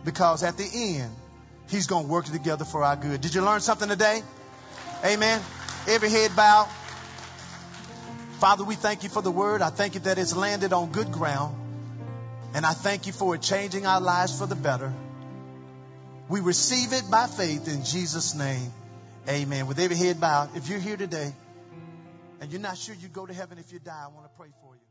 Because 0.06 0.44
at 0.44 0.58
the 0.58 0.70
end, 0.74 1.14
He's 1.70 1.88
going 1.88 2.06
to 2.06 2.12
work 2.12 2.28
it 2.28 2.32
together 2.32 2.64
for 2.64 2.84
our 2.84 2.96
good. 2.96 3.20
Did 3.20 3.36
you 3.36 3.42
learn 3.42 3.60
something 3.60 3.90
today? 3.90 4.22
Amen. 5.04 5.42
Every 5.88 6.10
head 6.10 6.36
bow. 6.36 6.70
Father, 8.40 8.64
we 8.64 8.76
thank 8.76 9.04
you 9.04 9.10
for 9.10 9.22
the 9.22 9.32
word. 9.32 9.62
I 9.62 9.70
thank 9.70 9.96
you 9.96 10.02
that 10.02 10.18
it's 10.18 10.36
landed 10.36 10.72
on 10.72 10.92
good 10.92 11.12
ground. 11.12 11.56
And 12.54 12.66
I 12.66 12.74
thank 12.74 13.08
you 13.08 13.14
for 13.14 13.36
it 13.36 13.42
changing 13.42 13.86
our 13.86 14.00
lives 14.00 14.38
for 14.38 14.46
the 14.46 14.56
better. 14.56 14.94
We 16.30 16.40
receive 16.40 16.94
it 16.94 17.10
by 17.10 17.28
faith 17.28 17.68
in 17.68 17.84
Jesus' 17.84 18.36
name. 18.36 18.72
Amen. 19.28 19.68
With 19.68 19.80
every 19.80 19.96
head 19.96 20.20
bowed, 20.20 20.56
if 20.56 20.68
you're 20.68 20.80
here 20.80 20.98
today 20.98 21.34
and 22.42 22.52
you're 22.52 22.62
not 22.62 22.78
sure 22.78 22.94
you 22.94 23.08
go 23.08 23.26
to 23.26 23.34
heaven 23.34 23.58
if 23.58 23.72
you 23.72 23.80
die, 23.80 24.06
I 24.06 24.08
want 24.14 24.26
to 24.26 24.38
pray 24.38 24.50
for 24.62 24.76
you. 24.76 24.82